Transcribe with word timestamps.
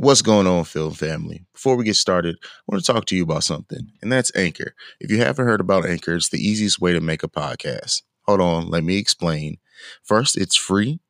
What's 0.00 0.22
going 0.22 0.46
on, 0.46 0.64
film 0.64 0.94
family? 0.94 1.44
Before 1.52 1.76
we 1.76 1.84
get 1.84 1.94
started, 1.94 2.38
I 2.42 2.48
want 2.66 2.82
to 2.82 2.90
talk 2.90 3.04
to 3.04 3.14
you 3.14 3.22
about 3.22 3.44
something, 3.44 3.92
and 4.00 4.10
that's 4.10 4.34
Anchor. 4.34 4.74
If 4.98 5.10
you 5.10 5.18
haven't 5.18 5.44
heard 5.44 5.60
about 5.60 5.84
Anchor, 5.84 6.14
it's 6.14 6.30
the 6.30 6.38
easiest 6.38 6.80
way 6.80 6.94
to 6.94 7.02
make 7.02 7.22
a 7.22 7.28
podcast. 7.28 8.00
Hold 8.22 8.40
on, 8.40 8.70
let 8.70 8.82
me 8.82 8.96
explain. 8.96 9.58
First, 10.02 10.38
it's 10.38 10.56
free. 10.56 11.00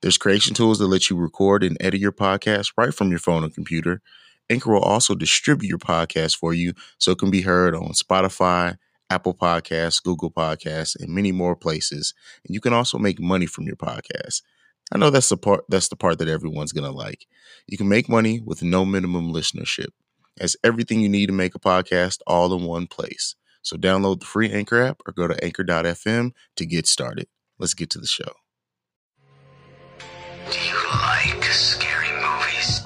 There's 0.00 0.16
creation 0.16 0.54
tools 0.54 0.78
that 0.78 0.86
let 0.86 1.10
you 1.10 1.16
record 1.16 1.62
and 1.62 1.76
edit 1.80 2.00
your 2.00 2.12
podcast 2.12 2.72
right 2.78 2.94
from 2.94 3.10
your 3.10 3.18
phone 3.18 3.44
or 3.44 3.50
computer. 3.50 4.00
Anchor 4.48 4.72
will 4.72 4.80
also 4.80 5.14
distribute 5.14 5.68
your 5.68 5.76
podcast 5.76 6.38
for 6.38 6.54
you 6.54 6.72
so 6.96 7.10
it 7.10 7.18
can 7.18 7.30
be 7.30 7.42
heard 7.42 7.74
on 7.74 7.92
Spotify, 7.92 8.78
Apple 9.10 9.34
Podcasts, 9.34 10.02
Google 10.02 10.30
Podcasts, 10.30 10.98
and 10.98 11.14
many 11.14 11.30
more 11.30 11.56
places. 11.56 12.14
And 12.46 12.54
you 12.54 12.62
can 12.62 12.72
also 12.72 12.96
make 12.96 13.20
money 13.20 13.44
from 13.44 13.66
your 13.66 13.76
podcast. 13.76 14.40
I 14.92 14.98
know 14.98 15.10
that's 15.10 15.28
the 15.28 15.36
part 15.36 15.64
that's 15.68 15.88
the 15.88 15.96
part 15.96 16.18
that 16.18 16.28
everyone's 16.28 16.72
gonna 16.72 16.90
like. 16.90 17.26
You 17.66 17.78
can 17.78 17.88
make 17.88 18.08
money 18.08 18.40
with 18.40 18.62
no 18.62 18.84
minimum 18.84 19.32
listenership. 19.32 19.88
As 20.38 20.56
everything 20.64 21.00
you 21.00 21.08
need 21.08 21.26
to 21.26 21.32
make 21.32 21.54
a 21.54 21.60
podcast 21.60 22.20
all 22.26 22.54
in 22.54 22.64
one 22.64 22.86
place. 22.86 23.36
So 23.62 23.76
download 23.76 24.20
the 24.20 24.26
free 24.26 24.50
Anchor 24.50 24.82
app 24.82 25.02
or 25.06 25.12
go 25.12 25.28
to 25.28 25.44
anchor.fm 25.44 26.32
to 26.56 26.66
get 26.66 26.86
started. 26.86 27.28
Let's 27.58 27.74
get 27.74 27.90
to 27.90 27.98
the 27.98 28.06
show. 28.06 28.32
Do 30.50 30.58
you 30.58 30.74
like 30.92 31.44
scary 31.44 32.08
movies? 32.22 32.82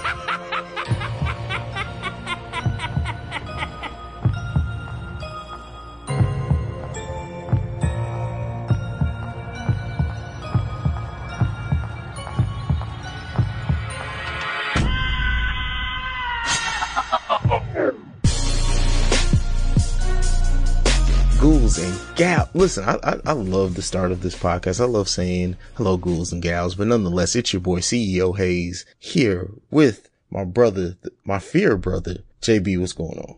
ghouls 21.71 21.83
and 21.83 22.15
gal. 22.15 22.49
Listen, 22.53 22.83
I, 22.83 22.97
I 23.03 23.17
I 23.25 23.31
love 23.33 23.75
the 23.75 23.81
start 23.81 24.11
of 24.11 24.21
this 24.21 24.35
podcast. 24.35 24.81
I 24.81 24.85
love 24.85 25.07
saying 25.07 25.57
hello, 25.75 25.97
ghouls 25.97 26.31
and 26.31 26.41
gals. 26.41 26.75
But 26.75 26.87
nonetheless, 26.87 27.35
it's 27.35 27.53
your 27.53 27.61
boy 27.61 27.79
CEO 27.79 28.35
Hayes 28.37 28.85
here 28.99 29.49
with 29.69 30.09
my 30.29 30.43
brother, 30.43 30.97
my 31.23 31.39
fear 31.39 31.77
brother, 31.77 32.17
JB. 32.41 32.79
What's 32.79 32.93
going 32.93 33.19
on? 33.19 33.37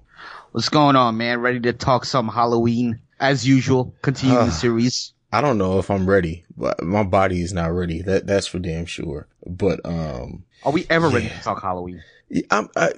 What's 0.51 0.69
going 0.69 0.95
on, 0.95 1.17
man? 1.17 1.41
Ready 1.41 1.59
to 1.61 1.73
talk 1.73 2.05
some 2.05 2.27
Halloween 2.27 2.99
as 3.19 3.47
usual? 3.47 3.93
Continue 4.01 4.35
the 4.35 4.51
series. 4.51 5.13
I 5.31 5.41
don't 5.41 5.57
know 5.57 5.79
if 5.79 5.89
I'm 5.89 6.07
ready, 6.07 6.45
but 6.55 6.83
my 6.83 7.03
body 7.03 7.41
is 7.41 7.53
not 7.53 7.71
ready. 7.73 8.01
That 8.01 8.27
that's 8.27 8.47
for 8.47 8.59
damn 8.59 8.85
sure. 8.85 9.27
But 9.45 9.79
um, 9.83 10.43
Are 10.63 10.71
we 10.71 10.85
ever 10.89 11.09
ready 11.09 11.29
to 11.29 11.41
talk 11.41 11.61
Halloween? 11.61 12.03
yeah, 12.29 12.43
I'm, 12.51 12.69
I, 12.75 12.91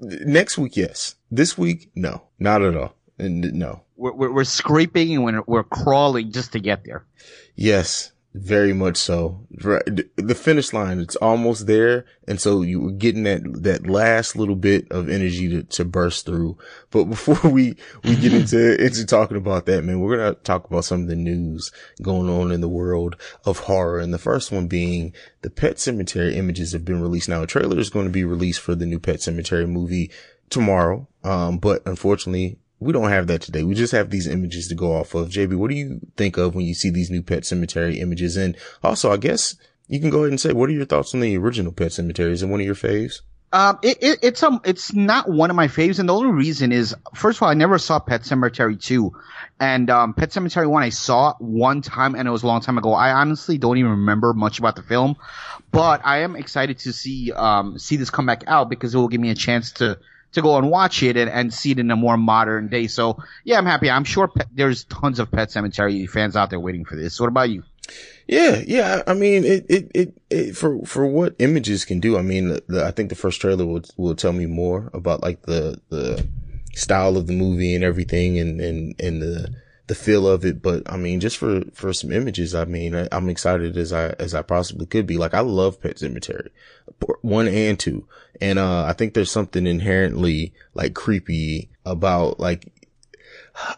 next 0.00 0.56
week, 0.56 0.76
yes. 0.76 1.16
This 1.30 1.58
week, 1.58 1.90
no, 1.96 2.22
not 2.38 2.62
at 2.62 2.76
all. 2.76 2.94
And 3.18 3.52
no, 3.52 3.83
We're, 3.96 4.12
we're, 4.12 4.32
we're 4.32 4.44
scraping 4.44 5.14
and 5.14 5.24
we're, 5.24 5.42
we're 5.46 5.64
crawling 5.64 6.32
just 6.32 6.52
to 6.52 6.60
get 6.60 6.84
there. 6.84 7.04
Yes, 7.54 8.12
very 8.34 8.72
much 8.72 8.96
so. 8.96 9.46
The 9.50 10.34
finish 10.34 10.72
line, 10.72 10.98
it's 10.98 11.14
almost 11.16 11.68
there. 11.68 12.04
And 12.26 12.40
so 12.40 12.62
you 12.62 12.80
were 12.80 12.90
getting 12.90 13.22
that, 13.22 13.62
that 13.62 13.86
last 13.86 14.34
little 14.34 14.56
bit 14.56 14.90
of 14.90 15.08
energy 15.08 15.48
to, 15.50 15.62
to 15.62 15.84
burst 15.84 16.26
through. 16.26 16.58
But 16.90 17.04
before 17.10 17.48
we, 17.48 17.76
we 18.02 18.16
get 18.16 18.32
into, 18.34 18.84
into 18.84 19.06
talking 19.06 19.36
about 19.36 19.66
that, 19.66 19.84
man, 19.84 20.00
we're 20.00 20.16
going 20.16 20.34
to 20.34 20.40
talk 20.40 20.68
about 20.68 20.84
some 20.84 21.02
of 21.02 21.08
the 21.08 21.14
news 21.14 21.70
going 22.02 22.28
on 22.28 22.50
in 22.50 22.60
the 22.60 22.68
world 22.68 23.16
of 23.44 23.60
horror. 23.60 24.00
And 24.00 24.12
the 24.12 24.18
first 24.18 24.50
one 24.50 24.66
being 24.66 25.14
the 25.42 25.50
Pet 25.50 25.76
Sematary 25.76 26.34
images 26.34 26.72
have 26.72 26.84
been 26.84 27.00
released. 27.00 27.28
Now 27.28 27.42
a 27.42 27.46
trailer 27.46 27.78
is 27.78 27.90
going 27.90 28.06
to 28.06 28.12
be 28.12 28.24
released 28.24 28.60
for 28.60 28.74
the 28.74 28.86
new 28.86 28.98
Pet 28.98 29.18
Sematary 29.18 29.68
movie 29.68 30.10
tomorrow. 30.50 31.06
Um, 31.22 31.58
but 31.58 31.82
unfortunately, 31.86 32.58
we 32.80 32.92
don't 32.92 33.10
have 33.10 33.26
that 33.28 33.40
today. 33.40 33.62
We 33.62 33.74
just 33.74 33.92
have 33.92 34.10
these 34.10 34.26
images 34.26 34.68
to 34.68 34.74
go 34.74 34.96
off 34.96 35.14
of. 35.14 35.28
JB, 35.28 35.56
what 35.56 35.70
do 35.70 35.76
you 35.76 36.00
think 36.16 36.36
of 36.36 36.54
when 36.54 36.66
you 36.66 36.74
see 36.74 36.90
these 36.90 37.10
new 37.10 37.22
Pet 37.22 37.42
Sematary 37.42 37.96
images? 37.96 38.36
And 38.36 38.56
also, 38.82 39.12
I 39.12 39.16
guess 39.16 39.56
you 39.88 40.00
can 40.00 40.10
go 40.10 40.20
ahead 40.20 40.30
and 40.30 40.40
say, 40.40 40.52
what 40.52 40.68
are 40.68 40.72
your 40.72 40.84
thoughts 40.84 41.14
on 41.14 41.20
the 41.20 41.36
original 41.36 41.72
Pet 41.72 41.88
Sematary? 41.88 42.40
It 42.40 42.46
one 42.46 42.60
of 42.60 42.66
your 42.66 42.74
faves? 42.74 43.20
Um, 43.54 43.78
it, 43.82 43.98
it, 44.02 44.18
it's 44.22 44.42
um, 44.42 44.60
it's 44.64 44.92
not 44.92 45.30
one 45.30 45.48
of 45.48 45.54
my 45.54 45.68
faves, 45.68 46.00
and 46.00 46.08
the 46.08 46.12
only 46.12 46.32
reason 46.32 46.72
is, 46.72 46.92
first 47.14 47.38
of 47.38 47.44
all, 47.44 47.50
I 47.50 47.54
never 47.54 47.78
saw 47.78 48.00
Pet 48.00 48.22
Sematary 48.22 48.82
two, 48.82 49.12
and 49.60 49.88
um, 49.90 50.12
Pet 50.12 50.30
Sematary 50.30 50.68
one 50.68 50.82
I 50.82 50.88
saw 50.88 51.34
one 51.38 51.80
time, 51.80 52.16
and 52.16 52.26
it 52.26 52.32
was 52.32 52.42
a 52.42 52.48
long 52.48 52.62
time 52.62 52.78
ago. 52.78 52.94
I 52.94 53.12
honestly 53.12 53.56
don't 53.56 53.78
even 53.78 53.92
remember 53.92 54.32
much 54.32 54.58
about 54.58 54.74
the 54.74 54.82
film, 54.82 55.14
but 55.70 56.00
I 56.04 56.22
am 56.22 56.34
excited 56.34 56.80
to 56.80 56.92
see 56.92 57.30
um 57.30 57.78
see 57.78 57.94
this 57.94 58.10
come 58.10 58.26
back 58.26 58.42
out 58.48 58.68
because 58.68 58.92
it 58.92 58.98
will 58.98 59.06
give 59.06 59.20
me 59.20 59.30
a 59.30 59.36
chance 59.36 59.70
to 59.74 60.00
to 60.34 60.42
go 60.42 60.56
and 60.56 60.70
watch 60.70 61.02
it 61.02 61.16
and, 61.16 61.30
and 61.30 61.52
see 61.52 61.72
it 61.72 61.78
in 61.78 61.90
a 61.90 61.96
more 61.96 62.16
modern 62.16 62.68
day. 62.68 62.86
So 62.86 63.18
yeah, 63.44 63.58
I'm 63.58 63.66
happy. 63.66 63.90
I'm 63.90 64.04
sure 64.04 64.28
pet, 64.28 64.48
there's 64.52 64.84
tons 64.84 65.18
of 65.18 65.30
Pet 65.30 65.48
Sematary 65.48 66.08
fans 66.08 66.36
out 66.36 66.50
there 66.50 66.60
waiting 66.60 66.84
for 66.84 66.96
this. 66.96 67.18
What 67.18 67.28
about 67.28 67.50
you? 67.50 67.64
Yeah, 68.26 68.62
yeah. 68.66 69.02
I 69.06 69.14
mean, 69.14 69.44
it, 69.44 69.66
it, 69.68 69.90
it, 69.94 70.22
it 70.30 70.56
for, 70.56 70.84
for 70.86 71.06
what 71.06 71.36
images 71.38 71.84
can 71.84 72.00
do. 72.00 72.16
I 72.16 72.22
mean, 72.22 72.48
the, 72.48 72.64
the, 72.66 72.84
I 72.84 72.90
think 72.90 73.08
the 73.08 73.14
first 73.14 73.40
trailer 73.40 73.66
will, 73.66 73.82
will 73.96 74.14
tell 74.14 74.32
me 74.32 74.46
more 74.46 74.90
about 74.94 75.22
like 75.22 75.42
the, 75.42 75.80
the 75.90 76.26
style 76.74 77.16
of 77.16 77.26
the 77.26 77.34
movie 77.34 77.74
and 77.74 77.84
everything 77.84 78.38
and, 78.38 78.60
and, 78.60 78.94
and 78.98 79.22
the, 79.22 79.54
the 79.86 79.94
feel 79.94 80.26
of 80.26 80.44
it. 80.44 80.62
But 80.62 80.90
I 80.90 80.96
mean, 80.96 81.20
just 81.20 81.36
for, 81.36 81.62
for 81.72 81.92
some 81.92 82.12
images, 82.12 82.54
I 82.54 82.64
mean, 82.64 82.94
I, 82.94 83.08
I'm 83.12 83.28
excited 83.28 83.76
as 83.76 83.92
I, 83.92 84.10
as 84.18 84.34
I 84.34 84.42
possibly 84.42 84.86
could 84.86 85.06
be. 85.06 85.16
Like, 85.16 85.34
I 85.34 85.40
love 85.40 85.80
Pet 85.80 85.96
Sematary, 85.96 86.48
one 87.22 87.48
and 87.48 87.78
two. 87.78 88.06
And, 88.40 88.58
uh, 88.58 88.84
I 88.84 88.92
think 88.92 89.14
there's 89.14 89.30
something 89.30 89.66
inherently 89.66 90.54
like 90.74 90.94
creepy 90.94 91.70
about 91.84 92.40
like, 92.40 92.72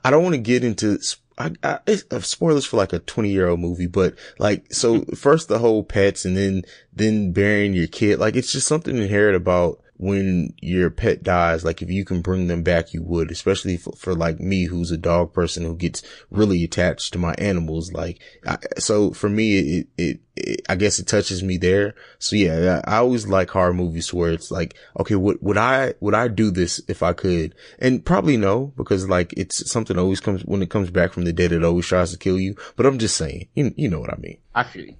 I 0.04 0.10
don't 0.10 0.22
want 0.22 0.34
to 0.34 0.40
get 0.40 0.64
into, 0.64 0.98
I, 1.36 1.52
I, 1.62 1.78
it's, 1.86 2.04
uh, 2.10 2.20
spoilers 2.20 2.64
for 2.64 2.76
like 2.76 2.92
a 2.92 3.00
20 3.00 3.30
year 3.30 3.48
old 3.48 3.60
movie, 3.60 3.86
but 3.86 4.14
like, 4.38 4.72
so 4.72 5.02
first 5.16 5.48
the 5.48 5.58
whole 5.58 5.84
pets 5.84 6.24
and 6.24 6.36
then, 6.36 6.62
then 6.92 7.32
burying 7.32 7.74
your 7.74 7.88
kid. 7.88 8.18
Like, 8.18 8.36
it's 8.36 8.52
just 8.52 8.68
something 8.68 8.96
inherent 8.96 9.36
about 9.36 9.80
when 9.98 10.54
your 10.60 10.90
pet 10.90 11.22
dies. 11.22 11.64
Like, 11.64 11.82
if 11.82 11.90
you 11.90 12.04
can 12.04 12.20
bring 12.20 12.46
them 12.46 12.62
back, 12.62 12.92
you 12.92 13.02
would, 13.02 13.30
especially 13.30 13.76
for, 13.76 13.92
for 13.92 14.14
like 14.14 14.40
me, 14.40 14.66
who's 14.66 14.90
a 14.90 14.96
dog 14.96 15.32
person 15.32 15.64
who 15.64 15.76
gets 15.76 16.02
really 16.30 16.62
attached 16.64 17.12
to 17.12 17.18
my 17.18 17.34
animals. 17.38 17.92
Like, 17.92 18.20
I, 18.46 18.58
so 18.78 19.12
for 19.12 19.28
me, 19.28 19.58
it, 19.58 19.88
it, 19.96 20.20
it, 20.36 20.62
I 20.68 20.76
guess 20.76 20.98
it 20.98 21.06
touches 21.06 21.42
me 21.42 21.56
there. 21.56 21.94
So 22.18 22.36
yeah, 22.36 22.82
I, 22.86 22.94
I 22.94 22.96
always 22.98 23.26
like 23.26 23.50
horror 23.50 23.74
movies 23.74 24.12
where 24.12 24.32
it's 24.32 24.50
like, 24.50 24.74
okay, 25.00 25.14
would, 25.14 25.38
would 25.40 25.56
I, 25.56 25.94
would 26.00 26.14
I 26.14 26.28
do 26.28 26.50
this 26.50 26.80
if 26.88 27.02
I 27.02 27.12
could? 27.12 27.54
And 27.78 28.04
probably 28.04 28.36
no, 28.36 28.72
because 28.76 29.08
like 29.08 29.32
it's 29.36 29.70
something 29.70 29.98
always 29.98 30.20
comes, 30.20 30.42
when 30.44 30.62
it 30.62 30.70
comes 30.70 30.90
back 30.90 31.12
from 31.12 31.24
the 31.24 31.32
dead, 31.32 31.52
it 31.52 31.64
always 31.64 31.86
tries 31.86 32.12
to 32.12 32.18
kill 32.18 32.38
you. 32.38 32.54
But 32.76 32.86
I'm 32.86 32.98
just 32.98 33.16
saying, 33.16 33.48
you, 33.54 33.72
you 33.76 33.88
know 33.88 34.00
what 34.00 34.12
I 34.12 34.16
mean? 34.16 34.38
I 34.54 34.64
feel 34.64 34.84
you. 34.84 34.96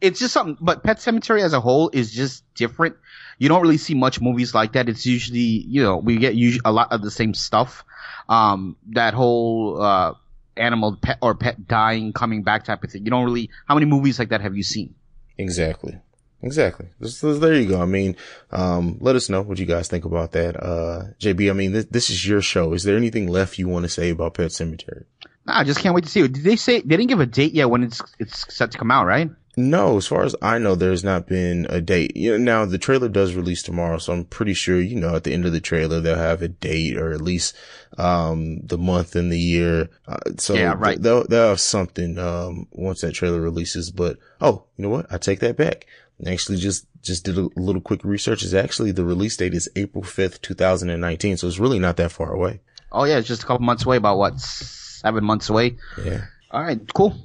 It's 0.00 0.18
just 0.18 0.32
something, 0.32 0.56
but 0.60 0.82
Pet 0.82 0.96
Sematary 0.96 1.42
as 1.42 1.52
a 1.52 1.60
whole 1.60 1.90
is 1.92 2.10
just 2.10 2.42
different. 2.54 2.96
You 3.40 3.48
don't 3.48 3.62
really 3.62 3.78
see 3.78 3.94
much 3.94 4.20
movies 4.20 4.54
like 4.54 4.74
that. 4.74 4.88
It's 4.90 5.06
usually, 5.06 5.40
you 5.40 5.82
know, 5.82 5.96
we 5.96 6.18
get 6.18 6.34
usually 6.34 6.60
a 6.64 6.70
lot 6.70 6.92
of 6.92 7.00
the 7.00 7.10
same 7.10 7.32
stuff. 7.32 7.84
Um, 8.28 8.76
that 8.90 9.14
whole, 9.14 9.80
uh, 9.82 10.14
animal 10.58 10.98
pet 11.00 11.16
or 11.22 11.34
pet 11.34 11.66
dying, 11.66 12.12
coming 12.12 12.42
back 12.42 12.64
type 12.64 12.84
of 12.84 12.90
thing. 12.90 13.02
You 13.04 13.10
don't 13.10 13.24
really, 13.24 13.48
how 13.66 13.74
many 13.74 13.86
movies 13.86 14.18
like 14.18 14.28
that 14.28 14.42
have 14.42 14.54
you 14.54 14.62
seen? 14.62 14.94
Exactly. 15.38 15.98
Exactly. 16.42 16.88
So 17.02 17.34
there 17.34 17.54
you 17.54 17.66
go. 17.66 17.80
I 17.80 17.86
mean, 17.86 18.14
um, 18.50 18.98
let 19.00 19.16
us 19.16 19.30
know 19.30 19.40
what 19.40 19.58
you 19.58 19.64
guys 19.64 19.88
think 19.88 20.04
about 20.04 20.32
that. 20.32 20.62
Uh, 20.62 21.04
JB, 21.18 21.50
I 21.50 21.54
mean, 21.54 21.72
this, 21.72 21.86
this 21.86 22.10
is 22.10 22.26
your 22.26 22.42
show. 22.42 22.74
Is 22.74 22.84
there 22.84 22.96
anything 22.96 23.26
left 23.26 23.58
you 23.58 23.68
want 23.68 23.84
to 23.84 23.88
say 23.88 24.10
about 24.10 24.34
Pet 24.34 24.50
Sematary? 24.50 25.04
Nah, 25.46 25.60
I 25.60 25.64
just 25.64 25.80
can't 25.80 25.94
wait 25.94 26.04
to 26.04 26.10
see 26.10 26.20
it. 26.20 26.32
Did 26.32 26.44
they 26.44 26.56
say, 26.56 26.80
they 26.80 26.96
didn't 26.96 27.08
give 27.08 27.20
a 27.20 27.26
date 27.26 27.54
yet 27.54 27.70
when 27.70 27.84
it's, 27.84 28.02
it's 28.18 28.54
set 28.54 28.72
to 28.72 28.78
come 28.78 28.90
out, 28.90 29.06
right? 29.06 29.30
No, 29.68 29.98
as 29.98 30.06
far 30.06 30.22
as 30.22 30.34
I 30.40 30.58
know, 30.58 30.74
there's 30.74 31.04
not 31.04 31.26
been 31.26 31.66
a 31.68 31.80
date. 31.80 32.16
You 32.16 32.32
know, 32.32 32.38
now 32.38 32.64
the 32.64 32.78
trailer 32.78 33.08
does 33.08 33.34
release 33.34 33.62
tomorrow, 33.62 33.98
so 33.98 34.12
I'm 34.12 34.24
pretty 34.24 34.54
sure, 34.54 34.80
you 34.80 34.96
know, 34.96 35.14
at 35.16 35.24
the 35.24 35.32
end 35.32 35.44
of 35.44 35.52
the 35.52 35.60
trailer, 35.60 36.00
they'll 36.00 36.16
have 36.16 36.40
a 36.40 36.48
date 36.48 36.96
or 36.96 37.12
at 37.12 37.20
least, 37.20 37.54
um, 37.98 38.60
the 38.60 38.78
month 38.78 39.16
and 39.16 39.30
the 39.30 39.38
year. 39.38 39.90
Uh, 40.08 40.18
so 40.38 40.54
Yeah, 40.54 40.74
right. 40.78 41.00
they'll, 41.00 41.26
they'll 41.26 41.48
have 41.50 41.60
something, 41.60 42.18
um, 42.18 42.68
once 42.72 43.02
that 43.02 43.12
trailer 43.12 43.40
releases, 43.40 43.90
but, 43.90 44.18
oh, 44.40 44.64
you 44.76 44.84
know 44.84 44.90
what? 44.90 45.06
I 45.12 45.18
take 45.18 45.40
that 45.40 45.56
back. 45.56 45.86
I 46.24 46.30
Actually, 46.30 46.58
just, 46.58 46.86
just 47.02 47.24
did 47.24 47.36
a 47.38 47.48
little 47.56 47.80
quick 47.80 48.04
research. 48.04 48.42
Is 48.42 48.54
actually 48.54 48.92
the 48.92 49.04
release 49.04 49.36
date 49.36 49.54
is 49.54 49.70
April 49.76 50.04
5th, 50.04 50.40
2019. 50.42 51.36
So 51.38 51.46
it's 51.48 51.58
really 51.58 51.78
not 51.78 51.96
that 51.96 52.12
far 52.12 52.32
away. 52.32 52.60
Oh 52.92 53.04
yeah, 53.04 53.18
it's 53.18 53.28
just 53.28 53.42
a 53.42 53.46
couple 53.46 53.64
months 53.64 53.84
away, 53.86 53.96
about 53.96 54.18
what, 54.18 54.38
seven 54.40 55.24
months 55.24 55.48
away? 55.48 55.76
Yeah. 56.04 56.24
All 56.50 56.62
right, 56.62 56.80
cool. 56.92 57.16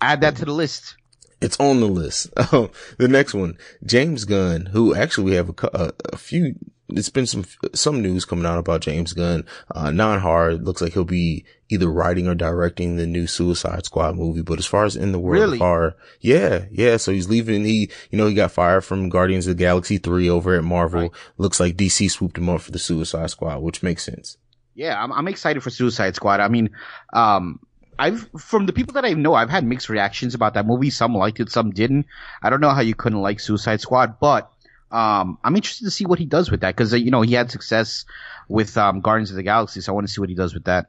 Add 0.00 0.22
that 0.22 0.36
to 0.36 0.44
the 0.44 0.52
list. 0.52 0.96
It's 1.42 1.58
on 1.58 1.80
the 1.80 1.88
list. 1.88 2.28
Um, 2.52 2.70
the 2.98 3.08
next 3.08 3.34
one, 3.34 3.58
James 3.84 4.24
Gunn, 4.24 4.66
who 4.66 4.94
actually 4.94 5.24
we 5.24 5.36
have 5.36 5.48
a, 5.50 5.54
a, 5.74 5.92
a 6.12 6.16
few 6.16 6.54
it's 6.96 7.08
been 7.08 7.26
some, 7.26 7.44
some 7.74 8.02
news 8.02 8.24
coming 8.24 8.46
out 8.46 8.58
about 8.58 8.82
James 8.82 9.12
Gunn, 9.12 9.44
uh, 9.74 9.90
non-hard. 9.90 10.64
Looks 10.64 10.82
like 10.82 10.92
he'll 10.92 11.04
be 11.04 11.44
either 11.68 11.88
writing 11.88 12.28
or 12.28 12.34
directing 12.34 12.96
the 12.96 13.06
new 13.06 13.26
Suicide 13.26 13.84
Squad 13.84 14.16
movie. 14.16 14.42
But 14.42 14.58
as 14.58 14.66
far 14.66 14.84
as 14.84 14.96
in 14.96 15.12
the 15.12 15.18
world 15.18 15.40
Really? 15.40 15.56
of 15.56 15.60
horror, 15.62 15.96
yeah, 16.20 16.66
yeah. 16.70 16.96
So 16.96 17.12
he's 17.12 17.28
leaving. 17.28 17.64
He, 17.64 17.90
you 18.10 18.18
know, 18.18 18.26
he 18.26 18.34
got 18.34 18.52
fired 18.52 18.84
from 18.84 19.08
Guardians 19.08 19.46
of 19.46 19.56
the 19.56 19.62
Galaxy 19.62 19.98
3 19.98 20.28
over 20.28 20.56
at 20.56 20.64
Marvel. 20.64 21.02
Right. 21.02 21.10
Looks 21.38 21.60
like 21.60 21.76
DC 21.76 22.10
swooped 22.10 22.38
him 22.38 22.48
up 22.48 22.60
for 22.60 22.72
the 22.72 22.78
Suicide 22.78 23.30
Squad, 23.30 23.62
which 23.62 23.82
makes 23.82 24.04
sense. 24.04 24.36
Yeah, 24.74 25.02
I'm, 25.02 25.12
I'm 25.12 25.28
excited 25.28 25.62
for 25.62 25.70
Suicide 25.70 26.14
Squad. 26.14 26.40
I 26.40 26.48
mean, 26.48 26.70
um, 27.12 27.60
I've 27.98 28.28
from 28.38 28.66
the 28.66 28.72
people 28.72 28.94
that 28.94 29.04
I 29.04 29.12
know, 29.12 29.34
I've 29.34 29.50
had 29.50 29.64
mixed 29.64 29.88
reactions 29.88 30.34
about 30.34 30.54
that 30.54 30.66
movie. 30.66 30.90
Some 30.90 31.14
liked 31.14 31.40
it, 31.40 31.50
some 31.50 31.70
didn't. 31.70 32.06
I 32.42 32.50
don't 32.50 32.60
know 32.60 32.70
how 32.70 32.80
you 32.80 32.94
couldn't 32.94 33.20
like 33.20 33.40
Suicide 33.40 33.80
Squad, 33.80 34.18
but 34.18 34.50
um, 34.90 35.38
I'm 35.42 35.56
interested 35.56 35.84
to 35.84 35.90
see 35.90 36.04
what 36.04 36.18
he 36.18 36.26
does 36.26 36.50
with 36.50 36.60
that 36.60 36.76
because 36.76 36.92
uh, 36.92 36.96
you 36.96 37.10
know 37.10 37.22
he 37.22 37.34
had 37.34 37.50
success 37.50 38.04
with 38.48 38.76
um, 38.76 39.00
Guardians 39.00 39.30
of 39.30 39.36
the 39.36 39.42
Galaxy, 39.42 39.80
so 39.80 39.92
I 39.92 39.94
want 39.94 40.06
to 40.06 40.12
see 40.12 40.20
what 40.20 40.28
he 40.28 40.34
does 40.34 40.54
with 40.54 40.64
that. 40.64 40.86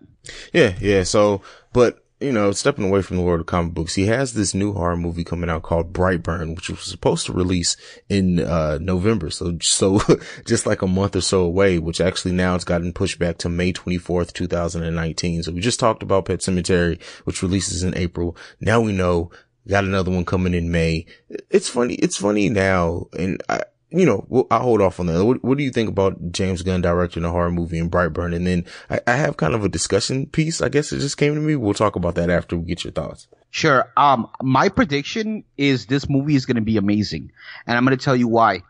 Yeah, 0.51 0.73
yeah. 0.79 1.03
So, 1.03 1.41
but 1.71 2.02
you 2.23 2.31
know, 2.31 2.51
stepping 2.53 2.85
away 2.85 3.01
from 3.01 3.17
the 3.17 3.23
world 3.23 3.41
of 3.41 3.45
comic 3.45 3.73
books, 3.73 3.95
he 3.95 4.05
has 4.05 4.33
this 4.33 4.53
new 4.53 4.73
horror 4.73 4.95
movie 4.95 5.25
coming 5.25 5.49
out 5.49 5.63
called 5.63 5.91
Brightburn, 5.91 6.55
which 6.55 6.69
was 6.69 6.79
supposed 6.83 7.25
to 7.25 7.33
release 7.33 7.75
in 8.07 8.39
uh 8.39 8.77
November. 8.81 9.29
So, 9.29 9.57
so 9.61 9.99
just 10.45 10.65
like 10.65 10.81
a 10.81 10.87
month 10.87 11.15
or 11.17 11.21
so 11.21 11.41
away, 11.41 11.79
which 11.79 11.99
actually 11.99 12.33
now 12.33 12.55
it's 12.55 12.63
gotten 12.63 12.93
pushed 12.93 13.19
back 13.19 13.37
to 13.39 13.49
May 13.49 13.73
twenty 13.73 13.97
fourth, 13.97 14.33
two 14.33 14.47
thousand 14.47 14.83
and 14.83 14.95
nineteen. 14.95 15.43
So 15.43 15.51
we 15.51 15.59
just 15.59 15.79
talked 15.79 16.01
about 16.01 16.25
Pet 16.25 16.39
Sematary, 16.39 17.01
which 17.25 17.43
releases 17.43 17.83
in 17.83 17.97
April. 17.97 18.37
Now 18.61 18.79
we 18.79 18.93
know. 18.93 19.31
Got 19.65 19.85
another 19.85 20.11
one 20.11 20.25
coming 20.25 20.53
in 20.53 20.71
May. 20.71 21.05
It's 21.49 21.69
funny. 21.69 21.93
It's 21.93 22.17
funny 22.17 22.49
now, 22.49 23.07
and 23.17 23.41
I, 23.47 23.61
you 23.93 24.05
know, 24.05 24.47
I'll 24.49 24.59
hold 24.61 24.81
off 24.81 24.99
on 24.99 25.05
that. 25.05 25.23
What, 25.23 25.43
what 25.43 25.57
do 25.57 25.63
you 25.63 25.69
think 25.71 25.87
about 25.87 26.31
James 26.31 26.61
Gunn 26.63 26.81
directing 26.81 27.23
a 27.23 27.29
horror 27.31 27.51
movie 27.51 27.77
in 27.77 27.89
Brightburn? 27.89 28.35
And 28.35 28.45
then 28.47 28.65
I, 28.89 28.99
I 29.05 29.11
have 29.15 29.37
kind 29.37 29.53
of 29.53 29.63
a 29.63 29.69
discussion 29.69 30.25
piece. 30.25 30.61
I 30.61 30.69
guess 30.69 30.91
it 30.91 30.99
just 30.99 31.17
came 31.17 31.35
to 31.35 31.39
me. 31.39 31.55
We'll 31.55 31.73
talk 31.75 31.95
about 31.95 32.15
that 32.15 32.29
after 32.31 32.57
we 32.57 32.65
get 32.65 32.83
your 32.83 32.91
thoughts. 32.93 33.27
Sure. 33.51 33.91
Um, 33.95 34.29
my 34.41 34.69
prediction 34.69 35.43
is 35.57 35.85
this 35.85 36.09
movie 36.09 36.35
is 36.35 36.47
going 36.47 36.55
to 36.55 36.61
be 36.63 36.77
amazing, 36.77 37.31
and 37.67 37.77
I'm 37.77 37.85
going 37.85 37.95
to 37.97 38.03
tell 38.03 38.15
you 38.15 38.27
why. 38.27 38.63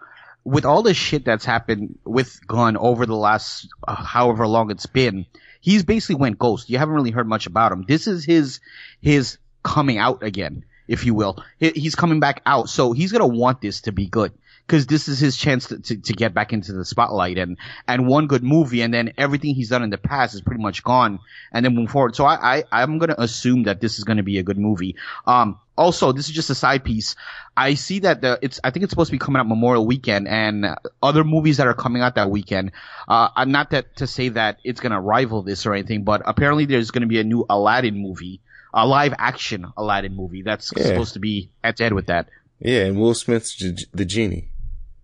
With 0.43 0.65
all 0.65 0.83
the 0.83 0.93
shit 0.93 1.23
that's 1.23 1.45
happened 1.45 1.97
with 2.03 2.45
Gunn 2.47 2.75
over 2.75 3.05
the 3.05 3.15
last 3.15 3.69
uh, 3.87 3.95
however 3.95 4.45
long 4.45 4.71
it's 4.71 4.85
been, 4.87 5.25
he's 5.61 5.83
basically 5.83 6.15
went 6.15 6.37
ghost. 6.37 6.69
You 6.69 6.79
haven't 6.79 6.95
really 6.95 7.11
heard 7.11 7.29
much 7.29 7.45
about 7.45 7.71
him. 7.71 7.85
This 7.87 8.07
is 8.07 8.25
his 8.25 8.59
his 8.99 9.37
coming 9.63 9.99
out 9.99 10.21
again, 10.21 10.65
if 10.85 11.05
you 11.05 11.13
will. 11.13 11.41
He- 11.59 11.69
He's 11.71 11.95
coming 11.95 12.19
back 12.19 12.41
out, 12.45 12.67
so 12.67 12.91
he's 12.91 13.13
gonna 13.13 13.25
want 13.25 13.61
this 13.61 13.83
to 13.83 13.93
be 13.93 14.07
good 14.07 14.33
because 14.67 14.87
this 14.87 15.07
is 15.07 15.19
his 15.19 15.35
chance 15.35 15.67
to, 15.67 15.79
to, 15.79 15.97
to 15.97 16.13
get 16.13 16.33
back 16.33 16.53
into 16.53 16.73
the 16.73 16.85
spotlight 16.85 17.37
and 17.37 17.57
and 17.87 18.07
one 18.07 18.27
good 18.27 18.43
movie, 18.43 18.81
and 18.81 18.93
then 18.93 19.13
everything 19.17 19.55
he's 19.55 19.69
done 19.69 19.83
in 19.83 19.89
the 19.89 19.97
past 19.97 20.33
is 20.35 20.41
pretty 20.41 20.61
much 20.61 20.83
gone, 20.83 21.19
and 21.51 21.65
then 21.65 21.75
move 21.75 21.91
forward. 21.91 22.15
So 22.15 22.25
I, 22.25 22.59
I 22.59 22.63
I'm 22.71 22.97
gonna 22.97 23.15
assume 23.17 23.63
that 23.63 23.81
this 23.81 23.97
is 23.97 24.03
gonna 24.03 24.23
be 24.23 24.37
a 24.39 24.43
good 24.43 24.57
movie. 24.57 24.95
Um, 25.27 25.59
also, 25.75 26.11
this 26.11 26.29
is 26.29 26.35
just 26.35 26.49
a 26.51 26.55
side 26.55 26.83
piece. 26.83 27.15
I 27.57 27.73
see 27.73 27.99
that 27.99 28.21
the 28.21 28.39
it's 28.41 28.59
I 28.63 28.69
think 28.71 28.83
it's 28.83 28.91
supposed 28.91 29.09
to 29.09 29.11
be 29.13 29.19
coming 29.19 29.39
out 29.39 29.47
Memorial 29.47 29.85
Weekend 29.85 30.27
and 30.27 30.65
other 31.01 31.23
movies 31.23 31.57
that 31.57 31.67
are 31.67 31.73
coming 31.73 32.01
out 32.01 32.15
that 32.15 32.29
weekend. 32.29 32.71
Uh, 33.07 33.29
not 33.47 33.71
that 33.71 33.95
to 33.97 34.07
say 34.07 34.29
that 34.29 34.59
it's 34.63 34.79
gonna 34.79 35.01
rival 35.01 35.41
this 35.41 35.65
or 35.65 35.73
anything, 35.73 36.03
but 36.03 36.21
apparently 36.25 36.65
there's 36.65 36.91
gonna 36.91 37.07
be 37.07 37.19
a 37.19 37.23
new 37.23 37.45
Aladdin 37.49 37.97
movie, 37.97 38.39
a 38.73 38.87
live 38.87 39.13
action 39.17 39.65
Aladdin 39.75 40.15
movie 40.15 40.41
that's 40.43 40.71
Yeah. 40.77 40.83
supposed 40.83 41.13
to 41.13 41.19
be 41.19 41.49
head 41.63 41.75
to 41.77 41.83
head 41.83 41.93
with 41.93 42.05
that. 42.07 42.29
Yeah. 42.59 42.85
And 42.85 42.97
Will 42.99 43.13
Smith's 43.13 43.55
the 43.93 44.05
genie. 44.05 44.49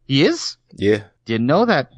He 0.10 0.26
is? 0.26 0.58
Yeah. 0.74 1.04
Didn't 1.26 1.46
know 1.46 1.66
that. 1.66 1.92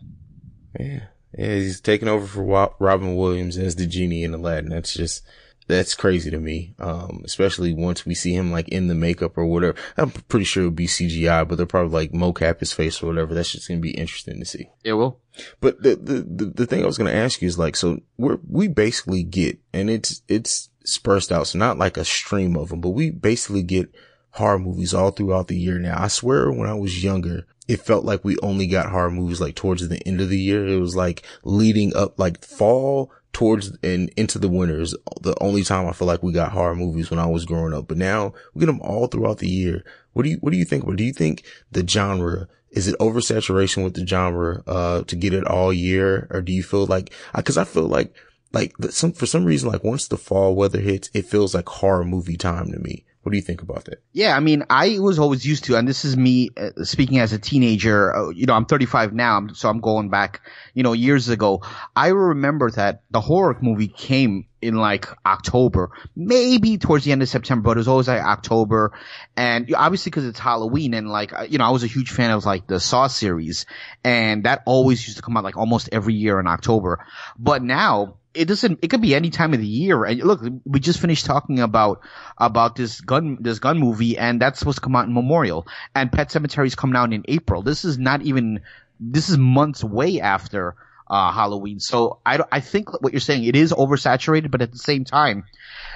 Yeah. 0.78 1.04
Yeah. 1.38 1.56
He's 1.56 1.80
taking 1.80 2.10
over 2.10 2.28
for 2.28 2.76
Robin 2.78 3.16
Williams 3.16 3.58
as 3.58 3.78
the 3.78 3.88
genie 3.88 4.26
in 4.26 4.34
Aladdin. 4.34 4.70
That's 4.70 4.94
just, 4.94 5.24
that's 5.68 5.96
crazy 5.96 6.30
to 6.30 6.38
me. 6.38 6.76
Um, 6.78 7.22
especially 7.24 7.74
once 7.74 8.06
we 8.06 8.14
see 8.14 8.34
him 8.34 8.52
like 8.52 8.68
in 8.68 8.90
the 8.90 8.96
makeup 8.96 9.38
or 9.38 9.46
whatever. 9.46 9.78
I'm 9.96 10.12
pretty 10.12 10.44
sure 10.44 10.64
it'll 10.64 10.72
be 10.72 10.88
CGI, 10.88 11.48
but 11.48 11.56
they'll 11.56 11.66
probably 11.66 11.94
like 11.94 12.12
mocap 12.12 12.60
his 12.60 12.74
face 12.74 13.02
or 13.02 13.08
whatever. 13.08 13.34
That's 13.34 13.54
just 13.54 13.70
going 13.70 13.80
to 13.80 13.82
be 13.82 13.92
interesting 13.92 14.40
to 14.40 14.46
see. 14.46 14.70
It 14.84 14.92
will. 14.92 15.22
But 15.62 15.82
the, 15.82 15.96
the, 15.96 16.14
the, 16.22 16.46
the 16.54 16.66
thing 16.66 16.84
I 16.84 16.88
was 16.88 16.98
going 16.98 17.10
to 17.10 17.18
ask 17.18 17.42
you 17.42 17.48
is 17.48 17.58
like, 17.58 17.78
so 17.78 18.02
we're, 18.18 18.40
we 18.46 18.68
basically 18.68 19.24
get, 19.24 19.58
and 19.72 19.90
it's, 19.90 20.22
it's 20.28 20.68
dispersed 20.82 21.32
out. 21.32 21.48
So 21.48 21.60
not 21.60 21.78
like 21.78 21.96
a 21.96 22.04
stream 22.04 22.58
of 22.58 22.70
them, 22.70 22.82
but 22.82 22.90
we 22.90 23.10
basically 23.10 23.64
get 23.64 23.90
horror 24.32 24.60
movies 24.60 24.94
all 24.94 25.12
throughout 25.12 25.48
the 25.48 25.58
year 25.58 25.80
now. 25.80 25.96
I 25.98 26.10
swear 26.10 26.52
when 26.52 26.68
I 26.68 26.74
was 26.74 27.02
younger, 27.02 27.46
it 27.72 27.80
felt 27.80 28.04
like 28.04 28.26
we 28.26 28.36
only 28.44 28.68
got 28.68 28.90
horror 28.90 29.10
movies 29.10 29.40
like 29.40 29.56
towards 29.56 29.88
the 29.88 30.06
end 30.06 30.20
of 30.20 30.28
the 30.28 30.38
year. 30.38 30.68
It 30.68 30.78
was 30.82 30.94
like 30.94 31.24
leading 31.46 31.96
up 31.96 32.20
like 32.20 32.44
fall 32.44 33.14
towards 33.32 33.78
and 33.82 34.10
into 34.18 34.38
the 34.40 34.50
winters. 34.50 34.94
The 35.22 35.42
only 35.42 35.64
time 35.64 35.88
I 35.88 35.94
feel 35.94 36.06
like 36.06 36.22
we 36.22 36.34
got 36.34 36.52
horror 36.52 36.76
movies 36.76 37.10
when 37.10 37.20
I 37.20 37.28
was 37.28 37.46
growing 37.46 37.74
up, 37.74 37.88
but 37.88 37.98
now 37.98 38.34
we 38.54 38.60
get 38.60 38.66
them 38.66 38.82
all 38.82 39.08
throughout 39.08 39.38
the 39.38 39.48
year. 39.48 39.86
What 40.12 40.24
do 40.24 40.32
you, 40.32 40.38
what 40.42 40.52
do 40.52 40.58
you 40.58 40.66
think? 40.66 40.86
What 40.86 40.98
do 40.98 41.06
you 41.06 41.14
think 41.14 41.46
the 41.72 41.88
genre 41.88 42.50
is 42.72 42.90
it 42.90 43.00
oversaturation 43.00 43.86
with 43.86 43.94
the 43.94 44.06
genre, 44.06 44.64
uh, 44.68 45.04
to 45.04 45.16
get 45.16 45.34
it 45.34 45.48
all 45.48 45.72
year? 45.72 46.28
Or 46.30 46.42
do 46.42 46.52
you 46.52 46.64
feel 46.64 46.86
like, 46.86 47.14
cause 47.34 47.58
I 47.58 47.64
feel 47.64 47.88
like, 47.88 48.14
like 48.52 48.74
some, 48.90 49.14
for 49.14 49.26
some 49.26 49.46
reason, 49.46 49.70
like 49.70 49.86
once 49.86 50.10
the 50.10 50.18
fall 50.18 50.56
weather 50.56 50.82
hits, 50.82 51.10
it 51.14 51.26
feels 51.26 51.56
like 51.56 51.70
horror 51.70 52.04
movie 52.04 52.38
time 52.38 52.70
to 52.74 52.80
me. 52.80 53.06
What 53.24 53.32
do 53.32 53.38
you 53.38 53.44
think 53.44 53.62
about 53.62 53.86
that? 53.86 54.02
Yeah, 54.14 54.36
I 54.36 54.40
mean, 54.40 54.64
I 54.70 54.98
was 55.00 55.20
always 55.20 55.46
used 55.46 55.66
to, 55.66 55.78
and 55.78 55.88
this 55.88 56.06
is 56.06 56.18
me 56.18 56.50
uh, 56.58 56.72
speaking 56.84 57.20
as 57.20 57.34
a 57.34 57.40
teenager. 57.40 58.16
Uh, 58.16 58.30
you 58.30 58.48
know, 58.48 58.54
I'm 58.54 58.66
35 58.66 59.14
now, 59.14 59.48
so 59.54 59.70
I'm 59.70 59.80
going 59.80 60.10
back, 60.10 60.42
you 60.74 60.82
know, 60.82 60.94
years 60.94 61.30
ago. 61.30 61.62
I 61.96 62.08
remember 62.08 62.72
that 62.72 63.04
the 63.12 63.22
horror 63.22 63.58
movie 63.62 63.90
came 63.90 64.48
in 64.62 64.76
like 64.76 65.08
October, 65.26 65.92
maybe 66.16 66.78
towards 66.78 67.04
the 67.04 67.12
end 67.12 67.22
of 67.22 67.30
September, 67.30 67.64
but 67.64 67.78
it 67.78 67.80
was 67.80 67.88
always 67.88 68.08
like 68.08 68.22
October. 68.22 68.94
And 69.36 69.74
obviously 69.76 70.12
because 70.12 70.26
it's 70.26 70.40
Halloween 70.40 70.94
and 70.94 71.10
like, 71.10 71.34
uh, 71.34 71.48
you 71.50 71.58
know, 71.58 71.66
I 71.66 71.72
was 71.72 71.84
a 71.84 71.88
huge 71.88 72.12
fan 72.12 72.32
of 72.32 72.46
like 72.46 72.68
the 72.68 72.80
Saw 72.80 73.08
series. 73.08 73.66
And 74.04 74.44
that 74.44 74.64
always 74.66 75.06
used 75.06 75.18
to 75.18 75.24
come 75.24 75.36
out 75.38 75.44
like 75.44 75.58
almost 75.58 75.90
every 75.92 76.14
year 76.14 76.40
in 76.40 76.48
October. 76.48 77.06
But 77.38 77.64
now, 77.64 78.18
it 78.34 78.46
doesn't 78.46 78.80
it 78.82 78.88
could 78.88 79.02
be 79.02 79.14
any 79.14 79.30
time 79.30 79.54
of 79.54 79.60
the 79.60 79.68
year. 79.68 80.06
And 80.06 80.22
look 80.22 80.42
we 80.66 80.80
just 80.80 81.00
finished 81.00 81.26
talking 81.26 81.60
about 81.60 82.02
about 82.38 82.76
this 82.76 83.02
Gunn 83.02 83.38
this 83.42 83.60
Gunn 83.60 83.78
movie 83.78 84.18
and 84.18 84.42
that's 84.42 84.60
supposed 84.60 84.78
to 84.78 84.82
come 84.82 84.96
out 84.96 85.08
in 85.08 85.14
memorial. 85.14 85.68
And 85.94 86.12
Pet 86.12 86.30
Sematary 86.30 86.68
is 86.68 86.76
coming 86.76 86.96
out 86.96 87.12
in 87.12 87.26
april. 87.28 87.62
This 87.62 87.84
is 87.84 87.98
not 87.98 88.22
even 88.22 88.62
this 89.02 89.30
is 89.30 89.38
months 89.38 89.84
way 89.84 90.22
after 90.22 90.76
uh 91.12 91.32
halloween. 91.32 91.80
So 91.80 92.20
i 92.26 92.44
i 92.52 92.62
think 92.62 92.92
what 93.04 93.14
you're 93.14 93.20
saying 93.20 93.44
it 93.44 93.56
is 93.56 93.74
oversaturated 93.74 94.50
but 94.50 94.62
at 94.64 94.72
the 94.72 94.80
same 94.80 95.06
time 95.06 95.46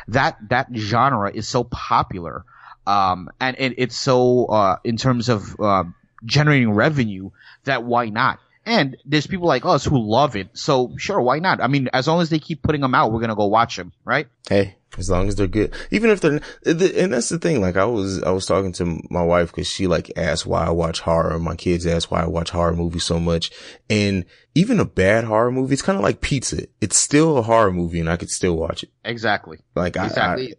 that 0.09 0.37
that 0.49 0.67
genre 0.75 1.31
is 1.31 1.47
so 1.47 1.63
popular 1.63 2.45
um 2.85 3.29
and 3.39 3.55
it, 3.57 3.75
it's 3.77 3.95
so 3.95 4.45
uh 4.45 4.77
in 4.83 4.97
terms 4.97 5.29
of 5.29 5.59
uh 5.59 5.85
generating 6.25 6.71
revenue 6.71 7.31
that 7.63 7.83
why 7.83 8.09
not 8.09 8.39
and 8.65 8.97
there's 9.05 9.27
people 9.27 9.47
like 9.47 9.65
us 9.65 9.85
who 9.85 9.99
love 9.99 10.35
it. 10.35 10.49
So 10.53 10.93
sure, 10.97 11.21
why 11.21 11.39
not? 11.39 11.61
I 11.61 11.67
mean, 11.67 11.89
as 11.93 12.07
long 12.07 12.21
as 12.21 12.29
they 12.29 12.39
keep 12.39 12.63
putting 12.63 12.81
them 12.81 12.95
out, 12.95 13.11
we're 13.11 13.19
going 13.19 13.29
to 13.29 13.35
go 13.35 13.45
watch 13.45 13.75
them, 13.75 13.93
right? 14.03 14.27
Hey, 14.49 14.75
as 14.97 15.09
long 15.09 15.27
as 15.27 15.35
they're 15.35 15.47
good, 15.47 15.73
even 15.91 16.09
if 16.09 16.21
they're, 16.21 16.41
and 16.65 17.13
that's 17.13 17.29
the 17.29 17.37
thing. 17.39 17.61
Like 17.61 17.77
I 17.77 17.85
was, 17.85 18.23
I 18.23 18.31
was 18.31 18.45
talking 18.45 18.73
to 18.73 19.01
my 19.09 19.23
wife 19.23 19.51
because 19.51 19.67
she 19.67 19.87
like 19.87 20.11
asked 20.17 20.45
why 20.45 20.65
I 20.65 20.71
watch 20.71 21.01
horror. 21.01 21.37
My 21.37 21.55
kids 21.55 21.85
asked 21.85 22.09
why 22.09 22.23
I 22.23 22.27
watch 22.27 22.49
horror 22.49 22.75
movies 22.75 23.03
so 23.03 23.19
much. 23.19 23.51
And 23.89 24.25
even 24.55 24.79
a 24.79 24.85
bad 24.85 25.25
horror 25.25 25.51
movie, 25.51 25.73
it's 25.73 25.81
kind 25.81 25.97
of 25.97 26.03
like 26.03 26.21
pizza. 26.21 26.65
It's 26.81 26.97
still 26.97 27.37
a 27.37 27.43
horror 27.43 27.71
movie 27.71 27.99
and 27.99 28.09
I 28.09 28.17
could 28.17 28.29
still 28.29 28.55
watch 28.55 28.83
it. 28.83 28.89
Exactly. 29.03 29.59
Like 29.75 29.97
I, 29.97 30.07
Exactly. 30.07 30.55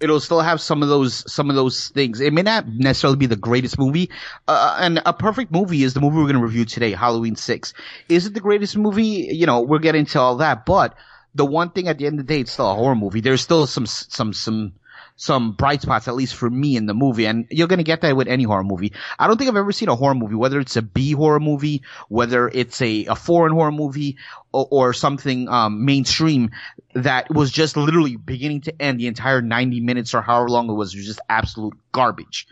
It'll 0.00 0.20
still 0.20 0.40
have 0.40 0.60
some 0.60 0.82
of 0.82 0.88
those, 0.88 1.30
some 1.30 1.50
of 1.50 1.56
those 1.56 1.88
things. 1.88 2.20
It 2.20 2.32
may 2.32 2.42
not 2.42 2.66
necessarily 2.68 3.18
be 3.18 3.26
the 3.26 3.36
greatest 3.36 3.78
movie. 3.78 4.10
Uh, 4.48 4.78
and 4.80 5.02
a 5.04 5.12
perfect 5.12 5.52
movie 5.52 5.82
is 5.82 5.94
the 5.94 6.00
movie 6.00 6.16
we're 6.16 6.24
going 6.24 6.36
to 6.36 6.42
review 6.42 6.64
today, 6.64 6.92
Halloween 6.92 7.36
6. 7.36 7.74
Is 8.08 8.26
it 8.26 8.34
the 8.34 8.40
greatest 8.40 8.76
movie? 8.76 9.28
You 9.30 9.46
know, 9.46 9.60
we're 9.60 9.78
getting 9.78 10.06
to 10.06 10.20
all 10.20 10.36
that, 10.36 10.64
but 10.64 10.94
the 11.34 11.44
one 11.44 11.70
thing 11.70 11.88
at 11.88 11.98
the 11.98 12.06
end 12.06 12.18
of 12.18 12.26
the 12.26 12.34
day, 12.34 12.40
it's 12.40 12.52
still 12.52 12.70
a 12.70 12.74
horror 12.74 12.94
movie. 12.96 13.20
There's 13.20 13.42
still 13.42 13.66
some, 13.66 13.86
some, 13.86 14.32
some, 14.32 14.72
some 15.16 15.52
bright 15.52 15.82
spots, 15.82 16.08
at 16.08 16.14
least 16.14 16.34
for 16.34 16.48
me 16.48 16.76
in 16.76 16.86
the 16.86 16.94
movie. 16.94 17.26
And 17.26 17.46
you're 17.50 17.68
going 17.68 17.78
to 17.78 17.84
get 17.84 18.00
that 18.00 18.16
with 18.16 18.26
any 18.26 18.44
horror 18.44 18.64
movie. 18.64 18.94
I 19.18 19.26
don't 19.26 19.36
think 19.36 19.50
I've 19.50 19.56
ever 19.56 19.70
seen 19.70 19.90
a 19.90 19.94
horror 19.94 20.14
movie, 20.14 20.34
whether 20.34 20.58
it's 20.58 20.76
a 20.76 20.82
B 20.82 21.12
horror 21.12 21.40
movie, 21.40 21.82
whether 22.08 22.48
it's 22.48 22.80
a, 22.80 23.04
a 23.04 23.14
foreign 23.14 23.52
horror 23.52 23.70
movie 23.70 24.16
or, 24.50 24.66
or 24.70 24.92
something, 24.94 25.46
um, 25.48 25.84
mainstream 25.84 26.52
that 26.94 27.30
was 27.30 27.50
just 27.50 27.76
literally 27.76 28.16
beginning 28.16 28.60
to 28.62 28.82
end 28.82 29.00
the 29.00 29.06
entire 29.06 29.42
90 29.42 29.80
minutes 29.80 30.14
or 30.14 30.22
however 30.22 30.48
long 30.48 30.68
it 30.68 30.74
was, 30.74 30.94
was 30.94 31.06
just 31.06 31.20
absolute 31.28 31.74
garbage. 31.92 32.46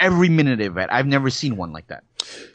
Every 0.00 0.28
minute 0.28 0.60
of 0.60 0.76
it. 0.76 0.88
I've 0.92 1.06
never 1.06 1.28
seen 1.30 1.56
one 1.56 1.72
like 1.72 1.88
that. 1.88 2.04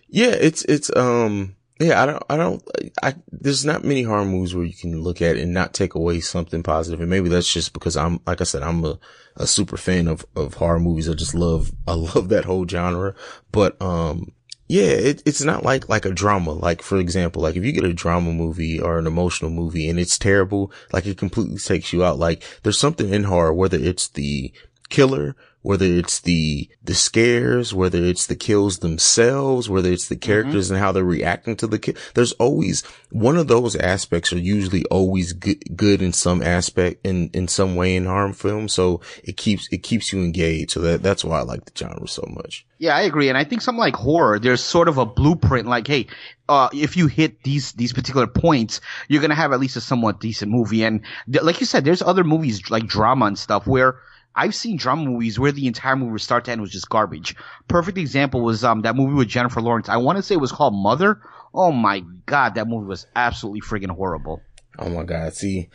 Yeah, 0.07 0.29
it's 0.29 0.63
it's 0.65 0.95
um 0.95 1.55
yeah, 1.79 2.01
I 2.01 2.05
don't 2.05 2.23
I 2.29 2.37
don't 2.37 2.63
I 3.01 3.15
there's 3.31 3.65
not 3.65 3.83
many 3.83 4.03
horror 4.03 4.25
movies 4.25 4.55
where 4.55 4.63
you 4.63 4.73
can 4.73 5.01
look 5.01 5.21
at 5.21 5.35
and 5.35 5.53
not 5.53 5.73
take 5.73 5.95
away 5.95 6.21
something 6.21 6.63
positive. 6.63 7.01
And 7.01 7.09
maybe 7.09 7.27
that's 7.27 7.51
just 7.51 7.73
because 7.73 7.97
I'm 7.97 8.21
like 8.25 8.39
I 8.39 8.45
said, 8.45 8.63
I'm 8.63 8.85
a, 8.85 8.99
a 9.35 9.47
super 9.47 9.75
fan 9.75 10.07
of, 10.07 10.25
of 10.35 10.53
horror 10.53 10.79
movies. 10.79 11.09
I 11.09 11.13
just 11.13 11.35
love 11.35 11.73
I 11.87 11.93
love 12.15 12.29
that 12.29 12.45
whole 12.45 12.67
genre. 12.67 13.15
But 13.51 13.81
um 13.81 14.31
Yeah, 14.73 14.85
it, 14.85 15.21
it's 15.23 15.43
not 15.43 15.61
like, 15.61 15.87
like 15.87 16.03
a 16.03 16.09
drama. 16.09 16.53
Like, 16.53 16.81
for 16.81 16.97
example, 16.97 17.43
like 17.43 17.55
if 17.55 17.63
you 17.63 17.71
get 17.71 17.83
a 17.83 17.93
drama 17.93 18.33
movie 18.33 18.79
or 18.79 18.97
an 18.97 19.05
emotional 19.05 19.51
movie 19.51 19.87
and 19.87 19.99
it's 19.99 20.17
terrible, 20.17 20.71
like 20.91 21.05
it 21.05 21.15
completely 21.15 21.59
takes 21.59 21.93
you 21.93 22.03
out. 22.03 22.17
Like 22.17 22.41
there's 22.63 22.79
something 22.79 23.13
in 23.13 23.25
horror, 23.25 23.53
whether 23.53 23.77
it's 23.77 24.07
the 24.07 24.51
killer 24.89 25.35
whether 25.63 25.85
it's 25.85 26.19
the, 26.19 26.69
the 26.83 26.93
scares, 26.93 27.73
whether 27.73 28.03
it's 28.03 28.27
the 28.27 28.35
kills 28.35 28.79
themselves, 28.79 29.69
whether 29.69 29.91
it's 29.91 30.09
the 30.09 30.15
characters 30.15 30.67
mm-hmm. 30.67 30.75
and 30.75 30.83
how 30.83 30.91
they're 30.91 31.03
reacting 31.03 31.55
to 31.55 31.65
the 31.65 31.79
kill. 31.79 31.95
There's 32.13 32.33
always 32.33 32.83
one 33.09 33.37
of 33.37 33.47
those 33.47 33.75
aspects 33.75 34.31
are 34.31 34.37
usually 34.37 34.85
always 34.85 35.33
good, 35.33 35.75
good 35.75 36.01
in 36.01 36.13
some 36.13 36.43
aspect 36.43 37.05
in, 37.05 37.29
in 37.33 37.47
some 37.47 37.75
way 37.75 37.95
in 37.95 38.05
harm 38.05 38.33
film. 38.33 38.67
So 38.67 39.01
it 39.23 39.37
keeps, 39.37 39.67
it 39.71 39.79
keeps 39.79 40.13
you 40.13 40.19
engaged. 40.19 40.71
So 40.71 40.81
that, 40.81 41.01
that's 41.01 41.23
why 41.23 41.39
I 41.39 41.43
like 41.43 41.65
the 41.65 41.71
genre 41.75 42.07
so 42.07 42.27
much. 42.29 42.65
Yeah, 42.77 42.95
I 42.95 43.03
agree. 43.03 43.29
And 43.29 43.37
I 43.37 43.45
think 43.45 43.61
something 43.61 43.79
like 43.79 43.95
horror, 43.95 44.39
there's 44.39 44.61
sort 44.61 44.89
of 44.89 44.97
a 44.97 45.05
blueprint 45.05 45.67
like, 45.67 45.87
hey, 45.87 46.07
uh, 46.49 46.67
if 46.73 46.97
you 46.97 47.07
hit 47.07 47.41
these, 47.43 47.71
these 47.71 47.93
particular 47.93 48.27
points, 48.27 48.81
you're 49.07 49.21
to 49.29 49.35
have 49.35 49.53
at 49.53 49.61
least 49.61 49.77
a 49.77 49.81
somewhat 49.81 50.19
decent 50.19 50.51
movie. 50.51 50.83
And 50.83 51.01
th- 51.31 51.43
like 51.43 51.61
you 51.61 51.65
said, 51.65 51.85
there's 51.85 52.01
other 52.01 52.25
movies 52.25 52.69
like 52.69 52.85
drama 52.85 53.27
and 53.27 53.39
stuff 53.39 53.65
where, 53.65 53.95
I've 54.35 54.55
seen 54.55 54.77
drama 54.77 55.05
movies 55.05 55.39
where 55.39 55.51
the 55.51 55.67
entire 55.67 55.95
movie 55.95 56.19
start 56.19 56.45
to 56.45 56.51
end 56.51 56.61
was 56.61 56.71
just 56.71 56.89
garbage. 56.89 57.35
Perfect 57.67 57.97
example 57.97 58.41
was 58.41 58.63
um 58.63 58.81
that 58.81 58.95
movie 58.95 59.13
with 59.13 59.27
Jennifer 59.27 59.61
Lawrence. 59.61 59.89
I 59.89 59.97
want 59.97 60.17
to 60.17 60.23
say 60.23 60.35
it 60.35 60.41
was 60.41 60.51
called 60.51 60.73
Mother. 60.73 61.21
Oh 61.53 61.71
my 61.71 62.03
god, 62.25 62.55
that 62.55 62.67
movie 62.67 62.87
was 62.87 63.05
absolutely 63.15 63.61
freaking 63.61 63.95
horrible. 63.95 64.41
Oh 64.79 64.89
my 64.89 65.03
god, 65.03 65.33
see 65.33 65.69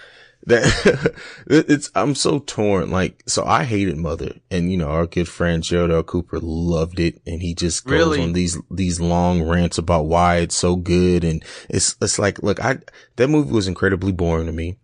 that 0.46 1.14
it's 1.46 1.90
I'm 1.94 2.14
so 2.14 2.40
torn. 2.40 2.90
Like, 2.90 3.22
so 3.26 3.44
I 3.44 3.64
hated 3.64 3.96
Mother, 3.96 4.34
and 4.50 4.70
you 4.70 4.78
know 4.78 4.88
our 4.88 5.06
good 5.06 5.28
friend 5.28 5.62
Gerald 5.62 5.90
L. 5.90 6.02
Cooper 6.02 6.38
loved 6.40 7.00
it, 7.00 7.20
and 7.26 7.42
he 7.42 7.54
just 7.54 7.84
goes 7.84 7.92
really? 7.92 8.22
on 8.22 8.32
these 8.32 8.58
these 8.70 9.00
long 9.00 9.42
rants 9.42 9.78
about 9.78 10.06
why 10.06 10.38
it's 10.38 10.56
so 10.56 10.76
good, 10.76 11.24
and 11.24 11.44
it's 11.68 11.96
it's 12.00 12.18
like, 12.18 12.42
look, 12.42 12.62
I 12.64 12.78
that 13.16 13.28
movie 13.28 13.52
was 13.52 13.68
incredibly 13.68 14.12
boring 14.12 14.46
to 14.46 14.52
me. 14.52 14.78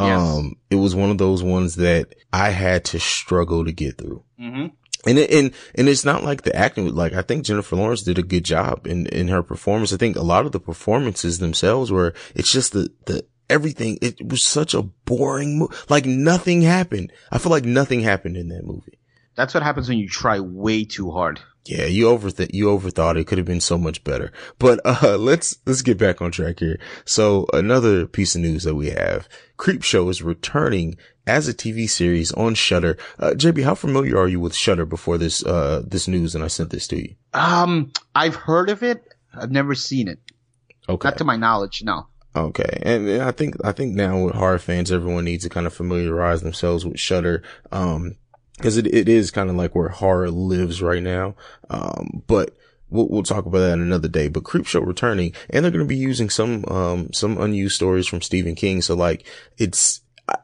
Yes. 0.00 0.20
Um, 0.20 0.56
it 0.70 0.76
was 0.76 0.94
one 0.94 1.10
of 1.10 1.18
those 1.18 1.42
ones 1.42 1.76
that 1.76 2.14
I 2.32 2.50
had 2.50 2.84
to 2.86 3.00
struggle 3.00 3.64
to 3.64 3.72
get 3.72 3.98
through. 3.98 4.24
Mm-hmm. 4.40 4.66
And 5.08 5.18
it, 5.18 5.30
and 5.30 5.52
and 5.74 5.88
it's 5.88 6.04
not 6.04 6.24
like 6.24 6.42
the 6.42 6.54
acting. 6.54 6.94
Like 6.94 7.12
I 7.12 7.22
think 7.22 7.44
Jennifer 7.44 7.76
Lawrence 7.76 8.02
did 8.02 8.18
a 8.18 8.22
good 8.22 8.44
job 8.44 8.86
in 8.86 9.06
in 9.06 9.28
her 9.28 9.42
performance. 9.42 9.92
I 9.92 9.96
think 9.96 10.16
a 10.16 10.22
lot 10.22 10.46
of 10.46 10.52
the 10.52 10.60
performances 10.60 11.38
themselves 11.38 11.90
were. 11.90 12.14
It's 12.34 12.52
just 12.52 12.72
the 12.72 12.90
the 13.06 13.24
everything. 13.48 13.98
It 14.02 14.26
was 14.26 14.46
such 14.46 14.74
a 14.74 14.82
boring 14.82 15.58
movie. 15.58 15.74
Like 15.88 16.04
nothing 16.04 16.62
happened. 16.62 17.12
I 17.30 17.38
feel 17.38 17.50
like 17.50 17.64
nothing 17.64 18.00
happened 18.00 18.36
in 18.36 18.48
that 18.48 18.64
movie. 18.64 18.98
That's 19.36 19.54
what 19.54 19.62
happens 19.62 19.88
when 19.88 19.98
you 19.98 20.08
try 20.08 20.40
way 20.40 20.84
too 20.84 21.12
hard. 21.12 21.40
Yeah, 21.68 21.84
you 21.84 22.06
overthought 22.06 22.54
you 22.54 22.66
overthought 22.66 23.18
it 23.18 23.26
could 23.26 23.36
have 23.36 23.46
been 23.46 23.60
so 23.60 23.76
much 23.76 24.02
better. 24.02 24.32
But 24.58 24.80
uh 24.84 25.18
let's 25.18 25.58
let's 25.66 25.82
get 25.82 25.98
back 25.98 26.22
on 26.22 26.30
track 26.30 26.60
here. 26.60 26.80
So 27.04 27.46
another 27.52 28.06
piece 28.06 28.34
of 28.34 28.40
news 28.40 28.64
that 28.64 28.74
we 28.74 28.90
have, 28.90 29.28
Creepshow 29.58 30.08
is 30.10 30.22
returning 30.22 30.96
as 31.26 31.46
a 31.46 31.52
TV 31.52 31.88
series 31.88 32.32
on 32.32 32.54
Shudder. 32.54 32.96
Uh 33.18 33.32
JB, 33.32 33.64
how 33.64 33.74
familiar 33.74 34.16
are 34.16 34.28
you 34.28 34.40
with 34.40 34.54
Shudder 34.54 34.86
before 34.86 35.18
this 35.18 35.44
uh 35.44 35.82
this 35.86 36.08
news 36.08 36.34
and 36.34 36.42
I 36.42 36.48
sent 36.48 36.70
this 36.70 36.88
to 36.88 36.96
you? 36.96 37.14
Um 37.34 37.92
I've 38.14 38.34
heard 38.36 38.70
of 38.70 38.82
it. 38.82 39.04
I've 39.34 39.50
never 39.50 39.74
seen 39.74 40.08
it. 40.08 40.20
Okay. 40.88 41.08
Not 41.08 41.18
to 41.18 41.24
my 41.24 41.36
knowledge, 41.36 41.82
no. 41.84 42.06
Okay. 42.34 42.80
And 42.82 43.22
I 43.22 43.30
think, 43.30 43.56
I 43.62 43.72
think 43.72 43.94
now 43.94 44.24
with 44.24 44.34
horror 44.34 44.58
fans, 44.58 44.90
everyone 44.90 45.24
needs 45.24 45.44
to 45.44 45.50
kind 45.50 45.66
of 45.66 45.74
familiarize 45.74 46.42
themselves 46.42 46.86
with 46.86 46.98
Shudder. 46.98 47.42
Um, 47.72 48.16
because 48.58 48.76
it, 48.76 48.86
it 48.86 49.08
is 49.08 49.30
kind 49.30 49.48
of 49.48 49.56
like 49.56 49.74
where 49.74 49.88
horror 49.88 50.30
lives 50.30 50.82
right 50.82 51.02
now. 51.02 51.34
Um, 51.70 52.22
but 52.26 52.54
we'll, 52.90 53.08
we'll 53.08 53.22
talk 53.22 53.46
about 53.46 53.60
that 53.60 53.78
another 53.78 54.08
day, 54.08 54.28
but 54.28 54.42
Creepshow 54.42 54.86
returning 54.86 55.32
and 55.48 55.64
they're 55.64 55.72
going 55.72 55.84
to 55.84 55.88
be 55.88 55.96
using 55.96 56.28
some, 56.28 56.64
um, 56.66 57.12
some 57.12 57.38
unused 57.38 57.76
stories 57.76 58.06
from 58.06 58.20
Stephen 58.20 58.54
King. 58.54 58.82
So 58.82 58.94
like 58.94 59.24
it's, 59.56 60.02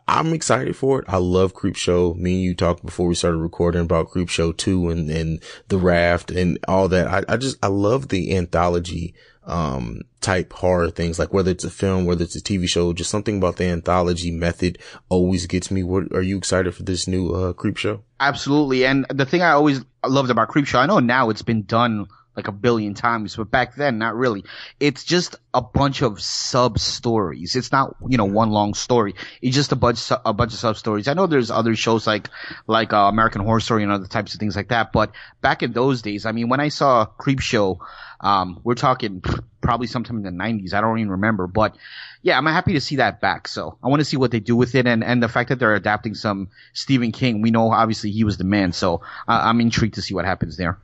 I'm 0.08 0.32
excited 0.32 0.76
for 0.76 1.00
it. 1.00 1.04
I 1.08 1.18
love 1.18 1.54
Creepshow. 1.54 2.16
Me 2.16 2.34
and 2.34 2.42
you 2.42 2.54
talked 2.54 2.86
before 2.86 3.06
we 3.06 3.14
started 3.14 3.38
recording 3.38 3.82
about 3.82 4.08
Creepshow 4.08 4.56
2 4.56 4.88
and, 4.88 5.10
and 5.10 5.42
The 5.68 5.76
Raft 5.76 6.30
and 6.30 6.58
all 6.66 6.88
that. 6.88 7.06
I, 7.06 7.34
I 7.34 7.36
just, 7.36 7.58
I 7.62 7.66
love 7.66 8.08
the 8.08 8.34
anthology 8.34 9.14
um, 9.46 10.02
type 10.20 10.52
horror 10.52 10.90
things, 10.90 11.18
like 11.18 11.32
whether 11.32 11.50
it's 11.50 11.64
a 11.64 11.70
film, 11.70 12.06
whether 12.06 12.24
it's 12.24 12.36
a 12.36 12.40
TV 12.40 12.68
show, 12.68 12.92
just 12.92 13.10
something 13.10 13.38
about 13.38 13.56
the 13.56 13.64
anthology 13.64 14.30
method 14.30 14.78
always 15.08 15.46
gets 15.46 15.70
me. 15.70 15.82
What 15.82 16.12
are 16.12 16.22
you 16.22 16.38
excited 16.38 16.74
for 16.74 16.82
this 16.82 17.06
new, 17.06 17.30
uh, 17.32 17.52
Creepshow? 17.52 18.00
Absolutely. 18.20 18.86
And 18.86 19.06
the 19.10 19.26
thing 19.26 19.42
I 19.42 19.50
always 19.50 19.84
loved 20.06 20.30
about 20.30 20.48
Creepshow, 20.48 20.78
I 20.78 20.86
know 20.86 20.98
now 20.98 21.30
it's 21.30 21.42
been 21.42 21.64
done 21.64 22.06
like 22.36 22.48
a 22.48 22.52
billion 22.52 22.94
times, 22.94 23.36
but 23.36 23.50
back 23.50 23.76
then, 23.76 23.98
not 23.98 24.16
really. 24.16 24.44
It's 24.80 25.04
just 25.04 25.36
a 25.52 25.62
bunch 25.62 26.02
of 26.02 26.20
sub 26.20 26.78
stories. 26.80 27.54
It's 27.54 27.70
not, 27.70 27.94
you 28.08 28.16
know, 28.16 28.24
one 28.24 28.50
long 28.50 28.74
story. 28.74 29.14
It's 29.40 29.54
just 29.54 29.70
a 29.70 29.76
bunch, 29.76 30.10
a 30.10 30.32
bunch 30.32 30.52
of 30.52 30.58
sub 30.58 30.76
stories. 30.76 31.06
I 31.06 31.14
know 31.14 31.26
there's 31.26 31.52
other 31.52 31.76
shows 31.76 32.06
like, 32.06 32.28
like, 32.66 32.92
uh, 32.92 33.06
American 33.08 33.42
Horror 33.42 33.60
Story 33.60 33.84
and 33.84 33.92
other 33.92 34.08
types 34.08 34.34
of 34.34 34.40
things 34.40 34.56
like 34.56 34.68
that, 34.68 34.92
but 34.92 35.12
back 35.42 35.62
in 35.62 35.72
those 35.72 36.02
days, 36.02 36.26
I 36.26 36.32
mean, 36.32 36.48
when 36.48 36.60
I 36.60 36.68
saw 36.68 37.06
Creepshow, 37.06 37.78
um, 38.20 38.60
we're 38.64 38.74
talking 38.74 39.22
probably 39.60 39.86
sometime 39.86 40.18
in 40.18 40.22
the 40.22 40.30
nineties. 40.30 40.74
I 40.74 40.80
don't 40.80 40.98
even 40.98 41.12
remember, 41.12 41.46
but 41.46 41.76
yeah, 42.22 42.38
I'm 42.38 42.46
happy 42.46 42.72
to 42.74 42.80
see 42.80 42.96
that 42.96 43.20
back. 43.20 43.48
So 43.48 43.78
I 43.82 43.88
want 43.88 44.00
to 44.00 44.04
see 44.04 44.16
what 44.16 44.30
they 44.30 44.40
do 44.40 44.56
with 44.56 44.74
it. 44.74 44.86
And, 44.86 45.04
and 45.04 45.22
the 45.22 45.28
fact 45.28 45.50
that 45.50 45.58
they're 45.58 45.74
adapting 45.74 46.14
some 46.14 46.48
Stephen 46.72 47.12
King, 47.12 47.42
we 47.42 47.50
know 47.50 47.70
obviously 47.70 48.10
he 48.10 48.24
was 48.24 48.38
the 48.38 48.44
man. 48.44 48.72
So 48.72 49.02
uh, 49.28 49.40
I'm 49.44 49.60
intrigued 49.60 49.94
to 49.94 50.02
see 50.02 50.14
what 50.14 50.24
happens 50.24 50.56
there. 50.56 50.78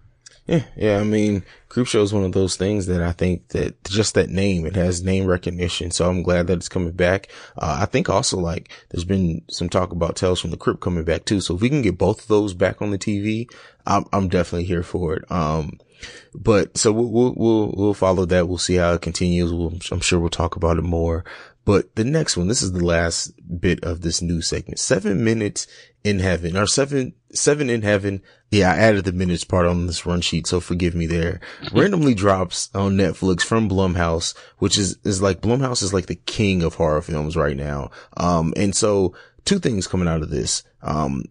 Yeah, 0.46 0.64
yeah. 0.76 0.99
I 0.99 1.04
mean, 1.04 1.44
Creepshow 1.68 2.02
is 2.02 2.12
one 2.12 2.25
of 2.25 2.32
those 2.32 2.56
things 2.56 2.87
that 2.87 3.00
I 3.00 3.12
think 3.12 3.49
that 3.49 3.82
just 3.84 4.14
that 4.14 4.30
name, 4.30 4.66
it 4.66 4.75
has 4.75 5.02
name 5.02 5.26
recognition. 5.26 5.92
So 5.92 6.10
I'm 6.10 6.22
glad 6.22 6.49
that 6.49 6.54
it's 6.58 6.68
coming 6.68 6.92
back. 6.92 7.28
Uh, 7.56 7.78
I 7.82 7.87
think 7.87 8.08
also 8.08 8.37
like 8.37 8.70
there's 8.90 9.04
been 9.04 9.42
some 9.49 9.68
talk 9.68 9.92
about 9.92 10.16
Tales 10.16 10.40
from 10.40 10.50
the 10.50 10.56
Crypt 10.56 10.80
coming 10.80 11.04
back 11.04 11.25
too. 11.25 11.40
So 11.40 11.54
if 11.54 11.60
we 11.60 11.68
can 11.68 11.82
get 11.82 11.99
both 11.99 12.22
of 12.22 12.28
those 12.28 12.52
back 12.52 12.82
on 12.82 12.90
the 12.90 12.99
TV, 12.99 13.49
I'm, 13.87 14.04
I'm 14.12 14.28
definitely 14.28 14.64
here 14.64 14.82
for 14.82 15.14
it. 15.14 15.30
Um, 15.30 15.78
but 16.35 16.76
so 16.76 16.92
we'll, 16.92 17.35
we'll, 17.37 17.75
we'll, 17.76 17.95
follow 17.95 18.25
that. 18.26 18.49
We'll 18.49 18.59
see 18.59 18.76
how 18.76 18.95
it 18.95 19.02
continues. 19.02 19.52
We'll, 19.52 19.75
I'm 19.90 20.00
sure 20.00 20.19
we'll 20.21 20.30
talk 20.30 20.57
about 20.57 20.78
it 20.78 20.83
more. 20.83 21.25
But 21.64 21.95
the 21.95 22.04
next 22.04 22.37
one, 22.37 22.49
this 22.49 22.62
is 22.62 22.73
the 22.73 22.85
last 22.85 23.33
bit 23.61 23.85
of 23.85 24.00
this 24.00 24.23
new 24.23 24.40
segment. 24.40 24.78
Seven 24.78 25.23
minutes 25.23 25.66
in 26.02 26.19
heaven 26.19 26.57
or 26.57 26.66
seven, 26.66 27.14
seven 27.33 27.69
in 27.69 27.83
heaven. 27.83 28.23
Yeah, 28.50 28.73
I 28.73 28.76
added 28.78 29.04
the 29.04 29.12
minutes 29.12 29.45
part 29.45 29.66
on 29.66 29.87
this 29.87 30.07
run 30.07 30.21
sheet. 30.21 30.47
So 30.47 30.61
forgive 30.61 30.95
me 30.95 31.07
there. 31.07 31.40
Randomly 31.73 32.14
drops 32.14 32.71
on 32.75 32.97
Netflix 32.97 33.42
from 33.42 33.69
Blumhouse, 33.69 34.35
which 34.59 34.78
is, 34.78 34.99
is 35.04 35.21
like 35.21 35.42
Blumhouse 35.42 35.83
is 35.83 35.92
like 35.92 36.07
the 36.07 36.16
king 36.16 36.62
of 36.62 36.75
horror 36.75 37.02
films 37.02 37.37
right 37.37 37.57
now. 37.57 37.90
Um, 38.16 38.54
and 38.57 38.75
so 38.75 39.14
two 39.45 39.59
things 39.59 39.87
coming 39.87 40.09
out 40.09 40.23
of 40.23 40.30
this. 40.30 40.64
Um, 40.83 41.25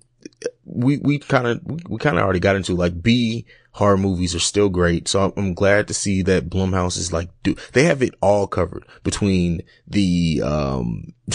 we, 0.63 0.97
we 0.99 1.19
kind 1.19 1.47
of, 1.47 1.89
we 1.89 1.97
kind 1.97 2.17
of 2.17 2.23
already 2.23 2.39
got 2.39 2.55
into 2.55 2.75
like 2.75 3.01
B 3.01 3.45
horror 3.71 3.97
movies 3.97 4.35
are 4.35 4.39
still 4.39 4.69
great. 4.69 5.07
So 5.07 5.33
I'm 5.35 5.53
glad 5.53 5.87
to 5.87 5.93
see 5.93 6.21
that 6.23 6.49
Blumhouse 6.49 6.97
is 6.97 7.13
like, 7.13 7.29
do 7.43 7.55
they 7.73 7.83
have 7.83 8.01
it 8.01 8.13
all 8.21 8.47
covered 8.47 8.85
between 9.03 9.61
the, 9.87 10.41
um, 10.43 11.13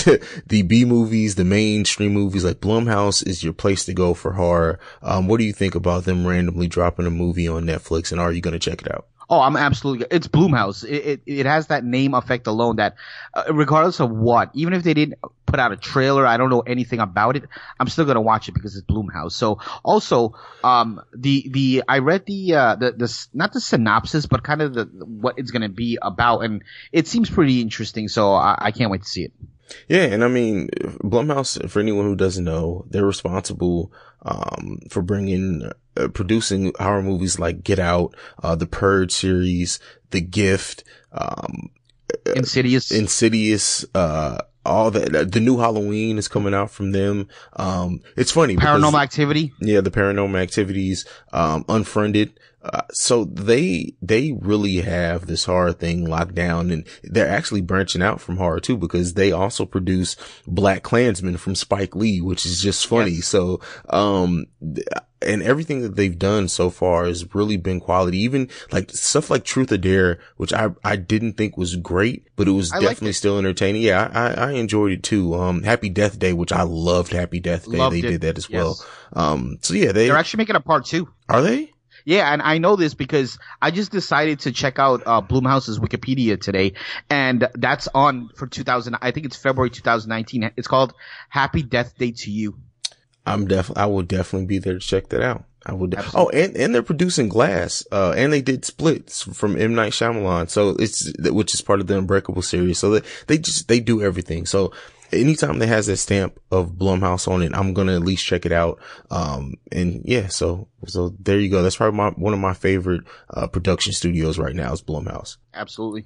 the 0.47 0.63
B 0.67 0.85
movies, 0.85 1.37
the 1.37 1.45
mainstream 1.45 2.13
movies, 2.13 2.45
like 2.45 2.61
Blumhouse 2.61 3.27
is 3.27 3.45
your 3.45 3.53
place 3.53 3.85
to 3.87 3.95
go 3.95 4.15
for 4.15 4.33
horror. 4.33 4.79
Um, 5.03 5.29
what 5.29 5.39
do 5.39 5.45
you 5.45 5.53
think 5.53 5.75
about 5.75 6.05
them 6.05 6.27
randomly 6.27 6.69
dropping 6.69 7.07
a 7.07 7.11
movie 7.11 7.49
on 7.49 7.65
Netflix 7.65 8.13
and 8.13 8.21
are 8.21 8.33
you 8.33 8.41
going 8.41 8.53
to 8.53 8.59
check 8.59 8.83
it 8.83 8.93
out? 8.93 9.07
Oh, 9.29 9.41
I'm 9.41 9.57
absolutely. 9.57 10.07
It's 10.11 10.29
Blumhouse. 10.29 10.85
It, 10.85 10.89
it, 10.95 11.23
it 11.27 11.47
has 11.47 11.69
that 11.69 11.85
name 11.85 12.15
effect 12.15 12.47
alone 12.47 12.77
that, 12.77 12.97
uh, 13.33 13.45
regardless 13.53 14.01
of 14.01 14.11
what, 14.11 14.51
even 14.55 14.75
if 14.75 14.83
they 14.83 14.95
didn't 14.95 15.19
put 15.47 15.61
out 15.61 15.73
a 15.73 15.77
trailer, 15.77 16.27
I 16.27 16.37
don't 16.37 16.51
know 16.51 16.61
anything 16.61 17.01
about 17.01 17.37
it. 17.37 17.45
I'm 17.79 17.89
still 17.89 18.05
gonna 18.05 18.21
watch 18.21 18.49
it 18.49 18.53
because 18.53 18.77
it's 18.77 18.87
Blumhouse. 18.87 19.33
So 19.33 19.61
also, 19.85 20.35
um, 20.63 21.01
the 21.15 21.49
the 21.51 21.85
I 21.89 21.99
read 21.99 22.27
the 22.27 22.55
uh 22.55 22.75
the 22.77 22.93
the 22.93 23.27
not 23.33 23.53
the 23.53 23.61
synopsis, 23.61 24.27
but 24.27 24.43
kind 24.43 24.63
of 24.63 24.75
the 24.75 24.85
what 24.85 25.39
it's 25.39 25.51
gonna 25.51 25.69
be 25.69 25.99
about, 26.01 26.41
and 26.41 26.63
it 26.93 27.07
seems 27.07 27.31
pretty 27.31 27.61
interesting. 27.61 28.09
So 28.09 28.35
I, 28.35 28.57
I 28.59 28.71
can't 28.73 28.91
wait 28.91 29.03
to 29.03 29.09
see 29.09 29.25
it. 29.25 29.33
Yeah, 29.89 30.03
and 30.03 30.23
I 30.23 30.29
mean, 30.29 30.69
Blumhouse, 31.03 31.71
for 31.71 31.81
anyone 31.81 32.05
who 32.05 32.17
doesn't 32.17 32.45
know, 32.45 32.85
they're 32.91 33.07
responsible 33.07 33.93
um, 34.25 34.79
for 34.91 35.03
bringing, 35.03 35.71
uh, 35.97 36.09
producing 36.09 36.73
horror 36.79 37.03
movies 37.03 37.39
like 37.39 37.63
Get 37.63 37.79
Out, 37.79 38.15
uh, 38.43 38.55
the 38.55 38.67
Purge 38.67 39.13
series, 39.13 39.79
The 40.11 40.21
Gift, 40.21 40.85
um, 41.13 41.71
Insidious, 42.35 42.91
Insidious, 42.91 43.85
uh, 43.95 44.39
all 44.65 44.91
that, 44.91 45.15
uh, 45.15 45.25
the 45.25 45.41
new 45.41 45.59
Halloween 45.59 46.19
is 46.19 46.29
coming 46.29 46.55
out 46.55 46.71
from 46.71 46.93
them. 46.93 47.29
Um, 47.55 48.01
it's 48.17 48.33
funny. 48.33 48.57
Paranormal 48.57 48.93
because, 48.93 48.95
Activity. 48.95 49.53
Yeah, 49.61 49.81
the 49.81 49.91
Paranormal 49.91 50.41
Activities, 50.41 51.05
um, 51.33 51.65
Unfriended. 51.69 52.39
Uh, 52.63 52.81
so 52.93 53.25
they, 53.27 53.95
they 54.01 54.33
really 54.41 54.77
have 54.77 55.27
this 55.27 55.45
horror 55.45 55.73
thing 55.75 56.07
locked 56.07 56.35
down 56.35 56.71
and 56.71 56.87
they're 57.03 57.29
actually 57.29 57.61
branching 57.61 58.01
out 58.01 58.23
from 58.23 58.39
horror 58.39 58.59
too 58.59 58.79
because 58.79 59.13
they 59.13 59.33
also 59.33 59.67
produce 59.67 60.17
BlacKkKlansman 60.49 61.39
from 61.39 61.55
Spike 61.55 61.95
Lee, 61.95 62.23
which 62.23 62.47
is 62.47 62.63
just 62.63 62.87
funny. 62.87 63.11
Yes. 63.11 63.27
So, 63.27 63.61
um, 63.91 64.47
and 65.25 65.43
everything 65.43 65.83
that 65.83 65.97
they've 65.97 66.19
done 66.19 66.49
so 66.49 66.71
far 66.71 67.05
has 67.07 67.35
really 67.35 67.57
been 67.57 67.81
quality. 67.81 68.19
Even 68.19 68.49
like 68.73 68.91
stuff 68.91 69.31
like 69.31 69.45
Truth 69.45 69.73
or 69.73 69.77
Dare, 69.79 70.19
which 70.37 70.53
I, 70.53 70.71
I 70.85 70.97
didn't 70.97 71.35
think 71.35 71.57
was 71.57 71.77
great, 71.77 72.27
but 72.37 72.49
it 72.49 72.53
was 72.53 72.73
I 72.73 72.81
definitely 72.81 73.11
it. 73.11 73.15
still 73.15 73.39
entertaining. 73.39 73.83
Yeah, 73.83 74.11
I, 74.13 74.49
I, 74.49 74.51
enjoyed 74.53 74.93
it 74.93 75.03
too. 75.03 75.35
Um, 75.35 75.63
Happy 75.63 75.89
Death 75.89 76.19
Day, 76.19 76.33
which 76.33 76.53
I 76.53 76.63
loved 76.63 77.13
Happy 77.13 77.41
Death 77.41 77.71
Day. 77.71 77.79
Loved 77.79 77.95
they 77.95 78.01
it. 78.01 78.11
did 78.11 78.21
that 78.23 78.39
as 78.39 78.49
Yes. 78.49 78.59
well. 78.63 78.87
Um, 79.13 79.59
so 79.63 79.75
yeah, 79.75 79.93
they, 79.93 80.09
They're 80.09 80.17
actually 80.17 80.39
making 80.39 80.57
a 80.57 80.61
part 80.61 80.85
two. 80.87 81.09
are 81.29 81.43
they? 81.43 81.71
Yeah, 82.07 82.31
and 82.31 82.43
I 82.43 82.59
know 82.59 82.77
this 82.77 82.93
because 82.93 83.39
I 83.63 83.71
just 83.71 83.91
decided 83.91 84.41
to 84.41 84.53
check 84.53 84.79
out 84.79 85.03
uh, 85.07 85.23
Blumhouse's 85.23 85.79
Wikipedia 85.79 86.39
today, 86.39 86.75
and 87.09 87.49
that's 87.55 87.89
on 87.95 88.29
for 88.37 88.47
2000. 88.47 88.97
I 89.01 89.11
think 89.11 89.25
it's 89.25 89.37
February 89.37 89.71
2019. 89.71 90.51
It's 90.59 90.69
called 90.69 90.93
Happy 91.31 91.63
Death 91.63 91.97
Day 91.97 92.11
to 92.11 92.31
You. 92.31 92.59
I'm 93.27 93.47
definitely, 93.47 93.83
I 93.83 93.87
will 93.87 94.03
definitely 94.03 94.47
be 94.47 94.59
there 94.59 94.75
to 94.75 94.81
check 94.81 95.09
that 95.09 95.23
out. 95.23 95.45
I 95.67 95.73
would. 95.73 95.91
De- 95.91 96.05
oh, 96.15 96.29
and, 96.29 96.55
and 96.57 96.75
they're 96.75 96.83
producing 96.83 97.31
Glass, 97.31 97.83
uh, 97.91 98.13
and 98.17 98.33
they 98.33 98.43
did 98.43 98.67
Splits 98.67 99.23
from 99.23 99.57
M. 99.59 99.75
Night 99.75 99.93
Shyamalan. 99.93 100.51
So 100.51 100.77
it's, 100.79 101.11
which 101.19 101.55
is 101.55 101.63
part 101.63 101.81
of 101.81 101.87
the 101.87 101.97
Unbreakable 101.97 102.43
series. 102.43 102.79
So 102.79 102.91
they, 102.91 103.07
they 103.27 103.39
just, 103.39 103.67
they 103.69 103.81
do 103.81 104.03
everything. 104.03 104.45
So 104.45 104.73
anytime 105.11 105.59
that 105.61 105.69
has 105.69 105.87
that 105.87 105.97
stamp 105.97 106.39
of 106.51 106.73
Blumhouse 106.73 107.27
on 107.27 107.43
it, 107.43 107.55
I'm 107.55 107.73
going 107.73 107.87
to 107.87 107.95
at 107.95 108.03
least 108.03 108.27
check 108.27 108.45
it 108.45 108.53
out. 108.53 108.79
Um, 109.11 109.55
and 109.73 110.03
yeah, 110.05 110.27
so, 110.27 110.69
so 110.87 111.15
there 111.19 111.41
you 111.41 111.49
go. 111.49 111.63
That's 111.63 111.77
probably 111.77 111.97
my, 111.97 112.11
one 112.11 112.35
of 112.35 112.41
my 112.41 112.53
favorite, 112.53 113.05
uh, 113.31 113.47
production 113.47 113.95
studios 113.95 114.39
right 114.39 114.55
now 114.55 114.71
is 114.71 114.83
Blumhouse. 114.83 115.39
Absolutely. 115.55 116.05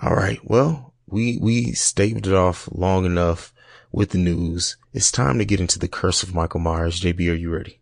All 0.00 0.14
right. 0.14 0.38
Well, 0.44 0.94
we, 1.08 1.38
we 1.42 1.72
staved 1.72 2.28
it 2.28 2.34
off 2.34 2.68
long 2.70 3.04
enough 3.04 3.52
with 3.96 4.10
the 4.10 4.18
news. 4.18 4.76
It's 4.92 5.10
time 5.10 5.38
to 5.38 5.44
get 5.46 5.58
into 5.58 5.78
the 5.78 5.88
curse 5.88 6.22
of 6.22 6.34
Michael 6.34 6.60
Myers. 6.60 7.00
JB, 7.00 7.30
are 7.30 7.34
you 7.34 7.50
ready? 7.50 7.80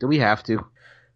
Do 0.00 0.08
we 0.08 0.18
have 0.18 0.42
to? 0.44 0.66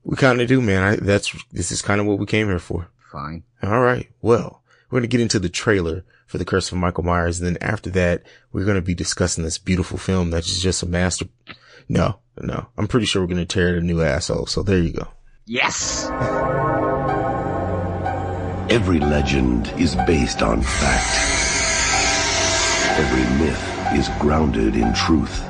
We 0.04 0.14
kind 0.16 0.42
of 0.42 0.46
do, 0.46 0.60
man. 0.60 0.82
I, 0.82 0.96
that's, 0.96 1.34
this 1.52 1.72
is 1.72 1.80
kind 1.80 2.02
of 2.02 2.06
what 2.06 2.18
we 2.18 2.26
came 2.26 2.48
here 2.48 2.58
for. 2.58 2.88
Fine. 3.10 3.44
All 3.62 3.80
right. 3.80 4.08
Well, 4.20 4.62
we're 4.90 5.00
going 5.00 5.08
to 5.08 5.16
get 5.16 5.22
into 5.22 5.38
the 5.38 5.48
trailer 5.48 6.04
for 6.26 6.36
the 6.36 6.44
curse 6.44 6.70
of 6.70 6.76
Michael 6.76 7.02
Myers. 7.02 7.40
And 7.40 7.46
then 7.46 7.62
after 7.62 7.88
that, 7.90 8.24
we're 8.52 8.66
going 8.66 8.76
to 8.76 8.82
be 8.82 8.94
discussing 8.94 9.42
this 9.42 9.56
beautiful 9.56 9.96
film 9.96 10.30
that 10.30 10.44
is 10.44 10.60
just 10.60 10.82
a 10.82 10.86
master. 10.86 11.24
No, 11.88 12.18
no, 12.38 12.68
I'm 12.76 12.88
pretty 12.88 13.06
sure 13.06 13.22
we're 13.22 13.28
going 13.28 13.38
to 13.38 13.46
tear 13.46 13.74
it 13.74 13.82
a 13.82 13.86
new 13.86 14.02
asshole. 14.02 14.46
So 14.46 14.62
there 14.62 14.78
you 14.78 14.92
go. 14.92 15.08
Yes. 15.46 16.10
Every 18.68 19.00
legend 19.00 19.72
is 19.78 19.96
based 20.06 20.42
on 20.42 20.60
fact. 20.60 21.32
Every 22.98 23.46
myth 23.46 23.75
is 23.94 24.08
grounded 24.18 24.76
in 24.76 24.92
truth. 24.94 25.42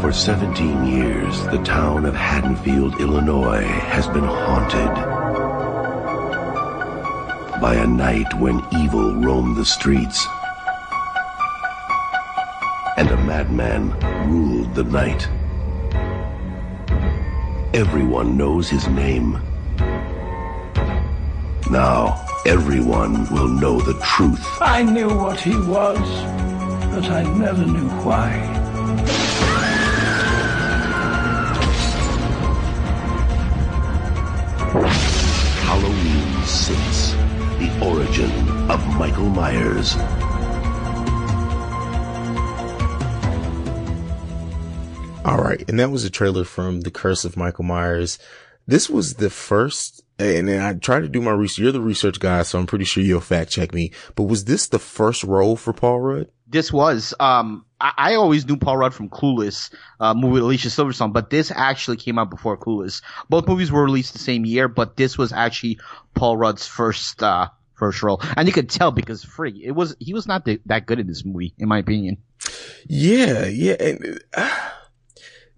For 0.00 0.12
17 0.12 0.86
years, 0.86 1.44
the 1.46 1.62
town 1.64 2.06
of 2.06 2.14
Haddonfield, 2.14 3.00
Illinois 3.00 3.64
has 3.64 4.06
been 4.08 4.24
haunted 4.24 5.20
by 7.60 7.74
a 7.74 7.86
night 7.86 8.32
when 8.34 8.64
evil 8.72 9.14
roamed 9.16 9.56
the 9.56 9.64
streets 9.64 10.26
and 12.96 13.10
a 13.10 13.16
madman 13.24 13.90
ruled 14.28 14.74
the 14.74 14.84
night. 14.84 15.28
Everyone 17.74 18.36
knows 18.36 18.68
his 18.68 18.88
name. 18.88 19.40
Now, 21.70 22.26
everyone 22.46 23.28
will 23.30 23.48
know 23.48 23.80
the 23.80 23.98
truth. 24.00 24.44
I 24.60 24.82
knew 24.82 25.08
what 25.08 25.40
he 25.40 25.56
was, 25.56 25.98
but 26.92 27.04
I 27.10 27.22
never 27.22 27.64
knew 27.64 27.88
why. 28.04 28.30
Halloween 35.64 36.44
6 36.46 37.10
The 37.58 37.78
Origin 37.82 38.70
of 38.70 38.86
Michael 38.96 39.28
Myers. 39.28 39.96
All 45.24 45.36
right. 45.42 45.62
And 45.68 45.78
that 45.78 45.90
was 45.90 46.04
a 46.04 46.10
trailer 46.10 46.44
from 46.44 46.80
The 46.80 46.90
Curse 46.90 47.24
of 47.24 47.36
Michael 47.36 47.64
Myers. 47.64 48.18
This 48.66 48.88
was 48.88 49.14
the 49.14 49.30
first, 49.30 50.02
and 50.20 50.48
then 50.48 50.60
I 50.60 50.74
tried 50.74 51.00
to 51.00 51.08
do 51.08 51.20
my 51.20 51.32
research. 51.32 51.58
You're 51.58 51.72
the 51.72 51.80
research 51.80 52.20
guy, 52.20 52.42
so 52.42 52.58
I'm 52.58 52.66
pretty 52.66 52.84
sure 52.84 53.02
you'll 53.02 53.20
fact 53.20 53.50
check 53.50 53.72
me. 53.74 53.92
But 54.14 54.24
was 54.24 54.44
this 54.44 54.68
the 54.68 54.78
first 54.78 55.24
role 55.24 55.56
for 55.56 55.72
Paul 55.72 56.00
Rudd? 56.00 56.30
This 56.48 56.72
was, 56.72 57.14
um, 57.20 57.64
I, 57.80 57.92
I 57.96 58.14
always 58.14 58.46
knew 58.46 58.56
Paul 58.56 58.76
Rudd 58.76 58.92
from 58.92 59.08
Clueless, 59.08 59.72
uh, 60.00 60.14
movie 60.14 60.32
with 60.32 60.42
Alicia 60.42 60.68
Silverstone, 60.68 61.12
but 61.12 61.30
this 61.30 61.52
actually 61.54 61.96
came 61.96 62.18
out 62.18 62.28
before 62.28 62.58
Clueless. 62.58 63.02
Both 63.28 63.46
movies 63.46 63.70
were 63.70 63.84
released 63.84 64.14
the 64.14 64.18
same 64.18 64.44
year, 64.44 64.66
but 64.66 64.96
this 64.96 65.16
was 65.16 65.32
actually 65.32 65.78
Paul 66.14 66.36
Rudd's 66.36 66.66
first, 66.66 67.22
uh, 67.22 67.48
first 67.74 68.02
role. 68.02 68.20
And 68.36 68.48
you 68.48 68.52
could 68.52 68.68
tell 68.68 68.90
because 68.90 69.22
free, 69.22 69.62
it 69.64 69.72
was, 69.72 69.94
he 70.00 70.12
was 70.12 70.26
not 70.26 70.44
th- 70.44 70.60
that 70.66 70.86
good 70.86 70.98
in 70.98 71.06
this 71.06 71.24
movie, 71.24 71.54
in 71.58 71.68
my 71.68 71.78
opinion. 71.78 72.18
Yeah, 72.88 73.46
yeah. 73.46 73.76
And, 73.78 74.20
uh, 74.34 74.70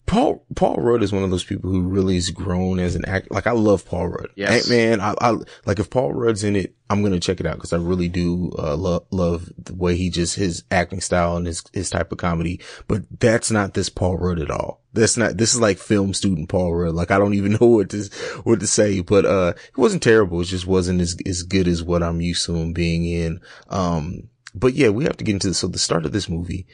Paul, 0.06 0.44
Paul 0.56 0.76
Rudd 0.76 1.02
is 1.02 1.12
one 1.12 1.22
of 1.22 1.30
those 1.30 1.44
people 1.44 1.70
who 1.70 1.82
really 1.82 2.16
has 2.16 2.30
grown 2.30 2.78
as 2.78 2.94
an 2.94 3.04
actor. 3.06 3.28
Like 3.30 3.46
I 3.46 3.52
love 3.52 3.86
Paul 3.86 4.08
Rudd. 4.08 4.28
Yes. 4.34 4.68
man, 4.68 5.00
I, 5.00 5.14
I, 5.20 5.36
like 5.64 5.78
if 5.78 5.90
Paul 5.90 6.12
Rudd's 6.12 6.44
in 6.44 6.56
it, 6.56 6.74
I'm 6.90 7.00
going 7.00 7.14
to 7.14 7.20
check 7.20 7.40
it 7.40 7.46
out 7.46 7.54
because 7.54 7.72
I 7.72 7.78
really 7.78 8.08
do, 8.08 8.52
uh, 8.58 8.76
love, 8.76 9.06
love 9.10 9.50
the 9.56 9.74
way 9.74 9.96
he 9.96 10.10
just, 10.10 10.36
his 10.36 10.64
acting 10.70 11.00
style 11.00 11.36
and 11.36 11.46
his, 11.46 11.62
his 11.72 11.88
type 11.88 12.12
of 12.12 12.18
comedy. 12.18 12.60
But 12.88 13.04
that's 13.20 13.50
not 13.50 13.74
this 13.74 13.88
Paul 13.88 14.18
Rudd 14.18 14.38
at 14.38 14.50
all. 14.50 14.82
That's 14.92 15.16
not, 15.16 15.38
this 15.38 15.54
is 15.54 15.60
like 15.60 15.78
film 15.78 16.12
student 16.12 16.48
Paul 16.48 16.74
Rudd. 16.74 16.94
Like 16.94 17.10
I 17.10 17.18
don't 17.18 17.34
even 17.34 17.52
know 17.60 17.68
what 17.68 17.90
to, 17.90 18.02
what 18.44 18.60
to 18.60 18.66
say, 18.66 19.00
but, 19.00 19.24
uh, 19.24 19.54
it 19.56 19.78
wasn't 19.78 20.02
terrible. 20.02 20.40
It 20.42 20.46
just 20.46 20.66
wasn't 20.66 21.00
as, 21.00 21.16
as 21.24 21.42
good 21.42 21.68
as 21.68 21.82
what 21.82 22.02
I'm 22.02 22.20
used 22.20 22.44
to 22.46 22.56
him 22.56 22.72
being 22.72 23.06
in. 23.06 23.40
Um, 23.70 24.28
but 24.54 24.74
yeah, 24.74 24.90
we 24.90 25.04
have 25.04 25.16
to 25.16 25.24
get 25.24 25.34
into 25.34 25.48
this. 25.48 25.58
So 25.58 25.68
the 25.68 25.78
start 25.78 26.04
of 26.04 26.12
this 26.12 26.28
movie, 26.28 26.66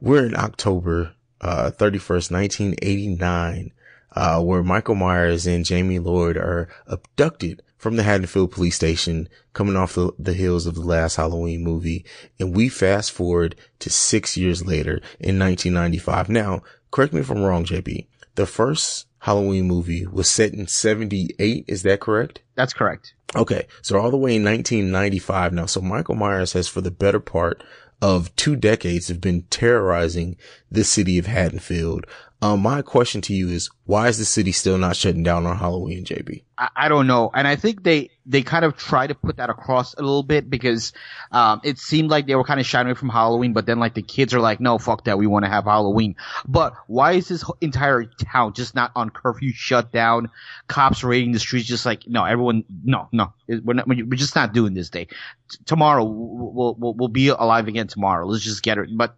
we're 0.00 0.26
in 0.26 0.36
October, 0.36 1.14
uh, 1.40 1.70
31st, 1.70 2.30
1989, 2.30 3.72
uh, 4.12 4.42
where 4.42 4.62
Michael 4.62 4.94
Myers 4.94 5.46
and 5.46 5.64
Jamie 5.64 5.98
Lloyd 5.98 6.36
are 6.36 6.68
abducted 6.86 7.62
from 7.76 7.96
the 7.96 8.02
Haddonfield 8.02 8.50
police 8.50 8.74
station 8.74 9.28
coming 9.52 9.76
off 9.76 9.94
the, 9.94 10.12
the 10.18 10.32
heels 10.32 10.66
of 10.66 10.74
the 10.74 10.80
last 10.80 11.16
Halloween 11.16 11.62
movie. 11.62 12.04
And 12.40 12.54
we 12.54 12.68
fast 12.68 13.12
forward 13.12 13.54
to 13.80 13.90
six 13.90 14.36
years 14.36 14.66
later 14.66 14.94
in 15.20 15.38
1995. 15.38 16.28
Now, 16.28 16.62
correct 16.90 17.12
me 17.12 17.20
if 17.20 17.30
I'm 17.30 17.42
wrong, 17.42 17.64
JB. 17.64 18.06
The 18.34 18.46
first 18.46 19.06
Halloween 19.20 19.66
movie 19.66 20.06
was 20.06 20.30
set 20.30 20.52
in 20.52 20.66
78. 20.66 21.64
Is 21.68 21.82
that 21.82 22.00
correct? 22.00 22.40
That's 22.54 22.72
correct. 22.72 23.14
Okay. 23.34 23.66
So 23.82 23.98
all 23.98 24.10
the 24.10 24.16
way 24.16 24.36
in 24.36 24.44
1995 24.44 25.52
now. 25.52 25.66
So 25.66 25.80
Michael 25.80 26.14
Myers 26.14 26.52
has 26.54 26.68
for 26.68 26.80
the 26.80 26.90
better 26.90 27.20
part 27.20 27.62
of 28.02 28.34
two 28.36 28.56
decades 28.56 29.08
have 29.08 29.20
been 29.20 29.42
terrorizing 29.50 30.36
the 30.70 30.84
city 30.84 31.18
of 31.18 31.26
Haddonfield. 31.26 32.06
Um, 32.42 32.60
my 32.60 32.82
question 32.82 33.22
to 33.22 33.34
you 33.34 33.48
is, 33.48 33.70
why 33.86 34.08
is 34.08 34.18
the 34.18 34.26
city 34.26 34.52
still 34.52 34.76
not 34.76 34.94
shutting 34.94 35.22
down 35.22 35.46
on 35.46 35.56
Halloween, 35.56 36.04
JB? 36.04 36.42
I, 36.58 36.68
I 36.76 36.88
don't 36.88 37.06
know. 37.06 37.30
And 37.32 37.48
I 37.48 37.56
think 37.56 37.82
they, 37.82 38.10
they 38.26 38.42
kind 38.42 38.64
of 38.64 38.76
try 38.76 39.06
to 39.06 39.14
put 39.14 39.38
that 39.38 39.48
across 39.48 39.94
a 39.94 40.02
little 40.02 40.22
bit 40.22 40.50
because, 40.50 40.92
um, 41.32 41.62
it 41.64 41.78
seemed 41.78 42.10
like 42.10 42.26
they 42.26 42.34
were 42.34 42.44
kind 42.44 42.60
of 42.60 42.66
shying 42.66 42.86
away 42.86 42.94
from 42.94 43.08
Halloween, 43.08 43.54
but 43.54 43.64
then 43.64 43.78
like 43.78 43.94
the 43.94 44.02
kids 44.02 44.34
are 44.34 44.40
like, 44.40 44.60
no, 44.60 44.76
fuck 44.76 45.04
that. 45.04 45.16
We 45.16 45.26
want 45.26 45.46
to 45.46 45.50
have 45.50 45.64
Halloween. 45.64 46.16
But 46.46 46.74
why 46.88 47.12
is 47.12 47.28
this 47.28 47.42
entire 47.62 48.04
town 48.04 48.52
just 48.52 48.74
not 48.74 48.92
on 48.94 49.08
curfew 49.08 49.52
shut 49.54 49.90
down? 49.90 50.30
Cops 50.68 51.02
raiding 51.02 51.32
the 51.32 51.38
streets, 51.38 51.66
just 51.66 51.86
like, 51.86 52.06
no, 52.06 52.24
everyone, 52.24 52.64
no, 52.84 53.08
no, 53.12 53.32
we're 53.48 53.74
not, 53.74 53.88
we're 53.88 54.04
just 54.14 54.36
not 54.36 54.52
doing 54.52 54.74
this 54.74 54.90
day. 54.90 55.06
T- 55.06 55.58
tomorrow, 55.64 56.04
we'll, 56.04 56.74
we'll, 56.78 56.94
we'll 56.94 57.08
be 57.08 57.28
alive 57.28 57.66
again 57.66 57.86
tomorrow. 57.86 58.26
Let's 58.26 58.44
just 58.44 58.62
get 58.62 58.76
it. 58.76 58.90
But 58.94 59.16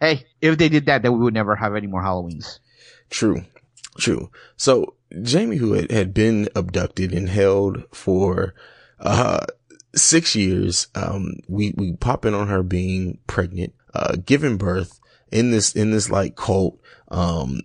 hey, 0.00 0.26
if 0.40 0.58
they 0.58 0.68
did 0.68 0.86
that, 0.86 1.02
then 1.02 1.12
we 1.12 1.18
would 1.18 1.34
never 1.34 1.54
have 1.54 1.76
any 1.76 1.86
more 1.86 2.02
Halloweens. 2.02 2.58
True. 3.10 3.44
True. 3.98 4.30
So 4.56 4.94
Jamie, 5.22 5.56
who 5.56 5.74
had, 5.74 5.90
had 5.90 6.14
been 6.14 6.48
abducted 6.54 7.12
and 7.12 7.28
held 7.28 7.84
for, 7.92 8.54
uh, 8.98 9.46
six 9.94 10.36
years, 10.36 10.86
um, 10.94 11.34
we, 11.48 11.74
we 11.76 11.96
pop 11.96 12.24
in 12.24 12.34
on 12.34 12.48
her 12.48 12.62
being 12.62 13.18
pregnant, 13.26 13.74
uh, 13.94 14.16
giving 14.24 14.56
birth 14.56 15.00
in 15.32 15.50
this, 15.50 15.74
in 15.74 15.90
this 15.90 16.10
like 16.10 16.36
cult. 16.36 16.78
Um, 17.08 17.60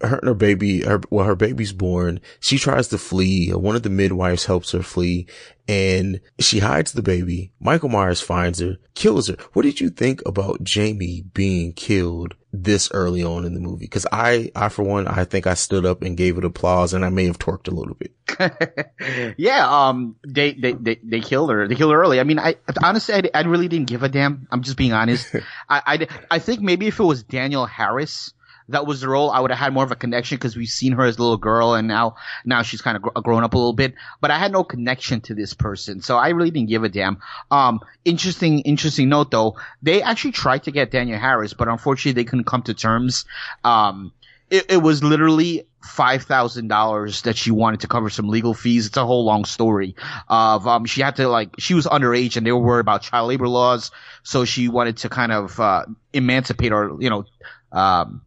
her 0.00 0.16
and 0.16 0.28
her 0.28 0.34
baby, 0.34 0.82
her, 0.82 1.00
well, 1.10 1.26
her 1.26 1.36
baby's 1.36 1.72
born. 1.72 2.20
She 2.40 2.58
tries 2.58 2.88
to 2.88 2.98
flee. 2.98 3.50
One 3.50 3.76
of 3.76 3.82
the 3.82 3.90
midwives 3.90 4.46
helps 4.46 4.72
her 4.72 4.82
flee 4.82 5.26
and 5.68 6.20
she 6.40 6.58
hides 6.58 6.92
the 6.92 7.02
baby. 7.02 7.52
Michael 7.60 7.90
Myers 7.90 8.20
finds 8.20 8.58
her, 8.60 8.78
kills 8.94 9.28
her. 9.28 9.36
What 9.52 9.62
did 9.62 9.80
you 9.80 9.90
think 9.90 10.20
about 10.26 10.64
Jamie 10.64 11.22
being 11.32 11.72
killed 11.74 12.34
this 12.52 12.90
early 12.92 13.22
on 13.22 13.44
in 13.44 13.54
the 13.54 13.60
movie? 13.60 13.86
Cause 13.86 14.06
I, 14.10 14.50
I 14.56 14.68
for 14.68 14.82
one, 14.82 15.06
I 15.06 15.24
think 15.24 15.46
I 15.46 15.54
stood 15.54 15.86
up 15.86 16.02
and 16.02 16.16
gave 16.16 16.38
it 16.38 16.44
applause 16.44 16.92
and 16.92 17.04
I 17.04 17.10
may 17.10 17.26
have 17.26 17.38
twerked 17.38 17.68
a 17.68 17.74
little 17.74 17.94
bit. 17.94 19.34
yeah, 19.38 19.68
um, 19.68 20.16
they, 20.26 20.54
they, 20.54 20.72
they, 20.72 20.98
they 21.04 21.20
killed 21.20 21.50
her. 21.50 21.68
They 21.68 21.74
killed 21.74 21.92
her 21.92 22.00
early. 22.00 22.20
I 22.20 22.24
mean, 22.24 22.38
I, 22.38 22.56
honestly, 22.82 23.14
I, 23.14 23.30
I 23.34 23.42
really 23.42 23.68
didn't 23.68 23.88
give 23.88 24.02
a 24.02 24.08
damn. 24.08 24.48
I'm 24.50 24.62
just 24.62 24.76
being 24.76 24.92
honest. 24.92 25.34
I, 25.68 25.82
I, 25.86 26.06
I 26.30 26.38
think 26.38 26.62
maybe 26.62 26.86
if 26.86 26.98
it 26.98 27.04
was 27.04 27.22
Danielle 27.22 27.66
Harris, 27.66 28.32
that 28.70 28.86
was 28.86 29.00
the 29.00 29.08
role, 29.08 29.30
I 29.30 29.40
would 29.40 29.50
have 29.50 29.58
had 29.58 29.72
more 29.72 29.84
of 29.84 29.92
a 29.92 29.96
connection 29.96 30.36
because 30.36 30.56
we've 30.56 30.68
seen 30.68 30.92
her 30.92 31.04
as 31.04 31.18
a 31.18 31.22
little 31.22 31.36
girl 31.36 31.74
and 31.74 31.86
now, 31.86 32.16
now 32.44 32.62
she's 32.62 32.80
kind 32.80 32.96
of 32.96 33.02
gr- 33.02 33.20
grown 33.20 33.44
up 33.44 33.54
a 33.54 33.58
little 33.58 33.72
bit, 33.72 33.94
but 34.20 34.30
I 34.30 34.38
had 34.38 34.52
no 34.52 34.64
connection 34.64 35.20
to 35.22 35.34
this 35.34 35.54
person. 35.54 36.00
So 36.00 36.16
I 36.16 36.30
really 36.30 36.50
didn't 36.50 36.68
give 36.68 36.84
a 36.84 36.88
damn. 36.88 37.18
Um, 37.50 37.80
interesting, 38.04 38.60
interesting 38.60 39.08
note 39.08 39.30
though, 39.30 39.56
they 39.82 40.02
actually 40.02 40.32
tried 40.32 40.64
to 40.64 40.70
get 40.70 40.90
Danielle 40.90 41.20
Harris, 41.20 41.52
but 41.52 41.68
unfortunately 41.68 42.22
they 42.22 42.28
couldn't 42.28 42.46
come 42.46 42.62
to 42.62 42.74
terms. 42.74 43.24
Um, 43.64 44.12
it, 44.50 44.66
it 44.68 44.76
was 44.78 45.02
literally 45.02 45.66
five 45.82 46.24
thousand 46.24 46.68
dollars 46.68 47.22
that 47.22 47.36
she 47.36 47.50
wanted 47.50 47.80
to 47.80 47.86
cover 47.86 48.10
some 48.10 48.28
legal 48.28 48.52
fees. 48.52 48.86
It's 48.86 48.96
a 48.96 49.06
whole 49.06 49.24
long 49.24 49.44
story 49.44 49.94
of 50.28 50.66
um 50.66 50.84
she 50.84 51.00
had 51.00 51.16
to 51.16 51.28
like 51.28 51.54
she 51.58 51.74
was 51.74 51.86
underage 51.86 52.36
and 52.36 52.46
they 52.46 52.52
were 52.52 52.58
worried 52.58 52.80
about 52.80 53.02
child 53.02 53.28
labor 53.28 53.48
laws, 53.48 53.90
so 54.22 54.44
she 54.44 54.68
wanted 54.68 54.98
to 54.98 55.08
kind 55.08 55.32
of 55.32 55.58
uh, 55.58 55.86
emancipate 56.12 56.72
or 56.72 56.96
you 57.00 57.08
know 57.08 57.24
um 57.72 58.22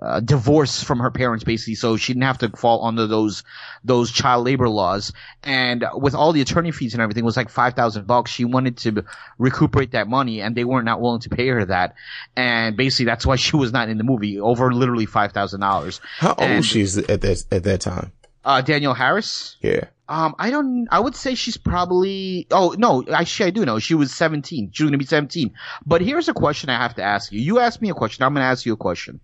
uh, 0.00 0.20
divorce 0.20 0.82
from 0.82 1.00
her 1.00 1.10
parents 1.10 1.42
basically 1.44 1.74
so 1.74 1.96
she 1.96 2.12
didn't 2.12 2.22
have 2.24 2.38
to 2.38 2.48
fall 2.56 2.84
under 2.86 3.06
those 3.06 3.42
those 3.84 4.12
child 4.12 4.44
labor 4.44 4.68
laws 4.68 5.12
and 5.42 5.84
with 5.94 6.14
all 6.14 6.32
the 6.32 6.40
attorney 6.40 6.70
fees 6.70 6.94
and 6.94 7.02
everything 7.02 7.24
it 7.24 7.26
was 7.26 7.36
like 7.36 7.48
5000 7.48 8.06
bucks 8.06 8.30
she 8.30 8.44
wanted 8.44 8.76
to 8.76 9.04
recuperate 9.38 9.90
that 9.92 10.06
money 10.06 10.40
and 10.40 10.54
they 10.56 10.64
weren't 10.64 10.84
not 10.84 11.00
willing 11.00 11.20
to 11.22 11.28
pay 11.30 11.48
her 11.48 11.64
that 11.64 11.94
and 12.36 12.76
basically 12.76 13.06
that's 13.06 13.26
why 13.26 13.34
she 13.44 13.56
was 13.56 13.72
not 13.72 13.88
in 13.88 13.98
the 13.98 14.04
movie 14.04 14.38
over 14.38 14.72
literally 14.72 15.06
$5000 15.06 16.00
How 16.18 16.28
old 16.30 16.40
And- 16.40 16.56
was 16.58 16.66
she 16.66 16.82
at 16.82 17.20
that 17.22 17.44
at 17.50 17.64
that 17.64 17.80
time? 17.80 18.12
uh 18.44 18.60
Danielle 18.60 18.94
Harris 18.94 19.56
Yeah. 19.62 19.84
um, 20.08 20.34
I 20.38 20.50
don't. 20.50 20.86
I 20.90 21.00
would 21.00 21.14
say 21.16 21.34
she's 21.34 21.56
probably. 21.58 22.46
Oh 22.50 22.74
no, 22.78 23.04
actually 23.12 23.48
I 23.48 23.50
do 23.50 23.66
know 23.66 23.78
she 23.78 23.94
was 23.94 24.10
17. 24.14 24.70
She 24.72 24.82
was 24.84 24.88
gonna 24.90 24.96
be 24.96 25.04
17. 25.04 25.52
But 25.84 26.00
here's 26.00 26.28
a 26.28 26.32
question 26.32 26.70
I 26.70 26.78
have 26.80 26.94
to 26.94 27.02
ask 27.02 27.30
you. 27.32 27.40
You 27.40 27.58
asked 27.58 27.82
me 27.82 27.90
a 27.90 27.94
question. 27.94 28.22
I'm 28.24 28.32
gonna 28.32 28.46
ask 28.46 28.64
you 28.64 28.72
a 28.72 28.76
question. 28.76 29.20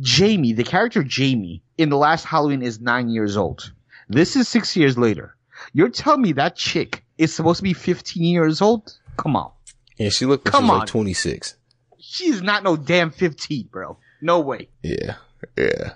Jamie, 0.00 0.52
the 0.52 0.64
character 0.64 1.02
Jamie 1.02 1.62
in 1.78 1.88
the 1.88 1.96
last 1.96 2.24
Halloween 2.24 2.62
is 2.62 2.80
nine 2.80 3.08
years 3.08 3.36
old. 3.36 3.72
This 4.08 4.36
is 4.36 4.48
six 4.48 4.76
years 4.76 4.98
later. 4.98 5.34
You're 5.72 5.88
telling 5.88 6.22
me 6.22 6.32
that 6.32 6.56
chick 6.56 7.04
is 7.18 7.32
supposed 7.32 7.58
to 7.58 7.62
be 7.62 7.72
15 7.72 8.22
years 8.22 8.60
old? 8.60 8.92
Come 9.16 9.36
on. 9.36 9.50
Yeah, 9.96 10.08
she 10.08 10.26
looked 10.26 10.46
like 10.46 10.52
Come 10.52 10.66
she 10.66 10.70
on. 10.70 10.78
like 10.80 10.88
26. 10.88 11.56
She's 12.00 12.42
not 12.42 12.64
no 12.64 12.76
damn 12.76 13.10
15, 13.10 13.68
bro. 13.70 13.96
No 14.20 14.40
way. 14.40 14.68
Yeah. 14.82 15.14
Yeah. 15.56 15.92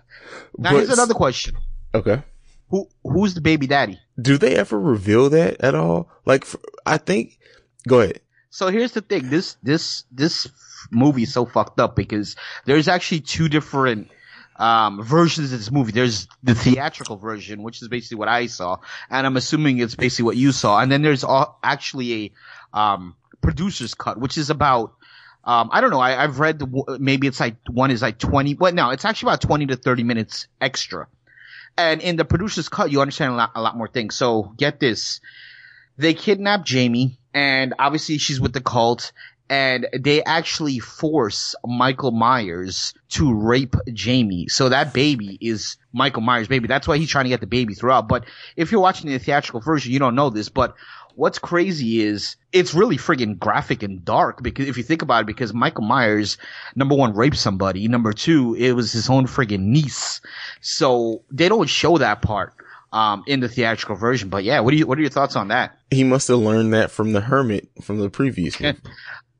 Now 0.56 0.70
here's 0.70 0.90
another 0.90 1.14
question. 1.14 1.56
Okay. 1.94 2.22
Who 2.70 2.88
who's 3.02 3.34
the 3.34 3.40
baby 3.40 3.66
daddy? 3.66 3.98
Do 4.20 4.36
they 4.36 4.54
ever 4.56 4.78
reveal 4.78 5.30
that 5.30 5.60
at 5.60 5.74
all? 5.74 6.10
Like, 6.26 6.46
I 6.84 6.98
think, 6.98 7.38
go 7.88 8.00
ahead. 8.00 8.20
So 8.50 8.68
here's 8.68 8.92
the 8.92 9.00
thing. 9.00 9.30
This 9.30 9.56
this 9.62 10.04
this 10.12 10.46
movie 10.90 11.22
is 11.22 11.32
so 11.32 11.44
fucked 11.46 11.80
up 11.80 11.96
because 11.96 12.36
there's 12.64 12.88
actually 12.88 13.20
two 13.20 13.48
different 13.48 14.10
um, 14.56 15.02
versions 15.02 15.52
of 15.52 15.58
this 15.58 15.70
movie. 15.70 15.92
There's 15.92 16.28
the 16.42 16.54
theatrical 16.54 17.16
version, 17.16 17.62
which 17.62 17.82
is 17.82 17.88
basically 17.88 18.18
what 18.18 18.28
I 18.28 18.46
saw, 18.46 18.78
and 19.10 19.26
I'm 19.26 19.36
assuming 19.36 19.78
it's 19.78 19.94
basically 19.94 20.24
what 20.24 20.36
you 20.36 20.52
saw. 20.52 20.80
And 20.80 20.90
then 20.90 21.02
there's 21.02 21.24
all, 21.24 21.58
actually 21.62 22.32
a 22.72 22.78
um, 22.78 23.14
producer's 23.40 23.94
cut, 23.94 24.18
which 24.18 24.38
is 24.38 24.50
about. 24.50 24.94
Um, 25.44 25.70
I 25.72 25.80
don't 25.80 25.90
know. 25.90 26.00
I, 26.00 26.22
I've 26.22 26.40
read 26.40 26.58
the, 26.58 26.98
maybe 27.00 27.26
it's 27.26 27.40
like 27.40 27.56
one 27.70 27.90
is 27.90 28.02
like 28.02 28.18
20, 28.18 28.54
but 28.54 28.74
no, 28.74 28.90
it's 28.90 29.06
actually 29.06 29.30
about 29.30 29.40
20 29.40 29.66
to 29.66 29.76
30 29.76 30.02
minutes 30.02 30.46
extra. 30.60 31.06
And 31.78 32.02
in 32.02 32.16
the 32.16 32.26
producer's 32.26 32.68
cut, 32.68 32.90
you 32.90 33.00
understand 33.00 33.32
a 33.32 33.36
lot, 33.36 33.52
a 33.54 33.62
lot 33.62 33.74
more 33.74 33.88
things. 33.88 34.14
So 34.14 34.52
get 34.58 34.78
this 34.78 35.20
they 35.98 36.14
kidnap 36.14 36.64
Jamie, 36.64 37.18
and 37.34 37.74
obviously 37.78 38.18
she's 38.18 38.40
with 38.40 38.52
the 38.52 38.60
cult, 38.60 39.12
and 39.50 39.88
they 39.98 40.22
actually 40.24 40.78
force 40.78 41.54
Michael 41.64 42.10
Myers 42.10 42.92
to 43.10 43.32
rape 43.32 43.76
Jamie. 43.92 44.48
So 44.48 44.68
that 44.68 44.92
baby 44.92 45.38
is 45.40 45.76
Michael 45.92 46.22
Myers' 46.22 46.48
baby. 46.48 46.68
That's 46.68 46.86
why 46.86 46.98
he's 46.98 47.08
trying 47.08 47.24
to 47.24 47.30
get 47.30 47.40
the 47.40 47.46
baby 47.46 47.74
throughout. 47.74 48.08
But 48.08 48.24
if 48.56 48.70
you're 48.70 48.80
watching 48.80 49.10
the 49.10 49.18
theatrical 49.18 49.60
version, 49.60 49.92
you 49.92 49.98
don't 49.98 50.14
know 50.14 50.28
this. 50.28 50.48
But 50.50 50.74
what's 51.14 51.38
crazy 51.38 52.02
is 52.02 52.36
it's 52.52 52.74
really 52.74 52.96
friggin' 52.96 53.38
graphic 53.38 53.82
and 53.82 54.04
dark 54.04 54.42
because 54.42 54.68
if 54.68 54.76
you 54.76 54.82
think 54.82 55.02
about 55.02 55.22
it, 55.22 55.26
because 55.26 55.54
Michael 55.54 55.84
Myers, 55.84 56.36
number 56.76 56.94
one, 56.94 57.14
raped 57.14 57.36
somebody. 57.36 57.88
Number 57.88 58.12
two, 58.12 58.54
it 58.54 58.72
was 58.72 58.92
his 58.92 59.08
own 59.08 59.26
friggin' 59.26 59.60
niece. 59.60 60.20
So 60.60 61.22
they 61.30 61.48
don't 61.48 61.68
show 61.68 61.98
that 61.98 62.22
part. 62.22 62.54
Um, 62.90 63.22
in 63.26 63.40
the 63.40 63.50
theatrical 63.50 63.96
version, 63.96 64.30
but 64.30 64.44
yeah, 64.44 64.60
what 64.60 64.70
do 64.70 64.78
you, 64.78 64.86
what 64.86 64.96
are 64.96 65.02
your 65.02 65.10
thoughts 65.10 65.36
on 65.36 65.48
that? 65.48 65.76
He 65.90 66.04
must 66.04 66.26
have 66.28 66.38
learned 66.38 66.72
that 66.72 66.90
from 66.90 67.12
the 67.12 67.20
hermit 67.20 67.68
from 67.82 67.98
the 67.98 68.08
previous 68.08 68.58
movie. 68.62 68.78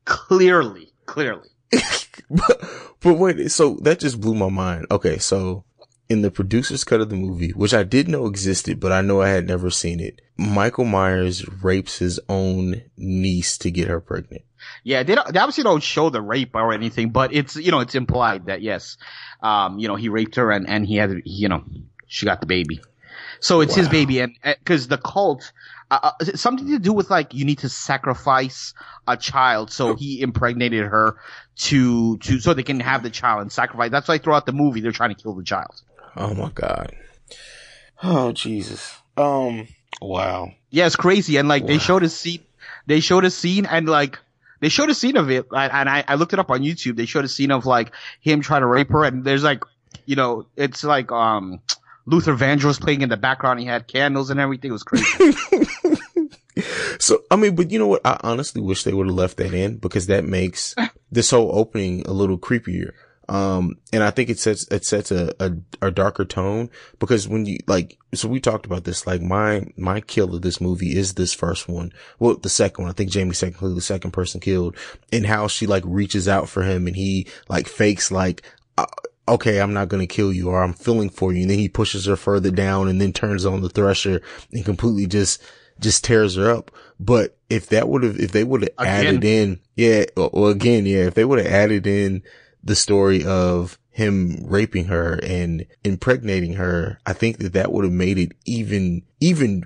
Clearly, 0.05 0.91
clearly. 1.05 1.49
but, 2.29 2.61
but 2.99 3.13
wait, 3.15 3.51
so 3.51 3.75
that 3.81 3.99
just 3.99 4.19
blew 4.19 4.35
my 4.35 4.49
mind. 4.49 4.87
Okay, 4.91 5.17
so 5.17 5.63
in 6.09 6.21
the 6.23 6.31
producer's 6.31 6.83
cut 6.83 7.01
of 7.01 7.09
the 7.09 7.15
movie, 7.15 7.51
which 7.51 7.73
I 7.73 7.83
did 7.83 8.07
know 8.07 8.25
existed, 8.25 8.79
but 8.79 8.91
I 8.91 9.01
know 9.01 9.21
I 9.21 9.29
had 9.29 9.47
never 9.47 9.69
seen 9.69 9.99
it, 9.99 10.21
Michael 10.37 10.85
Myers 10.85 11.47
rapes 11.63 11.99
his 11.99 12.19
own 12.27 12.81
niece 12.97 13.57
to 13.59 13.69
get 13.69 13.87
her 13.87 14.01
pregnant. 14.01 14.43
Yeah, 14.83 15.03
they, 15.03 15.15
don't, 15.15 15.31
they 15.31 15.39
obviously 15.39 15.63
don't 15.63 15.83
show 15.83 16.09
the 16.09 16.21
rape 16.21 16.55
or 16.55 16.73
anything, 16.73 17.11
but 17.11 17.33
it's 17.33 17.55
you 17.55 17.71
know 17.71 17.79
it's 17.79 17.95
implied 17.95 18.47
that 18.47 18.61
yes, 18.61 18.97
um, 19.41 19.77
you 19.77 19.87
know 19.87 19.95
he 19.95 20.09
raped 20.09 20.35
her 20.35 20.51
and 20.51 20.67
and 20.67 20.85
he 20.85 20.95
had 20.95 21.21
you 21.25 21.47
know 21.47 21.63
she 22.07 22.25
got 22.25 22.41
the 22.41 22.47
baby, 22.47 22.81
so 23.39 23.61
it's 23.61 23.75
his 23.75 23.87
baby 23.87 24.19
and 24.19 24.33
because 24.43 24.87
the 24.87 24.97
cult. 24.97 25.51
Uh, 25.91 26.11
uh, 26.19 26.25
something 26.35 26.67
to 26.67 26.77
do 26.77 26.93
with 26.93 27.09
like 27.09 27.33
you 27.33 27.45
need 27.45 27.59
to 27.59 27.69
sacrifice 27.69 28.73
a 29.07 29.17
child, 29.17 29.71
so 29.71 29.95
he 29.95 30.21
impregnated 30.21 30.85
her 30.85 31.17
to 31.55 32.17
to 32.19 32.39
so 32.39 32.53
they 32.53 32.63
can 32.63 32.79
have 32.79 33.01
the 33.01 33.09
child 33.09 33.41
and 33.41 33.51
sacrifice. 33.51 33.89
That's 33.89 34.07
why 34.07 34.19
throughout 34.19 34.45
the 34.45 34.53
movie 34.53 34.81
they're 34.81 34.91
trying 34.91 35.15
to 35.15 35.21
kill 35.21 35.33
the 35.33 35.43
child. 35.43 35.81
Oh 36.15 36.33
my 36.35 36.51
god. 36.53 36.95
Oh 38.03 38.31
Jesus. 38.31 38.95
Um. 39.17 39.67
Wow. 40.01 40.51
Yeah, 40.69 40.85
it's 40.85 40.95
crazy. 40.95 41.37
And 41.37 41.47
like 41.47 41.65
they 41.65 41.77
showed 41.79 42.03
a 42.03 42.09
scene, 42.09 42.43
they 42.85 42.99
showed 42.99 43.25
a 43.25 43.31
scene 43.31 43.65
and 43.65 43.89
like, 43.89 44.19
they 44.59 44.69
showed 44.69 44.89
a 44.89 44.93
scene 44.93 45.17
of 45.17 45.29
it. 45.29 45.47
And 45.51 45.73
and 45.73 45.89
I, 45.89 46.03
I 46.07 46.15
looked 46.15 46.33
it 46.33 46.39
up 46.39 46.51
on 46.51 46.61
YouTube. 46.61 46.95
They 46.95 47.05
showed 47.05 47.25
a 47.25 47.29
scene 47.29 47.51
of 47.51 47.65
like 47.65 47.91
him 48.21 48.41
trying 48.41 48.61
to 48.61 48.67
rape 48.67 48.91
her. 48.91 49.03
And 49.03 49.25
there's 49.25 49.43
like, 49.43 49.63
you 50.05 50.15
know, 50.15 50.45
it's 50.55 50.83
like, 50.83 51.11
um, 51.11 51.61
Luther 52.05 52.35
Vandross 52.35 52.79
playing 52.79 53.01
in 53.01 53.09
the 53.09 53.17
background. 53.17 53.59
He 53.59 53.65
had 53.65 53.87
candles 53.87 54.29
and 54.29 54.39
everything. 54.39 54.69
It 54.69 54.73
was 54.73 54.83
crazy. 54.83 55.35
So 56.99 57.23
I 57.31 57.35
mean, 57.35 57.55
but 57.55 57.71
you 57.71 57.79
know 57.79 57.87
what? 57.87 58.01
I 58.05 58.19
honestly 58.21 58.61
wish 58.61 58.83
they 58.83 58.93
would 58.93 59.07
have 59.07 59.15
left 59.15 59.37
that 59.37 59.53
in 59.53 59.77
because 59.77 60.07
that 60.07 60.25
makes 60.25 60.75
this 61.11 61.31
whole 61.31 61.57
opening 61.57 62.05
a 62.05 62.11
little 62.11 62.37
creepier. 62.37 62.91
Um, 63.27 63.75
and 63.93 64.01
I 64.01 64.09
think 64.09 64.29
it 64.29 64.39
sets 64.39 64.67
it 64.69 64.85
sets 64.85 65.11
a, 65.11 65.33
a 65.39 65.51
a 65.81 65.91
darker 65.91 66.25
tone 66.25 66.69
because 66.97 67.27
when 67.27 67.45
you 67.45 67.59
like, 67.67 67.97
so 68.13 68.27
we 68.27 68.39
talked 68.39 68.65
about 68.65 68.85
this. 68.85 69.05
Like 69.05 69.21
my 69.21 69.67
my 69.77 70.01
kill 70.01 70.35
of 70.35 70.41
this 70.41 70.59
movie 70.59 70.97
is 70.97 71.13
this 71.13 71.33
first 71.33 71.69
one. 71.69 71.93
Well, 72.17 72.35
the 72.37 72.49
second 72.49 72.83
one. 72.83 72.91
I 72.91 72.93
think 72.93 73.11
Jamie's 73.11 73.39
technically 73.39 73.75
the 73.75 73.81
second 73.81 74.11
person 74.11 74.41
killed, 74.41 74.75
and 75.13 75.25
how 75.27 75.47
she 75.47 75.67
like 75.67 75.83
reaches 75.85 76.27
out 76.27 76.49
for 76.49 76.63
him 76.63 76.87
and 76.87 76.95
he 76.95 77.27
like 77.47 77.67
fakes 77.67 78.11
like. 78.11 78.41
Uh, 78.77 78.87
Okay, 79.29 79.61
I'm 79.61 79.73
not 79.73 79.89
gonna 79.89 80.07
kill 80.07 80.33
you, 80.33 80.49
or 80.49 80.61
I'm 80.61 80.73
feeling 80.73 81.09
for 81.09 81.31
you, 81.31 81.41
and 81.41 81.49
then 81.49 81.59
he 81.59 81.69
pushes 81.69 82.05
her 82.05 82.15
further 82.15 82.51
down, 82.51 82.87
and 82.87 82.99
then 82.99 83.13
turns 83.13 83.45
on 83.45 83.61
the 83.61 83.69
thresher 83.69 84.21
and 84.51 84.65
completely 84.65 85.07
just 85.07 85.41
just 85.79 86.03
tears 86.03 86.35
her 86.35 86.51
up. 86.51 86.71
But 86.99 87.37
if 87.49 87.67
that 87.67 87.87
would 87.87 88.03
have, 88.03 88.19
if 88.19 88.31
they 88.31 88.43
would 88.43 88.61
have 88.61 88.71
added 88.79 89.23
in, 89.23 89.59
yeah, 89.75 90.05
well, 90.15 90.47
again, 90.47 90.85
yeah, 90.85 91.05
if 91.05 91.13
they 91.13 91.25
would 91.25 91.39
have 91.39 91.47
added 91.47 91.87
in 91.87 92.23
the 92.63 92.75
story 92.75 93.23
of 93.23 93.77
him 93.89 94.43
raping 94.45 94.85
her 94.85 95.19
and 95.23 95.65
impregnating 95.83 96.53
her, 96.53 96.99
I 97.05 97.13
think 97.13 97.37
that 97.37 97.53
that 97.53 97.71
would 97.71 97.85
have 97.85 97.93
made 97.93 98.17
it 98.17 98.33
even, 98.45 99.03
even, 99.21 99.63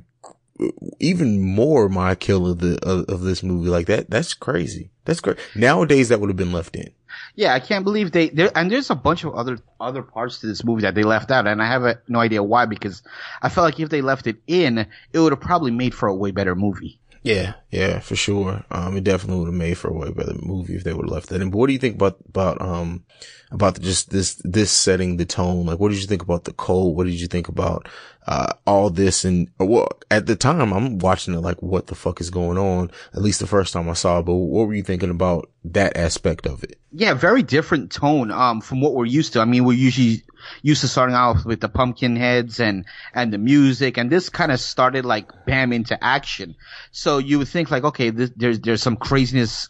even 1.00 1.42
more 1.42 1.90
my 1.90 2.16
kill 2.16 2.50
of 2.50 2.60
the, 2.60 2.80
of, 2.84 3.06
of 3.10 3.22
this 3.22 3.42
movie. 3.42 3.70
Like 3.70 3.88
that, 3.88 4.10
that's 4.10 4.36
crazy. 4.36 4.92
That's 5.06 5.20
great. 5.20 5.38
Nowadays 5.56 6.10
that 6.10 6.20
would 6.20 6.30
have 6.30 6.38
been 6.38 6.54
left 6.54 6.76
in. 6.76 6.92
Yeah, 7.36 7.54
I 7.54 7.60
can't 7.60 7.84
believe 7.84 8.12
they, 8.12 8.30
there, 8.30 8.52
and 8.56 8.72
there's 8.72 8.90
a 8.90 8.96
bunch 8.96 9.24
of 9.24 9.34
other, 9.34 9.60
other 9.80 10.02
parts 10.02 10.40
to 10.40 10.48
this 10.48 10.64
movie 10.64 10.82
that 10.82 10.96
they 10.96 11.04
left 11.04 11.32
out. 11.32 11.48
And 11.48 11.62
I 11.62 11.68
have 11.68 11.84
a, 11.84 12.00
no 12.08 12.20
idea 12.20 12.44
why 12.44 12.66
because 12.66 13.04
I 13.42 13.50
felt 13.50 13.66
like 13.66 13.80
if 13.80 13.90
they 13.90 14.02
left 14.02 14.28
it 14.28 14.38
in, 14.48 14.80
it 14.80 15.20
would 15.20 15.32
have 15.32 15.42
probably 15.42 15.72
made 15.72 15.94
for 15.94 16.08
a 16.08 16.16
way 16.16 16.32
better 16.32 16.56
movie. 16.56 17.00
Yeah, 17.24 17.54
yeah, 17.72 18.00
for 18.00 18.18
sure. 18.18 18.66
Um, 18.70 18.98
it 18.98 19.06
definitely 19.06 19.40
would 19.40 19.48
have 19.48 19.56
made 19.56 19.78
for 19.78 19.88
a 19.90 19.94
way 19.94 20.12
better 20.12 20.34
movie 20.42 20.76
if 20.76 20.84
they 20.84 20.92
would 20.92 21.06
have 21.06 21.14
left 21.14 21.30
that 21.30 21.42
in. 21.42 21.52
But 21.52 21.58
what 21.58 21.68
do 21.68 21.74
you 21.74 21.80
think 21.80 21.96
about, 21.96 22.18
about, 22.28 22.62
um, 22.62 23.06
about 23.50 23.80
just 23.80 24.10
this, 24.10 24.42
this 24.44 24.72
setting 24.72 25.16
the 25.16 25.26
tone? 25.26 25.66
Like, 25.66 25.80
what 25.80 25.92
did 25.92 26.02
you 26.02 26.08
think 26.08 26.22
about 26.22 26.44
the 26.44 26.52
cold? 26.52 26.98
What 26.98 27.06
did 27.06 27.22
you 27.22 27.28
think 27.28 27.48
about, 27.48 27.88
uh, 28.28 28.54
all 28.66 28.90
this? 28.90 29.26
And, 29.26 29.50
uh, 29.60 29.66
well, 29.66 29.90
at 30.10 30.26
the 30.26 30.36
time, 30.36 30.74
I'm 30.74 31.00
watching 31.00 31.34
it 31.34 31.40
like, 31.40 31.62
what 31.62 31.88
the 31.88 31.96
fuck 31.96 32.22
is 32.22 32.30
going 32.30 32.58
on? 32.58 32.92
At 33.14 33.22
least 33.22 33.40
the 33.40 33.48
first 33.48 33.74
time 33.74 33.90
I 33.90 33.94
saw 33.94 34.20
it. 34.20 34.24
But 34.24 34.36
what 34.36 34.68
were 34.68 34.74
you 34.74 34.84
thinking 34.84 35.10
about 35.10 35.50
that 35.66 35.98
aspect 35.98 36.46
of 36.46 36.64
it? 36.64 36.80
Yeah, 36.92 37.14
very 37.14 37.42
different 37.42 37.92
tone 37.92 38.30
um 38.32 38.62
from 38.62 38.82
what 38.82 38.94
we're 38.94 39.06
used 39.06 39.34
to. 39.34 39.40
I 39.40 39.46
mean, 39.46 39.66
we're 39.66 39.74
usually 39.74 40.24
used 40.62 40.82
to 40.82 40.88
starting 40.88 41.16
off 41.16 41.46
with 41.46 41.62
the 41.62 41.70
pumpkin 41.70 42.16
heads 42.16 42.60
and 42.60 42.86
and 43.14 43.34
the 43.34 43.38
music, 43.38 43.98
and 43.98 44.10
this 44.10 44.30
kind 44.30 44.52
of 44.52 44.60
started 44.60 45.06
like 45.06 45.32
bam 45.46 45.74
into 45.74 46.02
action. 46.04 46.56
So 46.92 47.18
you 47.18 47.40
would 47.40 47.48
think 47.48 47.72
like, 47.72 47.84
okay, 47.84 48.10
this, 48.10 48.32
there's 48.36 48.60
there's 48.60 48.82
some 48.82 48.98
craziness 48.98 49.68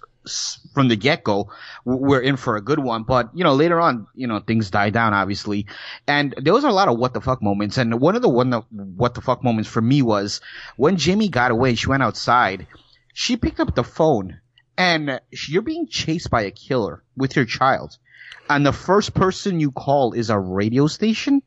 from 0.73 0.87
the 0.87 0.95
get 0.95 1.23
go, 1.23 1.51
we're 1.85 2.21
in 2.21 2.37
for 2.37 2.55
a 2.55 2.61
good 2.61 2.79
one. 2.79 3.03
But 3.03 3.29
you 3.33 3.43
know, 3.43 3.53
later 3.53 3.79
on, 3.79 4.07
you 4.15 4.27
know, 4.27 4.39
things 4.39 4.71
die 4.71 4.89
down 4.89 5.13
obviously, 5.13 5.67
and 6.07 6.33
there 6.37 6.53
was 6.53 6.63
a 6.63 6.71
lot 6.71 6.87
of 6.87 6.97
what 6.97 7.13
the 7.13 7.21
fuck 7.21 7.41
moments. 7.41 7.77
And 7.77 7.99
one 7.99 8.15
of 8.15 8.21
the 8.21 8.29
one 8.29 8.49
the 8.49 8.61
what 8.71 9.13
the 9.13 9.21
fuck 9.21 9.43
moments 9.43 9.69
for 9.69 9.81
me 9.81 10.01
was 10.01 10.41
when 10.75 10.97
Jamie 10.97 11.29
got 11.29 11.51
away. 11.51 11.75
She 11.75 11.87
went 11.87 12.03
outside. 12.03 12.67
She 13.13 13.37
picked 13.37 13.59
up 13.59 13.75
the 13.75 13.83
phone, 13.83 14.39
and 14.77 15.19
you're 15.47 15.61
being 15.61 15.87
chased 15.87 16.29
by 16.29 16.43
a 16.43 16.51
killer 16.51 17.03
with 17.15 17.35
your 17.35 17.45
child, 17.45 17.97
and 18.49 18.65
the 18.65 18.73
first 18.73 19.13
person 19.13 19.59
you 19.59 19.71
call 19.71 20.13
is 20.13 20.29
a 20.29 20.39
radio 20.39 20.87
station. 20.87 21.43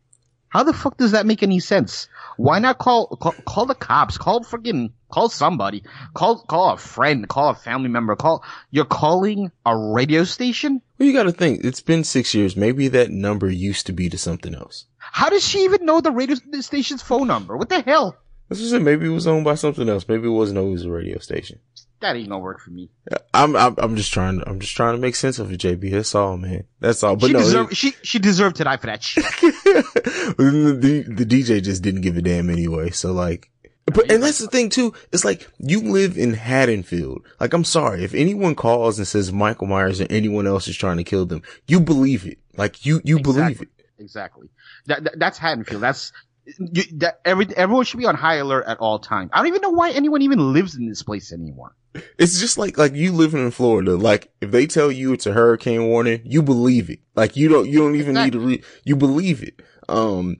How 0.48 0.62
the 0.62 0.72
fuck 0.72 0.96
does 0.96 1.12
that 1.12 1.26
make 1.26 1.42
any 1.42 1.58
sense? 1.58 2.08
Why 2.36 2.60
not 2.60 2.78
call 2.78 3.08
call, 3.08 3.32
call 3.32 3.66
the 3.66 3.74
cops? 3.74 4.16
Call 4.16 4.44
friggin' 4.44 4.92
call 5.10 5.28
somebody. 5.28 5.82
Call 6.14 6.42
call 6.42 6.74
a 6.74 6.76
friend. 6.76 7.28
Call 7.28 7.50
a 7.50 7.54
family 7.54 7.88
member. 7.88 8.16
Call. 8.16 8.44
You're 8.70 8.84
calling 8.84 9.50
a 9.64 9.76
radio 9.76 10.24
station. 10.24 10.82
Well, 10.98 11.06
you 11.06 11.12
got 11.12 11.24
to 11.24 11.32
think 11.32 11.64
it's 11.64 11.80
been 11.80 12.04
six 12.04 12.34
years. 12.34 12.56
Maybe 12.56 12.88
that 12.88 13.10
number 13.10 13.50
used 13.50 13.86
to 13.86 13.92
be 13.92 14.08
to 14.08 14.18
something 14.18 14.54
else. 14.54 14.86
How 14.98 15.28
does 15.28 15.46
she 15.46 15.64
even 15.64 15.84
know 15.84 16.00
the 16.00 16.10
radio 16.10 16.36
station's 16.60 17.02
phone 17.02 17.28
number? 17.28 17.56
What 17.56 17.68
the 17.68 17.80
hell? 17.80 18.16
That's 18.48 18.60
what 18.60 18.68
I 18.68 18.70
said. 18.70 18.82
Maybe 18.82 19.06
it 19.06 19.10
was 19.10 19.26
owned 19.26 19.44
by 19.44 19.56
something 19.56 19.88
else. 19.88 20.06
Maybe 20.08 20.26
it 20.26 20.30
wasn't 20.30 20.58
always 20.58 20.84
a 20.84 20.90
radio 20.90 21.18
station. 21.18 21.58
That 22.00 22.14
ain't 22.14 22.28
gonna 22.28 22.42
work 22.42 22.60
for 22.60 22.70
me. 22.70 22.90
Uh, 23.10 23.16
I'm, 23.32 23.56
I'm, 23.56 23.74
I'm 23.78 23.96
just 23.96 24.12
trying 24.12 24.40
to, 24.40 24.48
I'm 24.48 24.60
just 24.60 24.76
trying 24.76 24.94
to 24.94 25.00
make 25.00 25.16
sense 25.16 25.38
of 25.38 25.50
it, 25.50 25.60
JB. 25.60 25.90
That's 25.90 26.14
all, 26.14 26.36
man. 26.36 26.64
That's 26.78 27.02
all. 27.02 27.16
But 27.16 27.28
she 27.28 27.32
no, 27.32 27.38
deserved 27.38 27.76
she 27.76 27.94
she 28.02 28.18
deserved 28.18 28.56
to 28.56 28.64
die 28.64 28.76
for 28.76 28.86
that 28.86 29.02
shit. 29.02 29.24
the, 29.40 31.04
the 31.08 31.24
DJ 31.24 31.62
just 31.62 31.82
didn't 31.82 32.02
give 32.02 32.18
a 32.18 32.22
damn 32.22 32.50
anyway. 32.50 32.90
So 32.90 33.12
like, 33.12 33.50
but, 33.86 34.10
and 34.10 34.22
that's 34.22 34.38
the 34.38 34.48
thing 34.48 34.68
too. 34.68 34.92
It's 35.12 35.24
like, 35.24 35.48
you 35.58 35.80
live 35.80 36.18
in 36.18 36.34
Haddonfield. 36.34 37.24
Like, 37.40 37.52
I'm 37.52 37.64
sorry. 37.64 38.04
If 38.04 38.14
anyone 38.14 38.54
calls 38.54 38.98
and 38.98 39.06
says 39.06 39.32
Michael 39.32 39.68
Myers 39.68 40.00
or 40.00 40.06
anyone 40.10 40.46
else 40.46 40.68
is 40.68 40.76
trying 40.76 40.96
to 40.96 41.04
kill 41.04 41.24
them, 41.24 41.42
you 41.66 41.80
believe 41.80 42.26
it. 42.26 42.38
Like, 42.56 42.84
you, 42.84 43.00
you 43.04 43.20
believe 43.20 43.62
it. 43.62 43.68
Exactly. 43.98 44.48
That, 44.86 45.04
that 45.04 45.18
that's 45.18 45.38
Haddonfield. 45.38 45.82
That's 45.82 46.12
you, 46.58 46.82
that 46.98 47.20
every 47.24 47.46
everyone 47.56 47.84
should 47.84 47.98
be 47.98 48.06
on 48.06 48.14
high 48.14 48.36
alert 48.36 48.66
at 48.66 48.78
all 48.78 48.98
times. 48.98 49.30
I 49.32 49.38
don't 49.38 49.48
even 49.48 49.62
know 49.62 49.70
why 49.70 49.90
anyone 49.90 50.22
even 50.22 50.52
lives 50.52 50.76
in 50.76 50.86
this 50.88 51.02
place 51.02 51.32
anymore. 51.32 51.74
It's 52.18 52.38
just 52.38 52.58
like, 52.58 52.76
like 52.76 52.94
you 52.94 53.12
living 53.12 53.42
in 53.42 53.50
Florida. 53.50 53.96
Like, 53.96 54.30
if 54.40 54.50
they 54.50 54.66
tell 54.66 54.92
you 54.92 55.14
it's 55.14 55.26
a 55.26 55.32
hurricane 55.32 55.86
warning, 55.86 56.20
you 56.24 56.42
believe 56.42 56.90
it. 56.90 57.00
Like, 57.14 57.36
you 57.36 57.48
don't, 57.48 57.66
you 57.68 57.78
don't 57.78 57.96
even 57.96 58.14
need 58.14 58.32
to 58.32 58.40
read, 58.40 58.64
you 58.84 58.96
believe 58.96 59.42
it. 59.42 59.62
Um, 59.88 60.36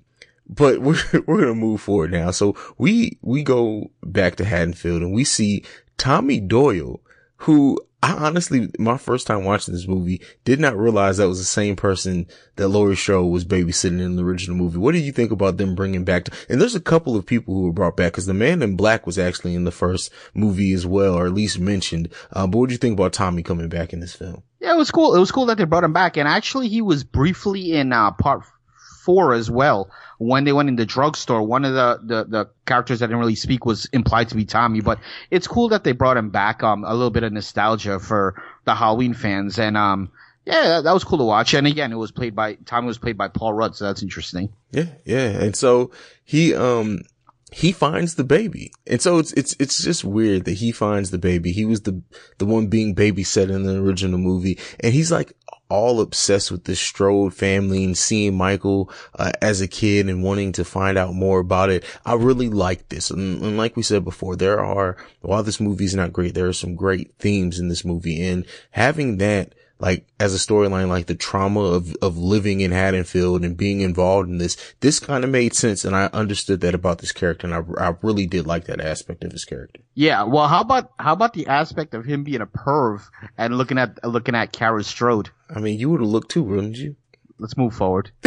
but 0.48 0.80
we're, 0.80 0.98
we're 1.26 1.46
to 1.46 1.54
move 1.54 1.80
forward 1.80 2.12
now. 2.12 2.30
So 2.30 2.56
we, 2.78 3.18
we 3.22 3.42
go 3.42 3.90
back 4.02 4.36
to 4.36 4.44
Haddonfield 4.44 5.02
and 5.02 5.12
we 5.12 5.24
see 5.24 5.64
Tommy 5.98 6.40
Doyle, 6.40 7.00
who 7.38 7.78
I 8.02 8.12
honestly, 8.12 8.70
my 8.78 8.98
first 8.98 9.26
time 9.26 9.44
watching 9.44 9.74
this 9.74 9.88
movie, 9.88 10.20
did 10.44 10.60
not 10.60 10.76
realize 10.76 11.16
that 11.16 11.28
was 11.28 11.38
the 11.38 11.44
same 11.44 11.74
person 11.74 12.26
that 12.56 12.68
Laurie 12.68 12.94
Strode 12.94 13.32
was 13.32 13.44
babysitting 13.44 14.00
in 14.00 14.16
the 14.16 14.22
original 14.22 14.56
movie. 14.56 14.78
What 14.78 14.92
do 14.92 14.98
you 14.98 15.12
think 15.12 15.32
about 15.32 15.56
them 15.56 15.74
bringing 15.74 16.04
back? 16.04 16.28
And 16.48 16.60
there's 16.60 16.74
a 16.74 16.80
couple 16.80 17.16
of 17.16 17.26
people 17.26 17.54
who 17.54 17.62
were 17.62 17.72
brought 17.72 17.96
back 17.96 18.12
because 18.12 18.26
the 18.26 18.34
Man 18.34 18.62
in 18.62 18.76
Black 18.76 19.06
was 19.06 19.18
actually 19.18 19.54
in 19.54 19.64
the 19.64 19.72
first 19.72 20.12
movie 20.34 20.72
as 20.72 20.86
well, 20.86 21.14
or 21.14 21.26
at 21.26 21.34
least 21.34 21.58
mentioned. 21.58 22.12
Uh, 22.32 22.46
but 22.46 22.58
what 22.58 22.68
do 22.68 22.74
you 22.74 22.78
think 22.78 22.92
about 22.92 23.12
Tommy 23.12 23.42
coming 23.42 23.68
back 23.68 23.92
in 23.92 24.00
this 24.00 24.14
film? 24.14 24.42
Yeah, 24.60 24.74
it 24.74 24.78
was 24.78 24.90
cool. 24.90 25.16
It 25.16 25.20
was 25.20 25.32
cool 25.32 25.46
that 25.46 25.58
they 25.58 25.64
brought 25.64 25.84
him 25.84 25.92
back, 25.92 26.16
and 26.16 26.28
actually, 26.28 26.68
he 26.68 26.82
was 26.82 27.02
briefly 27.02 27.72
in 27.72 27.92
uh, 27.92 28.12
part 28.12 28.44
four 29.06 29.32
as 29.32 29.50
well. 29.50 29.88
When 30.18 30.44
they 30.44 30.52
went 30.52 30.68
in 30.68 30.76
the 30.76 30.84
drugstore, 30.84 31.42
one 31.42 31.64
of 31.64 31.72
the, 31.72 32.00
the, 32.02 32.24
the 32.24 32.50
characters 32.66 32.98
that 32.98 33.06
didn't 33.06 33.20
really 33.20 33.36
speak 33.36 33.64
was 33.64 33.86
implied 33.92 34.28
to 34.30 34.34
be 34.34 34.44
Tommy, 34.44 34.80
but 34.80 34.98
it's 35.30 35.46
cool 35.46 35.68
that 35.70 35.84
they 35.84 35.92
brought 35.92 36.16
him 36.16 36.30
back. 36.30 36.62
Um, 36.62 36.84
a 36.84 36.92
little 36.92 37.10
bit 37.10 37.22
of 37.22 37.32
nostalgia 37.32 37.98
for 38.00 38.42
the 38.64 38.74
Halloween 38.74 39.14
fans, 39.14 39.58
and 39.58 39.76
um, 39.76 40.10
yeah, 40.44 40.62
that, 40.68 40.84
that 40.84 40.92
was 40.92 41.04
cool 41.04 41.18
to 41.18 41.24
watch. 41.24 41.54
And 41.54 41.66
again, 41.66 41.92
it 41.92 41.96
was 41.96 42.12
played 42.12 42.34
by 42.34 42.54
Tommy 42.66 42.86
was 42.86 42.98
played 42.98 43.16
by 43.16 43.28
Paul 43.28 43.52
Rudd, 43.54 43.76
so 43.76 43.84
that's 43.86 44.02
interesting. 44.02 44.52
Yeah, 44.72 44.88
yeah. 45.04 45.28
And 45.28 45.56
so 45.56 45.90
he, 46.24 46.54
um, 46.54 47.02
he 47.52 47.72
finds 47.72 48.16
the 48.16 48.24
baby. 48.24 48.72
And 48.86 49.00
so 49.00 49.18
it's, 49.18 49.32
it's, 49.32 49.56
it's 49.58 49.82
just 49.82 50.04
weird 50.04 50.44
that 50.44 50.54
he 50.54 50.72
finds 50.72 51.10
the 51.10 51.18
baby. 51.18 51.52
He 51.52 51.64
was 51.64 51.82
the, 51.82 52.02
the 52.38 52.46
one 52.46 52.66
being 52.66 52.94
babysat 52.94 53.50
in 53.50 53.62
the 53.62 53.80
original 53.80 54.18
movie. 54.18 54.58
And 54.80 54.92
he's 54.92 55.12
like 55.12 55.32
all 55.68 56.00
obsessed 56.00 56.50
with 56.50 56.64
this 56.64 56.80
Strode 56.80 57.34
family 57.34 57.84
and 57.84 57.96
seeing 57.96 58.36
Michael, 58.36 58.90
uh, 59.18 59.32
as 59.42 59.60
a 59.60 59.68
kid 59.68 60.08
and 60.08 60.22
wanting 60.22 60.52
to 60.52 60.64
find 60.64 60.96
out 60.96 61.14
more 61.14 61.40
about 61.40 61.70
it. 61.70 61.84
I 62.04 62.14
really 62.14 62.48
like 62.48 62.88
this. 62.88 63.10
And, 63.10 63.42
and 63.42 63.56
like 63.56 63.76
we 63.76 63.82
said 63.82 64.04
before, 64.04 64.36
there 64.36 64.60
are, 64.60 64.96
while 65.20 65.42
this 65.42 65.60
movie 65.60 65.84
is 65.84 65.94
not 65.94 66.12
great, 66.12 66.34
there 66.34 66.48
are 66.48 66.52
some 66.52 66.76
great 66.76 67.14
themes 67.18 67.58
in 67.58 67.68
this 67.68 67.84
movie 67.84 68.24
and 68.24 68.46
having 68.70 69.18
that, 69.18 69.54
like 69.78 70.06
as 70.18 70.34
a 70.34 70.38
storyline, 70.38 70.88
like 70.88 71.06
the 71.06 71.14
trauma 71.14 71.60
of, 71.60 71.94
of 72.00 72.16
living 72.16 72.60
in 72.60 72.70
Haddonfield 72.70 73.44
and 73.44 73.56
being 73.56 73.80
involved 73.80 74.28
in 74.28 74.38
this, 74.38 74.56
this 74.80 74.98
kind 74.98 75.24
of 75.24 75.30
made 75.30 75.54
sense. 75.54 75.84
And 75.84 75.94
I 75.94 76.06
understood 76.12 76.60
that 76.62 76.74
about 76.74 76.98
this 76.98 77.12
character. 77.12 77.46
And 77.46 77.54
I, 77.54 77.88
I 77.88 77.94
really 78.02 78.26
did 78.26 78.46
like 78.46 78.64
that 78.64 78.80
aspect 78.80 79.24
of 79.24 79.32
his 79.32 79.44
character. 79.44 79.80
Yeah, 79.94 80.24
well, 80.24 80.48
how 80.48 80.60
about 80.60 80.92
how 80.98 81.12
about 81.12 81.34
the 81.34 81.46
aspect 81.46 81.94
of 81.94 82.04
him 82.04 82.24
being 82.24 82.40
a 82.40 82.46
perv 82.46 83.02
and 83.36 83.56
looking 83.56 83.78
at 83.78 84.02
looking 84.04 84.34
at 84.34 84.52
Kara 84.52 84.84
Strode? 84.84 85.30
I 85.48 85.60
mean, 85.60 85.78
you 85.78 85.90
would 85.90 86.00
have 86.00 86.08
looked 86.08 86.30
too, 86.30 86.42
wouldn't 86.42 86.76
you? 86.76 86.96
Let's 87.38 87.56
move 87.56 87.74
forward. 87.74 88.10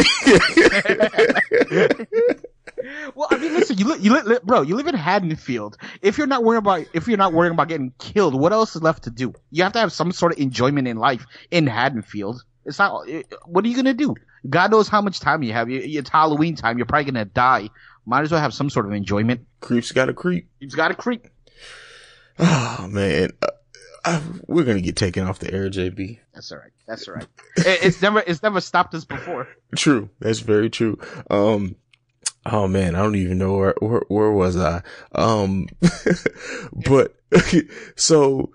well, 3.14 3.28
I 3.30 3.38
mean, 3.38 3.54
listen, 3.54 3.78
you 3.78 3.86
li- 3.92 3.98
you 4.00 4.12
li- 4.20 4.38
bro, 4.42 4.62
you 4.62 4.76
live 4.76 4.86
in 4.86 4.94
Haddonfield. 4.94 5.76
If 6.02 6.18
you're 6.18 6.26
not 6.26 6.44
worrying 6.44 6.58
about 6.58 6.86
if 6.92 7.08
you're 7.08 7.18
not 7.18 7.32
worrying 7.32 7.52
about 7.52 7.68
getting 7.68 7.92
killed, 7.98 8.34
what 8.34 8.52
else 8.52 8.76
is 8.76 8.82
left 8.82 9.04
to 9.04 9.10
do? 9.10 9.34
You 9.50 9.62
have 9.62 9.72
to 9.72 9.80
have 9.80 9.92
some 9.92 10.12
sort 10.12 10.32
of 10.32 10.38
enjoyment 10.38 10.88
in 10.88 10.96
life 10.96 11.26
in 11.50 11.66
Haddonfield. 11.66 12.44
It's 12.64 12.78
not. 12.78 13.06
What 13.46 13.64
are 13.64 13.68
you 13.68 13.76
gonna 13.76 13.94
do? 13.94 14.14
God 14.48 14.70
knows 14.70 14.88
how 14.88 15.00
much 15.02 15.20
time 15.20 15.42
you 15.42 15.52
have. 15.52 15.68
It's 15.70 16.08
Halloween 16.08 16.54
time. 16.56 16.78
You're 16.78 16.86
probably 16.86 17.10
gonna 17.10 17.24
die. 17.24 17.68
Might 18.06 18.22
as 18.22 18.32
well 18.32 18.40
have 18.40 18.54
some 18.54 18.70
sort 18.70 18.86
of 18.86 18.92
enjoyment. 18.92 19.46
Creeps 19.60 19.92
got 19.92 20.06
to 20.06 20.14
creep. 20.14 20.48
You've 20.58 20.74
got 20.74 20.88
to 20.88 20.94
creep. 20.94 21.26
Oh 22.42 22.88
man, 22.90 23.30
uh, 23.42 23.48
uh, 24.04 24.20
we're 24.46 24.64
gonna 24.64 24.80
get 24.80 24.96
taken 24.96 25.26
off 25.26 25.38
the 25.40 25.52
air, 25.52 25.68
JB. 25.68 26.20
That's 26.32 26.50
all 26.52 26.58
right. 26.58 26.70
That's 26.86 27.06
all 27.06 27.14
right. 27.16 27.26
it, 27.58 27.80
it's 27.82 28.00
never 28.00 28.20
it's 28.26 28.42
never 28.42 28.62
stopped 28.62 28.94
us 28.94 29.04
before. 29.04 29.46
True. 29.76 30.08
That's 30.20 30.38
very 30.38 30.70
true. 30.70 30.98
Um, 31.28 31.76
oh 32.46 32.68
man, 32.68 32.94
I 32.94 33.02
don't 33.02 33.16
even 33.16 33.38
know 33.38 33.54
where, 33.54 33.74
where, 33.80 34.02
where 34.08 34.32
was 34.32 34.56
I? 34.56 34.82
Um, 35.14 35.68
but 36.72 37.14
so 37.96 38.50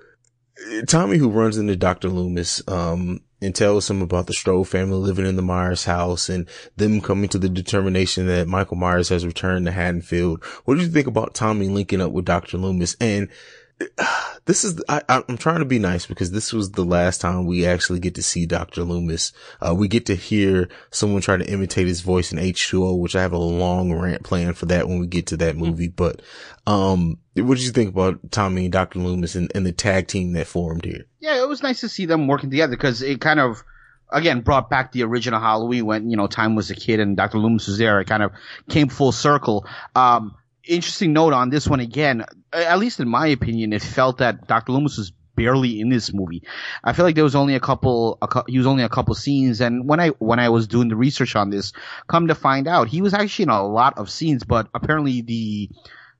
Tommy, 0.88 1.17
who 1.17 1.30
runs 1.30 1.58
into 1.58 1.76
Dr. 1.76 2.10
Loomis, 2.10 2.62
um, 2.67 3.21
and 3.41 3.54
tells 3.54 3.89
him 3.89 4.02
about 4.02 4.28
the 4.28 4.34
Strode 4.34 4.67
family 4.67 4.98
living 4.98 5.26
in 5.26 5.36
the 5.36 5.41
Myers 5.41 5.86
house 5.86 6.30
and 6.30 6.48
them 6.78 7.02
coming 7.02 7.30
to 7.30 7.38
the 7.38 7.50
determination 7.50 8.28
that 8.28 8.48
Michael 8.48 8.78
Myers 8.78 9.10
has 9.10 9.26
returned 9.26 9.65
to 9.65 9.71
Haddonfield. 9.71 10.43
What 10.63 10.76
do 10.76 10.82
you 10.82 10.88
think 10.88 11.08
about 11.08 11.36
Tommy 11.36 11.67
linking 11.67 12.02
up 12.02 12.12
with 12.12 12.26
Dr. 12.26 12.58
Loomis? 12.58 12.95
And 13.00 13.30
this 14.45 14.63
is, 14.63 14.81
I, 14.88 15.01
I'm 15.09 15.38
trying 15.38 15.59
to 15.59 15.65
be 15.65 15.79
nice 15.79 16.05
because 16.05 16.31
this 16.31 16.53
was 16.53 16.71
the 16.71 16.85
last 16.85 17.21
time 17.21 17.45
we 17.45 17.65
actually 17.65 17.99
get 17.99 18.15
to 18.15 18.23
see 18.23 18.45
Dr. 18.45 18.83
Loomis. 18.83 19.33
Uh, 19.61 19.75
we 19.75 19.88
get 19.88 20.05
to 20.07 20.15
hear 20.15 20.69
someone 20.91 21.21
try 21.21 21.38
to 21.38 21.49
imitate 21.49 21.88
his 21.88 22.01
voice 22.01 22.31
in 22.31 22.39
H2O, 22.39 22.99
which 22.99 23.15
I 23.15 23.21
have 23.21 23.33
a 23.33 23.38
long 23.38 23.93
rant 23.93 24.23
planned 24.23 24.57
for 24.57 24.65
that 24.67 24.88
when 24.88 24.99
we 24.99 25.07
get 25.07 25.27
to 25.27 25.38
that 25.38 25.57
movie. 25.57 25.89
But, 25.89 26.21
um, 26.65 27.19
what 27.35 27.57
did 27.57 27.65
you 27.65 27.71
think 27.71 27.89
about 27.89 28.31
Tommy 28.31 28.65
and 28.65 28.71
Dr. 28.71 28.99
Loomis 28.99 29.35
and, 29.35 29.51
and 29.53 29.65
the 29.65 29.71
tag 29.71 30.07
team 30.07 30.33
that 30.33 30.47
formed 30.47 30.85
here? 30.85 31.05
Yeah, 31.19 31.41
it 31.41 31.49
was 31.49 31.63
nice 31.63 31.81
to 31.81 31.89
see 31.89 32.05
them 32.05 32.27
working 32.27 32.49
together 32.49 32.75
because 32.75 33.01
it 33.01 33.19
kind 33.19 33.39
of, 33.39 33.63
again, 34.09 34.41
brought 34.41 34.69
back 34.69 34.91
the 34.91 35.03
original 35.03 35.39
Halloween 35.39 35.85
when, 35.85 36.09
you 36.09 36.15
know, 36.15 36.27
Time 36.27 36.55
was 36.55 36.71
a 36.71 36.75
kid 36.75 37.01
and 37.01 37.17
Dr. 37.17 37.39
Loomis 37.39 37.67
was 37.67 37.77
there. 37.77 37.99
It 37.99 38.07
kind 38.07 38.23
of 38.23 38.31
came 38.69 38.88
full 38.88 39.11
circle. 39.11 39.65
Um, 39.95 40.35
interesting 40.67 41.13
note 41.13 41.34
on 41.34 41.49
this 41.49 41.67
one 41.67 41.80
again, 41.80 42.25
at 42.54 42.80
least 42.80 42.99
in 42.99 43.08
my 43.08 43.28
opinion, 43.28 43.73
it 43.73 43.82
felt 43.82 44.19
that 44.19 44.47
Dr. 44.47 44.71
Loomis 44.71 44.97
was 44.97 45.12
barely 45.36 45.82
in 45.82 45.89
this 45.89 46.13
movie. 46.13 46.43
I 46.84 46.93
feel 46.93 47.04
like 47.04 47.15
there 47.15 47.23
was 47.23 47.36
only 47.36 47.56
a 47.56 47.60
couple, 47.60 48.17
a, 48.21 48.43
he 48.47 48.58
was 48.58 48.67
only 48.67 48.84
a 48.84 48.89
couple 48.89 49.15
scenes. 49.15 49.62
And 49.62 49.88
when 49.88 49.99
I, 49.99 50.10
when 50.10 50.39
I 50.39 50.49
was 50.49 50.67
doing 50.67 50.88
the 50.88 50.95
research 50.95 51.36
on 51.36 51.49
this, 51.49 51.73
come 52.08 52.28
to 52.28 52.36
find 52.36 52.67
out, 52.67 52.88
he 52.88 53.01
was 53.01 53.13
actually 53.13 53.43
in 53.43 53.49
a 53.49 53.67
lot 53.67 53.97
of 53.97 54.10
scenes, 54.10 54.43
but 54.43 54.69
apparently 54.73 55.21
the, 55.21 55.69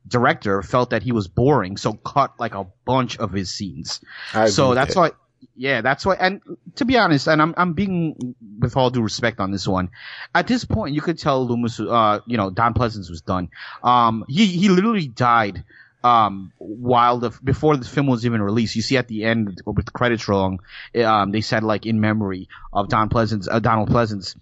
director 0.08 0.62
felt 0.62 0.91
that 0.91 1.03
he 1.03 1.12
was 1.12 1.27
boring, 1.27 1.77
so 1.77 1.93
cut 1.93 2.34
like 2.39 2.53
a 2.53 2.65
bunch 2.86 3.17
of 3.17 3.31
his 3.31 3.51
scenes. 3.51 4.01
so 4.47 4.73
that's 4.73 4.93
that. 4.93 4.99
why, 4.99 5.12
yeah, 5.55 5.81
that's 5.81 6.05
why. 6.05 6.15
And 6.15 6.41
to 6.75 6.86
be 6.86 6.97
honest, 6.97 7.27
and 7.27 7.41
I'm 7.41 7.53
I'm 7.58 7.73
being 7.73 8.36
with 8.60 8.77
all 8.77 8.89
due 8.89 9.01
respect 9.01 9.39
on 9.39 9.51
this 9.51 9.67
one. 9.67 9.89
At 10.34 10.47
this 10.47 10.65
point, 10.65 10.95
you 10.95 11.01
could 11.01 11.19
tell 11.19 11.45
Loomis, 11.45 11.79
uh, 11.79 12.19
you 12.25 12.38
know, 12.38 12.49
Don 12.49 12.73
Pleasence 12.73 13.10
was 13.10 13.21
done. 13.21 13.49
Um, 13.84 14.25
he 14.27 14.47
he 14.47 14.69
literally 14.69 15.08
died. 15.08 15.63
Um, 16.03 16.51
while 16.60 17.17
the 17.17 17.31
before 17.43 17.77
the 17.77 17.86
film 17.86 18.05
was 18.05 18.27
even 18.27 18.41
released, 18.41 18.75
you 18.75 18.84
see 18.84 18.97
at 18.97 19.08
the 19.08 19.23
end 19.23 19.62
with 19.65 19.86
the 19.86 19.91
credits 19.91 20.27
rolling, 20.27 20.60
um, 21.03 21.31
they 21.31 21.41
said 21.41 21.63
like 21.63 21.88
in 21.88 21.99
memory 21.99 22.47
of 22.71 22.89
Don 22.89 23.10
Pleasence, 23.10 23.47
uh, 23.49 23.60
Donald 23.60 23.89
Pleasence. 23.89 24.36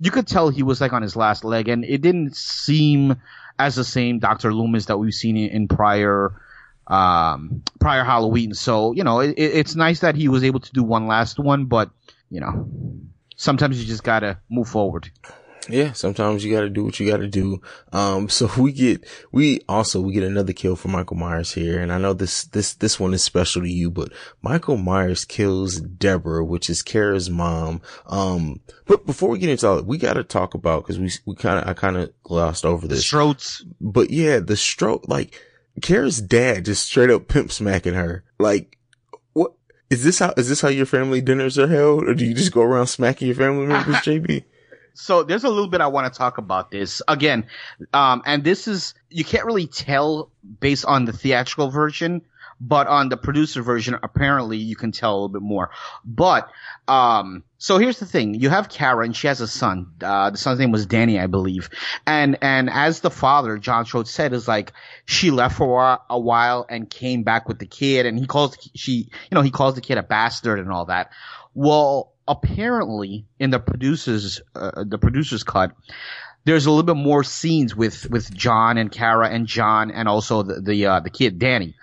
You 0.00 0.10
could 0.10 0.26
tell 0.26 0.48
he 0.48 0.62
was 0.62 0.80
like 0.80 0.94
on 0.94 1.02
his 1.02 1.16
last 1.16 1.44
leg, 1.44 1.68
and 1.68 1.84
it 1.84 2.00
didn't 2.00 2.36
seem 2.36 3.20
as 3.58 3.74
the 3.74 3.84
same 3.84 4.18
Dr. 4.18 4.54
Loomis 4.54 4.86
that 4.86 4.96
we've 4.96 5.12
seen 5.12 5.36
in, 5.36 5.50
in 5.50 5.68
prior 5.68 6.32
um, 6.90 7.62
prior 7.78 8.04
Halloween. 8.04 8.52
So, 8.52 8.92
you 8.92 9.04
know, 9.04 9.20
it, 9.20 9.34
it's 9.38 9.74
nice 9.74 10.00
that 10.00 10.16
he 10.16 10.28
was 10.28 10.44
able 10.44 10.60
to 10.60 10.72
do 10.72 10.82
one 10.82 11.06
last 11.06 11.38
one, 11.38 11.66
but, 11.66 11.90
you 12.30 12.40
know, 12.40 12.68
sometimes 13.36 13.80
you 13.80 13.86
just 13.86 14.04
gotta 14.04 14.38
move 14.50 14.68
forward. 14.68 15.10
Yeah, 15.68 15.92
sometimes 15.92 16.44
you 16.44 16.52
got 16.52 16.62
to 16.62 16.70
do 16.70 16.84
what 16.84 16.98
you 16.98 17.08
got 17.08 17.18
to 17.18 17.28
do. 17.28 17.60
Um, 17.92 18.28
so 18.28 18.50
we 18.58 18.72
get, 18.72 19.06
we 19.30 19.60
also, 19.68 20.00
we 20.00 20.12
get 20.12 20.24
another 20.24 20.52
kill 20.52 20.74
for 20.74 20.88
Michael 20.88 21.16
Myers 21.16 21.52
here. 21.52 21.80
And 21.80 21.92
I 21.92 21.98
know 21.98 22.12
this, 22.12 22.44
this, 22.44 22.74
this 22.74 22.98
one 22.98 23.14
is 23.14 23.22
special 23.22 23.62
to 23.62 23.68
you, 23.68 23.90
but 23.90 24.12
Michael 24.42 24.76
Myers 24.76 25.24
kills 25.24 25.80
Deborah, 25.80 26.44
which 26.44 26.70
is 26.70 26.82
Kara's 26.82 27.30
mom. 27.30 27.82
Um, 28.06 28.60
but 28.86 29.06
before 29.06 29.28
we 29.28 29.38
get 29.38 29.50
into 29.50 29.68
all 29.68 29.76
that, 29.76 29.86
we 29.86 29.98
got 29.98 30.14
to 30.14 30.24
talk 30.24 30.54
about, 30.54 30.84
cause 30.86 30.98
we, 30.98 31.10
we 31.26 31.36
kind 31.36 31.58
of, 31.58 31.68
I 31.68 31.74
kind 31.74 31.96
of 31.96 32.12
glossed 32.22 32.64
over 32.64 32.88
this. 32.88 33.04
Strokes. 33.04 33.64
But 33.80 34.10
yeah, 34.10 34.40
the 34.40 34.56
stroke, 34.56 35.08
like 35.08 35.40
Kara's 35.80 36.20
dad 36.20 36.64
just 36.64 36.86
straight 36.86 37.10
up 37.10 37.28
pimp 37.28 37.52
smacking 37.52 37.94
her. 37.94 38.24
Like, 38.38 38.78
what 39.32 39.52
is 39.90 40.04
this 40.04 40.18
how, 40.18 40.34
is 40.36 40.48
this 40.48 40.60
how 40.60 40.68
your 40.68 40.86
family 40.86 41.20
dinners 41.20 41.58
are 41.58 41.68
held? 41.68 42.08
Or 42.08 42.14
do 42.14 42.24
you 42.24 42.34
just 42.34 42.52
go 42.52 42.62
around 42.62 42.86
smacking 42.86 43.28
your 43.28 43.36
family 43.36 43.66
members, 43.66 43.96
JB? 43.96 44.44
so 44.94 45.22
there's 45.22 45.44
a 45.44 45.48
little 45.48 45.68
bit 45.68 45.80
I 45.80 45.86
want 45.86 46.12
to 46.12 46.16
talk 46.16 46.38
about 46.38 46.70
this 46.70 47.00
again, 47.08 47.46
um, 47.92 48.22
and 48.26 48.44
this 48.44 48.68
is 48.68 48.94
you 49.08 49.24
can't 49.24 49.44
really 49.44 49.66
tell 49.66 50.30
based 50.60 50.84
on 50.84 51.04
the 51.04 51.12
theatrical 51.12 51.70
version, 51.70 52.22
but 52.60 52.86
on 52.86 53.08
the 53.08 53.16
producer 53.16 53.62
version, 53.62 53.96
apparently 54.02 54.58
you 54.58 54.76
can 54.76 54.92
tell 54.92 55.12
a 55.12 55.16
little 55.16 55.28
bit 55.28 55.42
more. 55.42 55.70
But 56.04 56.50
um, 56.86 57.42
so 57.58 57.78
here's 57.78 57.98
the 57.98 58.06
thing: 58.06 58.34
you 58.34 58.50
have 58.50 58.68
Karen. 58.68 59.12
she 59.12 59.26
has 59.28 59.40
a 59.40 59.48
son. 59.48 59.92
Uh, 60.02 60.30
the 60.30 60.36
son's 60.36 60.58
name 60.58 60.70
was 60.70 60.86
Danny, 60.86 61.18
I 61.18 61.26
believe. 61.26 61.70
And 62.06 62.38
and 62.42 62.68
as 62.68 63.00
the 63.00 63.10
father, 63.10 63.56
John 63.58 63.86
Schultz 63.86 64.10
said, 64.10 64.32
is 64.32 64.46
like 64.46 64.72
she 65.06 65.30
left 65.30 65.56
for 65.56 65.98
a 66.08 66.18
while 66.18 66.66
and 66.68 66.88
came 66.88 67.22
back 67.22 67.48
with 67.48 67.58
the 67.58 67.66
kid, 67.66 68.04
and 68.04 68.18
he 68.18 68.26
calls 68.26 68.56
she, 68.74 68.92
you 68.92 69.34
know, 69.34 69.42
he 69.42 69.50
calls 69.50 69.74
the 69.74 69.80
kid 69.80 69.96
a 69.96 70.02
bastard 70.02 70.58
and 70.58 70.70
all 70.70 70.86
that. 70.86 71.10
Well, 71.54 72.12
apparently 72.28 73.26
in 73.40 73.50
the 73.50 73.58
producers 73.58 74.40
uh, 74.54 74.84
the 74.86 74.98
producers 74.98 75.42
cut 75.42 75.72
there's 76.44 76.66
a 76.66 76.70
little 76.70 76.82
bit 76.82 76.96
more 76.96 77.22
scenes 77.22 77.76
with 77.76 78.08
with 78.10 78.32
John 78.34 78.78
and 78.78 78.90
Kara 78.90 79.28
and 79.28 79.46
John 79.46 79.90
and 79.90 80.08
also 80.08 80.42
the 80.42 80.60
the, 80.60 80.86
uh, 80.86 81.00
the 81.00 81.10
kid 81.10 81.38
Danny, 81.38 81.74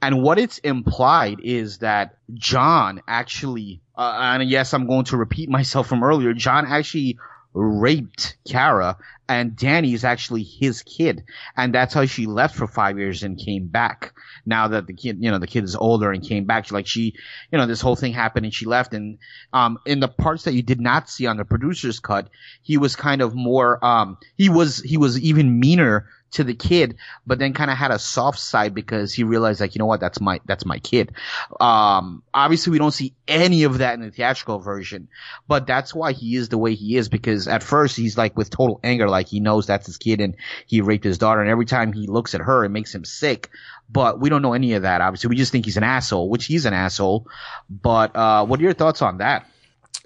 and 0.00 0.22
what 0.22 0.38
it's 0.38 0.58
implied 0.58 1.40
is 1.42 1.78
that 1.78 2.16
John 2.34 3.02
actually, 3.08 3.80
uh, 3.96 4.18
and 4.20 4.48
yes, 4.48 4.72
I'm 4.72 4.86
going 4.86 5.04
to 5.06 5.16
repeat 5.16 5.48
myself 5.58 5.86
from 5.86 6.04
earlier. 6.04 6.32
John 6.32 6.66
actually 6.66 7.18
raped 7.54 8.36
Kara 8.48 8.96
and 9.28 9.56
Danny 9.56 9.94
is 9.94 10.04
actually 10.04 10.42
his 10.42 10.82
kid. 10.82 11.24
And 11.56 11.74
that's 11.74 11.94
how 11.94 12.06
she 12.06 12.26
left 12.26 12.56
for 12.56 12.66
five 12.66 12.98
years 12.98 13.22
and 13.22 13.38
came 13.38 13.68
back. 13.68 14.12
Now 14.44 14.68
that 14.68 14.86
the 14.86 14.92
kid, 14.92 15.18
you 15.20 15.30
know, 15.30 15.38
the 15.38 15.46
kid 15.46 15.64
is 15.64 15.76
older 15.76 16.12
and 16.12 16.22
came 16.22 16.44
back, 16.44 16.66
she, 16.66 16.74
like 16.74 16.86
she, 16.86 17.14
you 17.50 17.58
know, 17.58 17.66
this 17.66 17.80
whole 17.80 17.96
thing 17.96 18.12
happened 18.12 18.44
and 18.44 18.54
she 18.54 18.66
left. 18.66 18.92
And, 18.92 19.18
um, 19.52 19.78
in 19.86 20.00
the 20.00 20.08
parts 20.08 20.44
that 20.44 20.54
you 20.54 20.62
did 20.62 20.80
not 20.80 21.08
see 21.08 21.26
on 21.26 21.36
the 21.36 21.44
producer's 21.44 22.00
cut, 22.00 22.28
he 22.62 22.76
was 22.76 22.96
kind 22.96 23.22
of 23.22 23.34
more, 23.34 23.82
um, 23.84 24.18
he 24.36 24.48
was, 24.48 24.80
he 24.80 24.98
was 24.98 25.18
even 25.20 25.58
meaner 25.58 26.08
to 26.34 26.44
the 26.44 26.54
kid, 26.54 26.96
but 27.26 27.38
then 27.38 27.52
kind 27.52 27.70
of 27.70 27.76
had 27.76 27.90
a 27.90 27.98
soft 27.98 28.38
side 28.38 28.74
because 28.74 29.12
he 29.12 29.24
realized 29.24 29.60
like, 29.60 29.74
you 29.74 29.78
know 29.78 29.86
what, 29.86 30.00
that's 30.00 30.20
my, 30.20 30.40
that's 30.44 30.66
my 30.66 30.78
kid. 30.78 31.12
Um, 31.60 32.22
obviously 32.32 32.70
we 32.72 32.78
don't 32.78 32.92
see 32.92 33.14
any 33.26 33.64
of 33.64 33.78
that 33.78 33.94
in 33.94 34.00
the 34.00 34.10
theatrical 34.10 34.58
version, 34.58 35.08
but 35.48 35.66
that's 35.66 35.94
why 35.94 36.12
he 36.12 36.36
is 36.36 36.48
the 36.48 36.58
way 36.58 36.74
he 36.74 36.96
is 36.96 37.08
because 37.08 37.48
at 37.48 37.62
first 37.62 37.96
he's 37.96 38.18
like 38.18 38.36
with 38.36 38.50
total 38.50 38.80
anger, 38.84 39.08
like 39.08 39.28
he 39.28 39.40
knows 39.40 39.66
that's 39.66 39.86
his 39.86 39.96
kid 39.96 40.20
and 40.20 40.36
he 40.66 40.80
raped 40.80 41.04
his 41.04 41.18
daughter 41.18 41.40
and 41.40 41.50
every 41.50 41.66
time 41.66 41.92
he 41.92 42.06
looks 42.06 42.34
at 42.34 42.40
her, 42.40 42.64
it 42.64 42.70
makes 42.70 42.94
him 42.94 43.04
sick. 43.04 43.50
But 43.90 44.18
we 44.18 44.28
don't 44.28 44.42
know 44.42 44.54
any 44.54 44.72
of 44.74 44.82
that, 44.82 45.00
obviously. 45.00 45.28
We 45.28 45.36
just 45.36 45.52
think 45.52 45.66
he's 45.66 45.76
an 45.76 45.84
asshole, 45.84 46.28
which 46.30 46.46
he's 46.46 46.64
an 46.64 46.74
asshole. 46.74 47.28
But, 47.68 48.16
uh, 48.16 48.44
what 48.46 48.58
are 48.58 48.62
your 48.62 48.72
thoughts 48.72 49.02
on 49.02 49.18
that? 49.18 49.46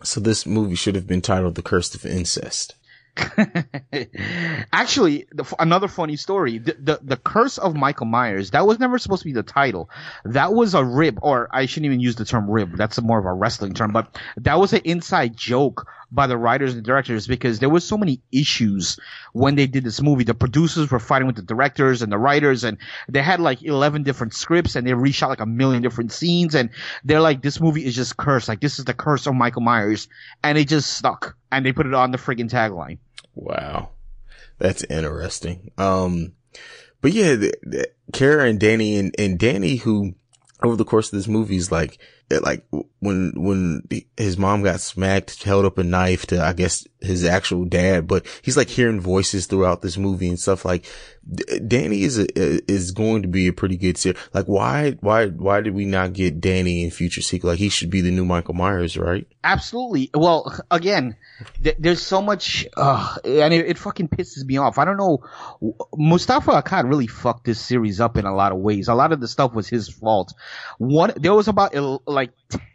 So 0.03 0.21
this 0.21 0.47
movie 0.47 0.75
should 0.75 0.95
have 0.95 1.07
been 1.07 1.23
titled 1.23 1.55
The 1.55 1.63
Curse 1.63 1.95
of 1.95 2.05
Incest. 2.05 2.75
Actually, 4.73 5.27
the, 5.33 5.45
another 5.59 5.89
funny 5.89 6.17
story: 6.17 6.59
the, 6.59 6.77
the, 6.79 7.01
the 7.03 7.17
curse 7.17 7.59
of 7.59 7.75
Michael 7.75 8.07
Myers 8.07 8.51
that 8.51 8.67
was 8.67 8.79
never 8.79 8.99
supposed 8.99 9.23
to 9.23 9.29
be 9.29 9.33
the 9.33 9.43
title. 9.43 9.91
That 10.25 10.53
was 10.55 10.75
a 10.75 10.85
rib, 10.85 11.19
or 11.23 11.49
I 11.53 11.67
shouldn't 11.67 11.87
even 11.87 12.01
use 12.01 12.17
the 12.17 12.25
term 12.25 12.51
rib. 12.51 12.77
That's 12.77 13.01
more 13.01 13.19
of 13.19 13.25
a 13.25 13.33
wrestling 13.33 13.75
term, 13.75 13.93
but 13.93 14.17
that 14.39 14.59
was 14.59 14.73
an 14.73 14.83
inside 14.85 15.37
joke 15.37 15.87
by 16.11 16.27
the 16.27 16.39
writers 16.39 16.75
and 16.75 16.83
directors 16.83 17.27
because 17.27 17.59
there 17.59 17.69
was 17.69 17.85
so 17.85 17.99
many 17.99 18.21
issues 18.33 18.99
when 19.33 19.57
they 19.57 19.67
did 19.67 19.85
this 19.85 20.01
movie. 20.01 20.25
The 20.25 20.35
producers 20.35 20.91
were 20.91 20.99
fighting 20.99 21.27
with 21.27 21.37
the 21.37 21.43
directors 21.43 22.03
and 22.03 22.11
the 22.11 22.19
writers, 22.19 22.65
and 22.65 22.79
they 23.09 23.23
had 23.23 23.41
like 23.41 23.63
eleven 23.63 24.03
different 24.03 24.35
scripts, 24.35 24.77
and 24.77 24.87
they 24.87 24.93
reshot 24.93 25.29
like 25.29 25.41
a 25.41 25.47
million 25.47 25.83
different 25.83 26.13
scenes, 26.13 26.55
and 26.55 26.71
they're 27.05 27.21
like, 27.21 27.43
"This 27.43 27.61
movie 27.61 27.85
is 27.85 27.95
just 27.95 28.17
cursed. 28.17 28.49
Like 28.49 28.61
this 28.61 28.79
is 28.79 28.85
the 28.85 28.95
curse 28.95 29.27
of 29.27 29.35
Michael 29.35 29.63
Myers," 29.63 30.09
and 30.43 30.57
it 30.57 30.69
just 30.69 30.93
stuck, 30.95 31.37
and 31.53 31.65
they 31.65 31.73
put 31.73 31.87
it 31.87 31.95
on 31.95 32.11
the 32.11 32.19
friggin' 32.19 32.51
tagline. 32.51 32.99
Wow. 33.35 33.91
That's 34.59 34.85
interesting. 34.85 35.71
Um, 35.79 36.33
but 37.01 37.13
yeah, 37.13 37.35
the, 37.35 37.55
the, 37.63 37.91
Kara 38.13 38.49
and 38.49 38.59
Danny 38.59 38.97
and, 38.97 39.15
and 39.19 39.39
Danny 39.39 39.77
who 39.77 40.15
over 40.63 40.77
the 40.77 40.85
course 40.85 41.13
of 41.13 41.19
this 41.19 41.29
movie 41.29 41.57
is 41.57 41.71
like, 41.71 41.99
like 42.31 42.65
when, 43.01 43.33
when 43.37 43.83
his 44.17 44.37
mom 44.37 44.63
got 44.63 44.81
smacked, 44.81 45.43
held 45.43 45.65
up 45.65 45.79
a 45.79 45.85
knife 45.85 46.27
to, 46.27 46.43
I 46.43 46.53
guess, 46.53 46.87
his 47.01 47.25
actual 47.25 47.65
dad, 47.65 48.07
but 48.07 48.27
he's 48.43 48.57
like 48.57 48.69
hearing 48.69 49.01
voices 49.01 49.47
throughout 49.47 49.83
this 49.83 49.97
movie 49.97 50.29
and 50.29 50.39
stuff 50.39 50.65
like 50.65 50.85
Danny 51.67 52.03
is 52.03 52.19
a, 52.19 52.27
is 52.71 52.91
going 52.91 53.23
to 53.23 53.29
be 53.29 53.47
a 53.47 53.53
pretty 53.53 53.77
good 53.77 53.97
series. 53.97 54.19
Like 54.35 54.47
why, 54.47 54.93
why, 55.01 55.27
why 55.29 55.61
did 55.61 55.75
we 55.75 55.85
not 55.85 56.13
get 56.13 56.41
Danny 56.41 56.85
in 56.85 56.91
future 56.91 57.23
sequel? 57.23 57.51
Like 57.51 57.59
he 57.59 57.69
should 57.69 57.91
be 57.91 58.01
the 58.01 58.11
new 58.11 58.25
Michael 58.25 58.55
Myers, 58.55 58.97
right? 58.97 59.27
Absolutely. 59.45 60.11
Well, 60.13 60.59
again, 60.71 61.17
th- 61.63 61.77
there's 61.79 62.03
so 62.03 62.21
much, 62.21 62.67
uh, 62.77 63.17
and 63.25 63.55
it, 63.55 63.67
it, 63.67 63.79
fucking 63.79 64.09
pisses 64.09 64.45
me 64.45 64.57
off. 64.57 64.79
I 64.79 64.85
don't 64.85 64.97
know. 64.97 65.25
Moustapha 65.97 66.63
Akkad 66.63 66.89
really 66.89 67.07
fucked 67.07 67.45
this 67.45 67.61
series 67.61 68.01
up 68.01 68.17
in 68.17 68.27
a 68.27 68.35
lot 68.35 68.53
of 68.53 68.59
ways. 68.59 68.89
A 68.89 68.95
lot 68.95 69.13
of 69.13 69.21
the 69.21 69.29
stuff 69.29 69.55
was 69.55 69.69
his 69.69 69.89
fault. 69.89 70.35
One, 70.79 71.13
there 71.17 71.35
was 71.35 71.47
about 71.47 71.75
like 72.07 72.18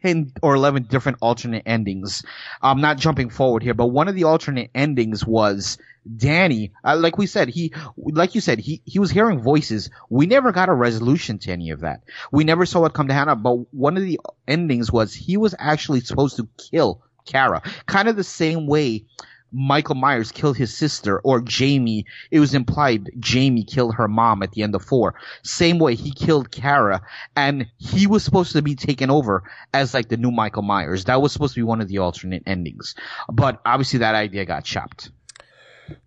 10 0.02 0.34
or 0.42 0.56
11 0.56 0.84
different 0.84 1.18
alternate 1.22 1.64
endings. 1.66 2.24
I'm 2.62 2.82
not 2.82 2.98
jumping 2.98 3.30
forward 3.30 3.64
here, 3.64 3.74
but 3.74 3.88
one 3.88 4.08
of 4.08 4.16
the 4.16 4.24
alternate 4.24 4.72
endings 4.74 5.26
was 5.26 5.78
Danny, 6.18 6.74
uh, 6.84 6.98
like 6.98 7.18
we 7.18 7.28
said, 7.28 7.50
he, 7.50 7.74
like 7.98 8.36
you 8.36 8.42
said, 8.42 8.60
he, 8.60 8.82
he 8.86 9.00
was 9.00 9.12
hearing 9.12 9.42
voices. 9.42 9.90
We 10.10 10.26
never 10.26 10.52
got 10.52 10.70
a 10.70 10.74
resolution 10.74 11.40
to 11.40 11.52
any 11.52 11.70
of 11.72 11.82
that. 11.82 12.04
We 12.32 12.44
never 12.44 12.66
saw 12.66 12.86
it 12.86 12.94
come 12.94 13.08
to 13.08 13.14
Hannah, 13.14 13.36
but 13.36 13.74
one 13.74 13.98
of 13.98 14.04
the 14.04 14.20
endings 14.48 14.92
was 14.92 15.14
he 15.14 15.38
was 15.38 15.56
actually 15.58 16.02
supposed 16.02 16.38
to 16.38 16.48
kill 16.58 17.02
Kara. 17.26 17.62
Kind 17.86 18.10
of 18.10 18.16
the 18.16 18.24
same 18.24 18.68
way 18.68 19.06
Michael 19.54 19.96
Myers 19.96 20.32
killed 20.32 20.58
his 20.58 20.76
sister 20.76 21.20
or 21.20 21.40
Jamie. 21.40 22.06
It 22.32 22.40
was 22.40 22.54
implied 22.54 23.12
Jamie 23.20 23.64
killed 23.64 23.96
her 23.96 24.08
mom 24.08 24.44
at 24.44 24.52
the 24.52 24.64
end 24.64 24.76
of 24.76 24.84
four. 24.84 25.16
Same 25.44 25.80
way 25.80 25.96
he 25.96 26.12
killed 26.12 26.52
Kara 26.52 27.02
and 27.36 27.68
he 27.78 28.08
was 28.08 28.24
supposed 28.24 28.52
to 28.54 28.62
be 28.62 28.76
taken 28.76 29.10
over 29.10 29.44
as 29.74 29.94
like 29.94 30.10
the 30.10 30.18
new 30.18 30.32
Michael 30.32 30.64
Myers. 30.64 31.06
That 31.06 31.22
was 31.22 31.32
supposed 31.32 31.54
to 31.54 31.60
be 31.60 31.64
one 31.64 31.82
of 31.82 31.88
the 31.88 32.00
alternate 32.00 32.44
endings. 32.46 32.96
But 33.32 33.62
obviously 33.66 34.00
that 34.00 34.16
idea 34.16 34.46
got 34.46 34.66
chopped. 34.66 35.12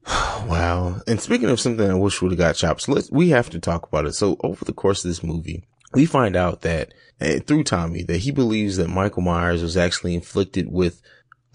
Wow. 0.46 1.00
And 1.09 1.20
speaking 1.20 1.50
of 1.50 1.59
something 1.59 1.90
I 1.90 1.94
wish 1.94 2.22
would 2.22 2.30
have 2.30 2.38
got 2.38 2.54
chopped, 2.54 2.82
so 2.82 2.92
let's, 2.92 3.11
we 3.11 3.30
have 3.30 3.50
to 3.50 3.59
talk 3.59 3.88
about 3.88 4.06
it. 4.06 4.14
So 4.14 4.37
over 4.44 4.64
the 4.64 4.72
course 4.72 5.04
of 5.04 5.09
this 5.09 5.24
movie, 5.24 5.64
we 5.92 6.06
find 6.06 6.37
out 6.37 6.61
that 6.61 6.94
uh, 7.20 7.40
through 7.40 7.64
Tommy 7.64 8.02
that 8.04 8.18
he 8.18 8.30
believes 8.30 8.76
that 8.76 8.88
Michael 8.88 9.22
Myers 9.22 9.62
was 9.62 9.76
actually 9.76 10.14
inflicted 10.14 10.70
with 10.70 11.02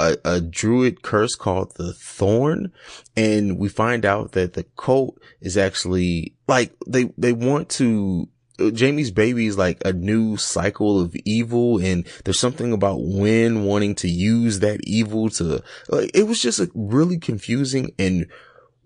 a, 0.02 0.18
a 0.26 0.42
druid 0.42 1.02
curse 1.02 1.36
called 1.36 1.76
the 1.76 1.94
Thorn. 1.94 2.72
And 3.16 3.58
we 3.58 3.70
find 3.70 4.06
out 4.06 4.32
that 4.34 4.54
the 4.54 4.64
cult 4.78 5.20
is 5.40 5.58
actually 5.58 6.36
like 6.48 6.74
they, 6.88 7.12
they 7.18 7.34
want 7.34 7.70
to 7.70 8.28
uh, 8.60 8.72
Jamie's 8.72 9.12
baby 9.12 9.48
is 9.48 9.58
like 9.58 9.82
a 9.86 9.94
new 9.94 10.38
cycle 10.38 11.00
of 11.00 11.16
evil 11.26 11.80
and 11.80 12.06
there's 12.24 12.40
something 12.40 12.74
about 12.74 13.00
Wynn 13.02 13.66
wanting 13.66 13.96
to 13.96 14.10
use 14.10 14.60
that 14.60 14.82
evil 14.84 15.30
to 15.32 15.64
like 15.90 16.12
it 16.14 16.28
was 16.28 16.42
just 16.42 16.60
a 16.60 16.70
really 16.76 17.18
confusing 17.18 17.94
and 17.98 18.28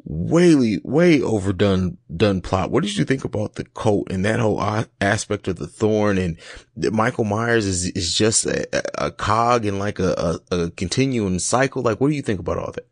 way, 0.05 0.79
way 0.83 1.21
overdone, 1.21 1.97
done 2.15 2.41
plot. 2.41 2.71
What 2.71 2.83
did 2.83 2.97
you 2.97 3.05
think 3.05 3.25
about 3.25 3.55
the 3.55 3.65
cult 3.65 4.11
and 4.11 4.23
that 4.23 4.39
whole 4.39 4.61
aspect 5.01 5.47
of 5.47 5.57
the 5.57 5.67
thorn 5.67 6.17
and 6.17 6.37
Michael 6.75 7.23
Myers 7.23 7.65
is, 7.65 7.85
is 7.89 8.13
just 8.13 8.45
a, 8.45 8.65
a 9.03 9.11
cog 9.11 9.65
in 9.65 9.79
like 9.79 9.99
a, 9.99 10.39
a, 10.51 10.55
a 10.55 10.71
continuing 10.71 11.39
cycle? 11.39 11.81
Like, 11.81 11.99
what 11.99 12.09
do 12.09 12.15
you 12.15 12.21
think 12.21 12.39
about 12.39 12.57
all 12.57 12.71
that? 12.73 12.87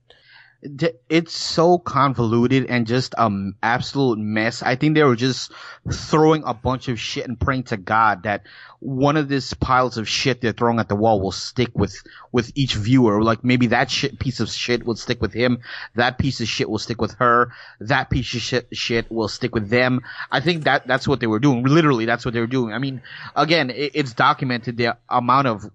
It's 1.09 1.37
so 1.37 1.77
convoluted 1.77 2.67
and 2.67 2.87
just 2.87 3.13
um 3.17 3.55
absolute 3.61 4.17
mess. 4.17 4.63
I 4.63 4.75
think 4.75 4.95
they 4.95 5.03
were 5.03 5.15
just 5.15 5.51
throwing 5.91 6.43
a 6.45 6.53
bunch 6.53 6.87
of 6.87 6.99
shit 6.99 7.27
and 7.27 7.39
praying 7.39 7.63
to 7.63 7.77
God 7.77 8.23
that 8.23 8.43
one 8.79 9.15
of 9.15 9.29
these 9.29 9.53
piles 9.53 9.97
of 9.97 10.07
shit 10.07 10.41
they're 10.41 10.51
throwing 10.51 10.79
at 10.79 10.89
the 10.89 10.95
wall 10.95 11.21
will 11.21 11.31
stick 11.31 11.69
with 11.73 11.95
with 12.31 12.51
each 12.55 12.75
viewer. 12.75 13.21
Like 13.23 13.43
maybe 13.43 13.67
that 13.67 13.91
shit 13.91 14.19
piece 14.19 14.39
of 14.39 14.49
shit 14.49 14.85
will 14.85 14.95
stick 14.95 15.21
with 15.21 15.33
him, 15.33 15.59
that 15.95 16.17
piece 16.17 16.39
of 16.39 16.47
shit 16.47 16.69
will 16.69 16.79
stick 16.79 17.01
with 17.01 17.13
her, 17.15 17.51
that 17.79 18.09
piece 18.09 18.33
of 18.33 18.41
shit 18.41 18.67
shit 18.71 19.11
will 19.11 19.27
stick 19.27 19.53
with 19.53 19.69
them. 19.69 20.01
I 20.31 20.39
think 20.39 20.63
that 20.63 20.87
that's 20.87 21.07
what 21.07 21.19
they 21.19 21.27
were 21.27 21.39
doing. 21.39 21.63
Literally, 21.63 22.05
that's 22.05 22.25
what 22.25 22.33
they 22.33 22.39
were 22.39 22.47
doing. 22.47 22.73
I 22.73 22.79
mean, 22.79 23.01
again, 23.35 23.69
it, 23.69 23.91
it's 23.95 24.13
documented 24.13 24.77
the 24.77 24.97
amount 25.09 25.47
of 25.47 25.69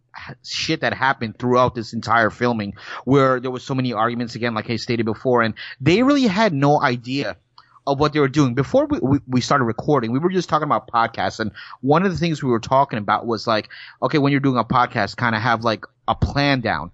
shit 0.45 0.81
that 0.81 0.95
happened 0.95 1.39
throughout 1.39 1.75
this 1.75 1.93
entire 1.93 2.31
filming 2.31 2.75
where 3.05 3.41
there 3.41 3.51
was 3.51 3.63
so 3.63 3.75
many 3.75 3.93
arguments 3.93 4.35
again 4.35 4.55
like 4.55 4.71
i 4.71 4.77
stated 4.77 5.07
before 5.07 5.43
and 5.43 5.55
they 5.81 6.03
really 6.03 6.27
had 6.27 6.53
no 6.53 6.81
idea 6.81 7.37
of 7.87 7.99
what 7.99 8.13
they 8.13 8.21
were 8.21 8.29
doing. 8.29 8.55
Before 8.55 8.85
we, 8.85 8.99
we, 8.99 9.19
we 9.27 9.41
started 9.41 9.65
recording 9.65 10.13
we 10.13 10.19
were 10.19 10.31
just 10.31 10.49
talking 10.49 10.67
about 10.67 10.89
podcasts 10.89 11.41
and 11.41 11.51
one 11.81 12.05
of 12.05 12.13
the 12.13 12.19
things 12.19 12.43
we 12.43 12.51
were 12.51 12.61
talking 12.61 12.99
about 12.99 13.27
was 13.27 13.47
like 13.47 13.71
okay 14.03 14.19
when 14.19 14.31
you're 14.31 14.41
doing 14.41 14.59
a 14.59 14.65
podcast 14.65 15.17
kind 15.17 15.35
of 15.35 15.41
have 15.41 15.65
like 15.65 15.85
a 16.07 16.15
plan 16.15 16.61
down 16.61 16.91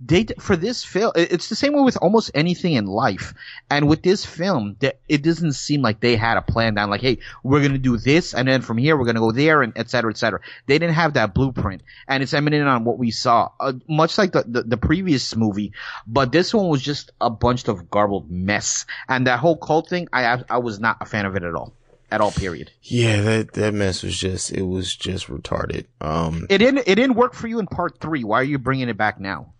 they 0.00 0.24
for 0.38 0.56
this 0.56 0.82
film 0.82 1.12
it's 1.14 1.48
the 1.48 1.54
same 1.54 1.74
way 1.74 1.82
with 1.82 1.98
almost 1.98 2.30
anything 2.34 2.72
in 2.72 2.86
life. 2.86 3.34
And 3.70 3.86
with 3.86 4.02
this 4.02 4.24
film 4.24 4.76
it 4.80 5.22
doesn't 5.22 5.52
seem 5.52 5.82
like 5.82 6.00
they 6.00 6.16
had 6.16 6.38
a 6.38 6.42
plan 6.42 6.74
down 6.74 6.88
like 6.88 7.02
hey 7.02 7.18
we're 7.42 7.60
gonna 7.60 7.78
do 7.78 7.98
this 7.98 8.32
and 8.34 8.48
then 8.48 8.62
from 8.62 8.78
here 8.78 8.96
we're 8.96 9.04
gonna 9.04 9.20
go 9.20 9.32
there 9.32 9.62
and 9.62 9.76
etc 9.76 9.90
cetera 9.90 10.10
et 10.12 10.16
cetera. 10.16 10.40
They 10.66 10.78
didn't 10.78 10.94
have 10.94 11.14
that 11.14 11.34
blueprint 11.34 11.82
and 12.08 12.22
it's 12.22 12.32
eminent 12.32 12.66
on 12.66 12.84
what 12.84 12.98
we 12.98 13.10
saw. 13.10 13.50
Uh, 13.60 13.74
much 13.88 14.16
like 14.16 14.32
the, 14.32 14.44
the, 14.46 14.62
the 14.62 14.76
previous 14.78 15.36
movie 15.36 15.72
but 16.06 16.32
this 16.32 16.54
one 16.54 16.68
was 16.68 16.80
just 16.80 17.10
a 17.20 17.28
bunch 17.28 17.68
of 17.68 17.90
garbled 17.90 18.30
mess. 18.30 18.86
And 19.08 19.26
that 19.26 19.38
whole 19.38 19.56
cult 19.56 19.88
thing 19.88 20.08
i 20.12 20.42
i 20.48 20.58
was 20.58 20.80
not 20.80 20.96
a 21.00 21.06
fan 21.06 21.26
of 21.26 21.36
it 21.36 21.42
at 21.42 21.54
all. 21.54 21.74
At 22.10 22.22
all 22.22 22.32
period. 22.32 22.70
Yeah 22.82 23.20
that 23.20 23.52
that 23.52 23.74
mess 23.74 24.02
was 24.02 24.16
just 24.16 24.50
it 24.50 24.62
was 24.62 24.96
just 24.96 25.26
retarded. 25.26 25.84
Um 26.00 26.46
it 26.48 26.58
didn't 26.58 26.88
it 26.88 26.94
didn't 26.94 27.16
work 27.16 27.34
for 27.34 27.48
you 27.48 27.58
in 27.58 27.66
part 27.66 28.00
three. 28.00 28.24
Why 28.24 28.40
are 28.40 28.44
you 28.44 28.58
bringing 28.58 28.88
it 28.88 28.96
back 28.96 29.20
now 29.20 29.52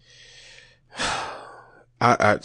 I, 0.98 2.16
I, 2.18 2.38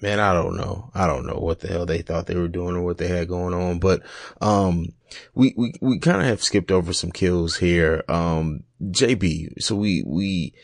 man, 0.00 0.20
I 0.20 0.32
don't 0.32 0.56
know. 0.56 0.90
I 0.94 1.06
don't 1.06 1.26
know 1.26 1.38
what 1.38 1.60
the 1.60 1.68
hell 1.68 1.86
they 1.86 2.02
thought 2.02 2.26
they 2.26 2.34
were 2.34 2.48
doing 2.48 2.76
or 2.76 2.82
what 2.82 2.98
they 2.98 3.08
had 3.08 3.28
going 3.28 3.54
on, 3.54 3.78
but, 3.78 4.02
um, 4.40 4.86
we, 5.34 5.54
we, 5.56 5.72
we 5.80 5.98
kind 5.98 6.20
of 6.20 6.26
have 6.26 6.42
skipped 6.42 6.70
over 6.70 6.92
some 6.92 7.12
kills 7.12 7.56
here. 7.56 8.04
Um, 8.08 8.64
JB, 8.82 9.62
so 9.62 9.74
we, 9.74 10.02
we, 10.06 10.54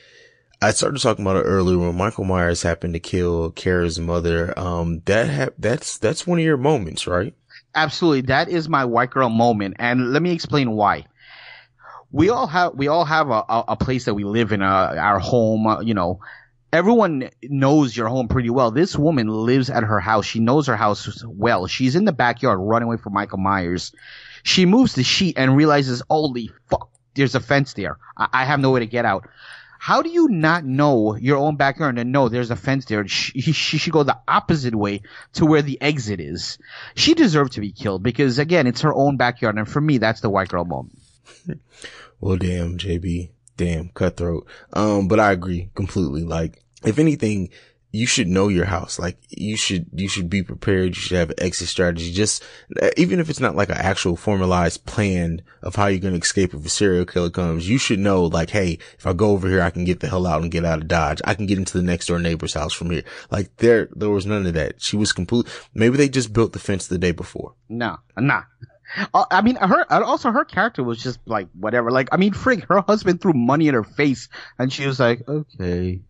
I 0.60 0.70
started 0.70 1.00
talking 1.00 1.24
about 1.24 1.36
it 1.36 1.46
earlier 1.46 1.78
when 1.78 1.96
Michael 1.96 2.24
Myers 2.24 2.62
happened 2.62 2.94
to 2.94 3.00
kill 3.00 3.50
Kara's 3.50 3.98
mother. 3.98 4.58
Um, 4.58 5.02
that 5.06 5.30
ha- 5.30 5.54
that's, 5.58 5.98
that's 5.98 6.26
one 6.26 6.38
of 6.38 6.44
your 6.44 6.56
moments, 6.56 7.06
right? 7.06 7.34
Absolutely. 7.74 8.22
That 8.22 8.48
is 8.48 8.68
my 8.68 8.84
white 8.84 9.10
girl 9.10 9.28
moment. 9.28 9.76
And 9.78 10.12
let 10.12 10.22
me 10.22 10.32
explain 10.32 10.70
why 10.72 11.06
we 12.12 12.28
all 12.28 12.46
have 12.46 12.74
we 12.74 12.86
all 12.86 13.04
have 13.04 13.28
a, 13.30 13.42
a, 13.48 13.76
place 13.76 14.04
that 14.04 14.14
we 14.14 14.22
live 14.22 14.52
in, 14.52 14.62
uh, 14.62 14.94
our 14.96 15.18
home. 15.18 15.66
Uh, 15.66 15.80
you 15.80 15.94
know, 15.94 16.20
everyone 16.74 17.30
knows 17.44 17.96
your 17.96 18.08
home 18.08 18.26
pretty 18.26 18.50
well. 18.50 18.72
This 18.72 18.96
woman 18.96 19.28
lives 19.28 19.70
at 19.70 19.84
her 19.84 20.00
house. 20.00 20.26
She 20.26 20.40
knows 20.40 20.66
her 20.66 20.76
house 20.76 21.24
well. 21.24 21.68
She's 21.68 21.94
in 21.94 22.04
the 22.04 22.12
backyard 22.12 22.58
running 22.60 22.88
away 22.88 22.96
from 22.96 23.12
Michael 23.12 23.38
Myers. 23.38 23.92
She 24.42 24.66
moves 24.66 24.96
the 24.96 25.04
sheet 25.04 25.38
and 25.38 25.56
realizes, 25.56 26.02
holy 26.10 26.50
fuck, 26.68 26.90
there's 27.14 27.36
a 27.36 27.40
fence 27.40 27.74
there. 27.74 27.98
I, 28.16 28.28
I 28.32 28.44
have 28.44 28.58
no 28.58 28.72
way 28.72 28.80
to 28.80 28.86
get 28.86 29.04
out. 29.04 29.28
How 29.78 30.02
do 30.02 30.08
you 30.08 30.28
not 30.28 30.64
know 30.64 31.14
your 31.14 31.36
own 31.36 31.54
backyard 31.54 31.96
and 31.96 32.10
know 32.10 32.28
there's 32.28 32.50
a 32.50 32.56
fence 32.56 32.86
there? 32.86 33.06
She, 33.06 33.40
she 33.40 33.78
should 33.78 33.92
go 33.92 34.02
the 34.02 34.18
opposite 34.26 34.74
way 34.74 35.02
to 35.34 35.46
where 35.46 35.62
the 35.62 35.80
exit 35.80 36.18
is. 36.18 36.58
She 36.96 37.14
deserved 37.14 37.52
to 37.52 37.60
be 37.60 37.70
killed 37.70 38.02
because 38.02 38.40
again, 38.40 38.66
it's 38.66 38.80
her 38.80 38.92
own 38.92 39.16
backyard. 39.16 39.58
And 39.58 39.68
for 39.68 39.80
me, 39.80 39.98
that's 39.98 40.22
the 40.22 40.30
white 40.30 40.48
girl 40.48 40.64
moment. 40.64 40.98
well, 42.20 42.36
damn, 42.36 42.78
JB. 42.78 43.30
Damn, 43.56 43.90
cutthroat. 43.90 44.48
Um, 44.72 45.06
but 45.06 45.20
I 45.20 45.30
agree 45.30 45.70
completely. 45.76 46.24
Like, 46.24 46.63
if 46.84 46.98
anything, 46.98 47.50
you 47.94 48.08
should 48.08 48.26
know 48.26 48.48
your 48.48 48.64
house. 48.64 48.98
Like 48.98 49.18
you 49.28 49.56
should, 49.56 49.86
you 49.92 50.08
should 50.08 50.28
be 50.28 50.42
prepared. 50.42 50.88
You 50.88 50.94
should 50.94 51.16
have 51.16 51.30
an 51.30 51.36
exit 51.38 51.68
strategy. 51.68 52.12
Just 52.12 52.42
even 52.96 53.20
if 53.20 53.30
it's 53.30 53.38
not 53.38 53.54
like 53.54 53.68
an 53.68 53.76
actual 53.76 54.16
formalized 54.16 54.84
plan 54.84 55.42
of 55.62 55.76
how 55.76 55.86
you're 55.86 56.00
going 56.00 56.14
to 56.14 56.20
escape 56.20 56.54
if 56.54 56.66
a 56.66 56.68
serial 56.68 57.06
killer 57.06 57.30
comes, 57.30 57.68
you 57.68 57.78
should 57.78 58.00
know 58.00 58.24
like, 58.24 58.50
Hey, 58.50 58.78
if 58.98 59.06
I 59.06 59.12
go 59.12 59.30
over 59.30 59.48
here, 59.48 59.62
I 59.62 59.70
can 59.70 59.84
get 59.84 60.00
the 60.00 60.08
hell 60.08 60.26
out 60.26 60.42
and 60.42 60.50
get 60.50 60.64
out 60.64 60.80
of 60.80 60.88
Dodge. 60.88 61.20
I 61.24 61.34
can 61.34 61.46
get 61.46 61.56
into 61.56 61.78
the 61.78 61.84
next 61.84 62.06
door 62.06 62.18
neighbor's 62.18 62.54
house 62.54 62.72
from 62.72 62.90
here. 62.90 63.04
Like 63.30 63.56
there, 63.58 63.88
there 63.94 64.10
was 64.10 64.26
none 64.26 64.44
of 64.44 64.54
that. 64.54 64.82
She 64.82 64.96
was 64.96 65.12
complete. 65.12 65.46
Maybe 65.72 65.96
they 65.96 66.08
just 66.08 66.32
built 66.32 66.52
the 66.52 66.58
fence 66.58 66.88
the 66.88 66.98
day 66.98 67.12
before. 67.12 67.54
No, 67.68 67.98
nah. 68.18 68.42
Uh, 69.12 69.24
I 69.30 69.40
mean, 69.42 69.56
her 69.56 69.86
also 69.90 70.30
her 70.30 70.44
character 70.44 70.82
was 70.82 71.02
just 71.02 71.18
like 71.26 71.48
whatever. 71.52 71.90
Like, 71.90 72.08
I 72.12 72.16
mean, 72.16 72.32
frig, 72.32 72.64
her 72.68 72.80
husband 72.80 73.20
threw 73.20 73.32
money 73.32 73.68
in 73.68 73.74
her 73.74 73.84
face, 73.84 74.28
and 74.58 74.72
she 74.72 74.86
was 74.86 75.00
like, 75.00 75.26
"Okay, 75.28 76.02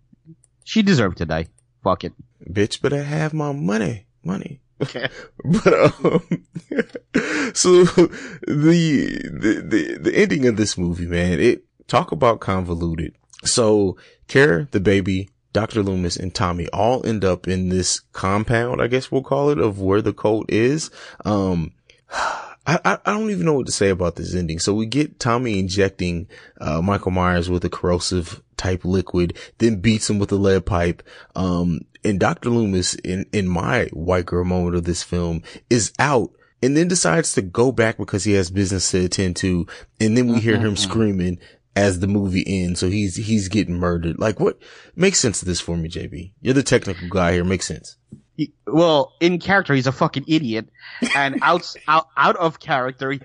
she 0.64 0.82
deserved 0.82 1.18
to 1.18 1.26
die. 1.26 1.46
Fuck 1.82 2.04
it. 2.04 2.12
Bitch, 2.50 2.80
but 2.82 2.92
I 2.92 3.02
have 3.02 3.32
my 3.32 3.52
money. 3.52 4.06
Money. 4.24 4.60
Okay. 4.82 5.08
but, 5.44 5.66
um, 5.66 6.46
so 7.54 7.84
the, 7.84 9.30
the, 9.30 9.64
the, 9.64 9.98
the 10.00 10.12
ending 10.14 10.46
of 10.46 10.56
this 10.56 10.76
movie, 10.76 11.06
man, 11.06 11.38
it, 11.40 11.64
talk 11.86 12.10
about 12.10 12.40
convoluted. 12.40 13.14
So, 13.44 13.96
Kara, 14.26 14.68
the 14.70 14.80
baby, 14.80 15.28
Dr. 15.52 15.82
Loomis 15.82 16.16
and 16.16 16.34
Tommy 16.34 16.68
all 16.68 17.06
end 17.06 17.24
up 17.24 17.46
in 17.46 17.68
this 17.68 18.00
compound, 18.12 18.80
I 18.80 18.88
guess 18.88 19.12
we'll 19.12 19.22
call 19.22 19.50
it, 19.50 19.58
of 19.58 19.80
where 19.80 20.02
the 20.02 20.12
cult 20.12 20.50
is. 20.50 20.90
Um, 21.24 21.72
I, 22.66 22.80
I, 22.84 22.98
I 23.04 23.12
don't 23.12 23.30
even 23.30 23.46
know 23.46 23.54
what 23.54 23.66
to 23.66 23.72
say 23.72 23.90
about 23.90 24.16
this 24.16 24.34
ending. 24.34 24.58
So 24.58 24.74
we 24.74 24.86
get 24.86 25.20
Tommy 25.20 25.58
injecting, 25.58 26.28
uh, 26.60 26.80
Michael 26.80 27.10
Myers 27.10 27.50
with 27.50 27.64
a 27.64 27.68
corrosive 27.68 28.42
type 28.56 28.84
liquid, 28.84 29.36
then 29.58 29.80
beats 29.80 30.08
him 30.08 30.18
with 30.18 30.32
a 30.32 30.36
lead 30.36 30.64
pipe. 30.64 31.02
Um, 31.34 31.80
and 32.02 32.20
Dr. 32.20 32.50
Loomis 32.50 32.94
in, 32.96 33.26
in 33.32 33.48
my 33.48 33.86
white 33.92 34.26
girl 34.26 34.44
moment 34.44 34.76
of 34.76 34.84
this 34.84 35.02
film 35.02 35.42
is 35.68 35.92
out 35.98 36.30
and 36.62 36.76
then 36.76 36.88
decides 36.88 37.34
to 37.34 37.42
go 37.42 37.72
back 37.72 37.98
because 37.98 38.24
he 38.24 38.32
has 38.32 38.50
business 38.50 38.90
to 38.92 39.04
attend 39.04 39.36
to. 39.36 39.66
And 40.00 40.16
then 40.16 40.28
we 40.28 40.40
hear 40.40 40.56
him 40.56 40.74
mm-hmm. 40.74 40.90
screaming 40.90 41.38
as 41.76 42.00
the 42.00 42.06
movie 42.06 42.44
ends. 42.46 42.80
So 42.80 42.88
he's, 42.88 43.16
he's 43.16 43.48
getting 43.48 43.78
murdered. 43.78 44.18
Like 44.18 44.40
what 44.40 44.58
makes 44.96 45.20
sense 45.20 45.42
of 45.42 45.48
this 45.48 45.60
for 45.60 45.76
me, 45.76 45.88
JB? 45.90 46.32
You're 46.40 46.54
the 46.54 46.62
technical 46.62 47.08
guy 47.08 47.32
here. 47.32 47.44
Makes 47.44 47.66
sense. 47.66 47.96
He, 48.36 48.52
well, 48.66 49.12
in 49.20 49.38
character, 49.38 49.74
he's 49.74 49.86
a 49.86 49.92
fucking 49.92 50.24
idiot, 50.26 50.68
and 51.14 51.38
out 51.42 51.74
out 51.86 52.08
out 52.16 52.36
of 52.36 52.58
character, 52.58 53.18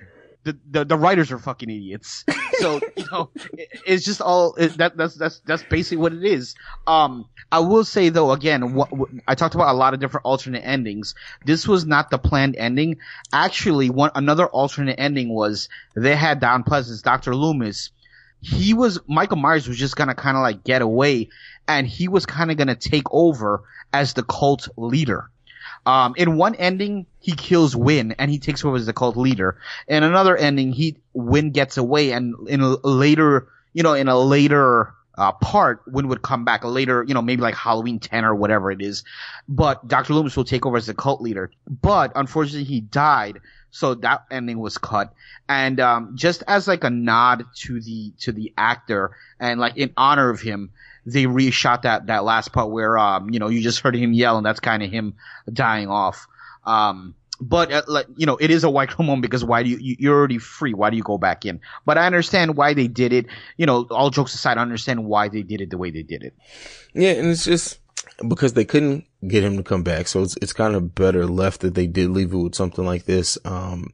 the, 0.44 0.58
the, 0.70 0.86
the 0.86 0.98
writers 0.98 1.32
are 1.32 1.38
fucking 1.38 1.70
idiots. 1.70 2.26
So 2.60 2.80
you 2.96 3.06
know, 3.12 3.30
it, 3.54 3.70
it's 3.86 4.06
just 4.06 4.22
all 4.22 4.56
it, 4.56 4.78
that 4.78 4.98
that's 4.98 5.16
that's 5.16 5.40
that's 5.46 5.64
basically 5.64 5.98
what 5.98 6.14
it 6.14 6.24
is. 6.24 6.56
Um, 6.88 7.28
I 7.52 7.60
will 7.60 7.84
say 7.84 8.10
though, 8.10 8.32
again, 8.32 8.74
what, 8.74 8.92
what, 8.92 9.10
I 9.28 9.36
talked 9.36 9.56
about 9.56 9.74
a 9.74 9.78
lot 9.78 9.94
of 9.94 10.00
different 10.00 10.26
alternate 10.26 10.62
endings. 10.62 11.16
This 11.46 11.68
was 11.68 11.86
not 11.86 12.10
the 12.10 12.18
planned 12.18 12.56
ending. 12.56 12.98
Actually, 13.34 13.90
one 13.90 14.12
another 14.16 14.48
alternate 14.48 15.00
ending 15.00 15.30
was 15.30 15.70
they 15.96 16.16
had 16.16 16.40
Don 16.40 16.64
Pleasence, 16.64 17.02
Doctor 17.02 17.36
Loomis. 17.36 17.92
He 18.42 18.74
was 18.74 19.00
Michael 19.08 19.38
Myers 19.38 19.68
was 19.68 19.78
just 19.78 19.96
gonna 19.96 20.16
kind 20.16 20.38
of 20.38 20.42
like 20.42 20.64
get 20.64 20.82
away, 20.82 21.30
and 21.68 21.86
he 21.86 22.08
was 22.08 22.26
kind 22.26 22.52
of 22.52 22.58
gonna 22.58 22.76
take 22.76 23.12
over 23.12 23.64
as 23.94 24.14
the 24.14 24.24
cult 24.24 24.68
leader. 24.78 25.30
Um, 25.86 26.14
in 26.18 26.38
one 26.38 26.56
ending, 26.56 27.06
he 27.20 27.34
kills 27.34 27.76
Wynn 27.76 28.14
and 28.20 28.30
he 28.30 28.38
takes 28.38 28.64
over 28.64 28.76
as 28.76 28.86
the 28.86 28.94
cult 28.94 29.18
leader. 29.18 29.58
In 29.88 30.04
another 30.04 30.36
ending, 30.36 30.72
he 30.72 30.98
Wynn 31.14 31.52
gets 31.52 31.78
away, 31.78 32.12
and 32.12 32.36
in 32.48 32.62
a 32.62 32.76
later, 32.86 33.48
you 33.74 33.84
know, 33.84 33.94
in 33.94 34.08
a 34.08 34.18
later 34.18 34.94
uh, 35.20 35.34
part, 35.34 35.82
Wynn 35.86 36.08
would 36.08 36.22
come 36.22 36.46
back 36.46 36.64
later, 36.64 37.04
you 37.06 37.14
know, 37.14 37.22
maybe 37.22 37.42
like 37.42 37.56
Halloween 37.56 38.00
10 38.00 38.24
or 38.24 38.34
whatever 38.34 38.72
it 38.72 38.82
is. 38.82 39.04
But 39.50 39.86
Dr. 39.86 40.14
Loomis 40.14 40.38
will 40.38 40.46
take 40.46 40.66
over 40.66 40.78
as 40.78 40.86
the 40.86 40.94
cult 40.94 41.22
leader. 41.22 41.52
But 41.68 42.14
unfortunately, 42.16 42.64
he 42.64 42.80
died, 42.80 43.42
so 43.72 43.96
that 43.96 44.26
ending 44.32 44.60
was 44.60 44.78
cut. 44.78 45.14
And 45.48 45.80
um, 45.80 46.12
just 46.16 46.44
as 46.48 46.68
like 46.68 46.84
a 46.84 46.90
nod 46.90 47.46
to 47.62 47.82
the 47.82 48.12
to 48.20 48.32
the 48.32 48.54
actor 48.58 49.12
and 49.40 49.60
like 49.60 49.78
in 49.78 49.94
honor 49.98 50.30
of 50.30 50.42
him, 50.42 50.72
they 51.06 51.26
reshot 51.26 51.84
that 51.84 52.08
that 52.08 52.24
last 52.24 52.52
part 52.52 52.70
where 52.70 52.98
um 52.98 53.30
you 53.30 53.40
know 53.40 53.48
you 53.48 53.62
just 53.62 53.80
heard 53.80 53.96
him 53.96 54.14
yell 54.14 54.38
and 54.38 54.46
that's 54.46 54.60
kind 54.60 54.84
of 54.84 54.92
him 54.92 55.16
dying 55.52 55.88
off. 55.88 56.28
Um, 56.66 57.16
but 57.42 57.72
uh, 57.72 57.84
like 57.88 58.08
you 58.18 58.26
know, 58.26 58.38
it 58.38 58.52
is 58.52 58.64
a 58.64 58.70
white 58.70 58.98
moment 59.00 59.22
because 59.22 59.44
why 59.44 59.64
do 59.64 59.70
you 59.70 59.96
you're 60.00 60.16
already 60.16 60.38
free? 60.38 60.74
Why 60.74 60.90
do 60.90 60.98
you 60.98 61.04
go 61.04 61.18
back 61.18 61.46
in? 61.46 61.62
But 61.86 61.98
I 61.98 62.06
understand 62.06 62.58
why 62.58 62.74
they 62.74 62.88
did 62.88 63.14
it. 63.14 63.28
You 63.58 63.66
know, 63.66 63.88
all 63.90 64.10
jokes 64.10 64.34
aside, 64.34 64.58
I 64.58 64.62
understand 64.62 65.06
why 65.06 65.30
they 65.30 65.44
did 65.44 65.62
it 65.62 65.70
the 65.70 65.78
way 65.78 65.92
they 65.92 66.04
did 66.04 66.24
it. 66.24 66.34
Yeah, 66.94 67.12
and 67.12 67.30
it's 67.30 67.46
just 67.46 67.80
because 68.28 68.54
they 68.54 68.66
couldn't 68.66 69.06
get 69.28 69.44
him 69.44 69.58
to 69.58 69.64
come 69.64 69.84
back, 69.84 70.08
so 70.08 70.24
it's 70.24 70.36
it's 70.42 70.54
kind 70.54 70.76
of 70.76 70.96
better 70.96 71.26
left 71.26 71.62
that 71.62 71.76
they 71.76 71.88
did 71.88 72.10
leave 72.10 72.34
it 72.34 72.38
with 72.38 72.56
something 72.56 72.86
like 72.86 73.06
this. 73.06 73.38
Um, 73.46 73.94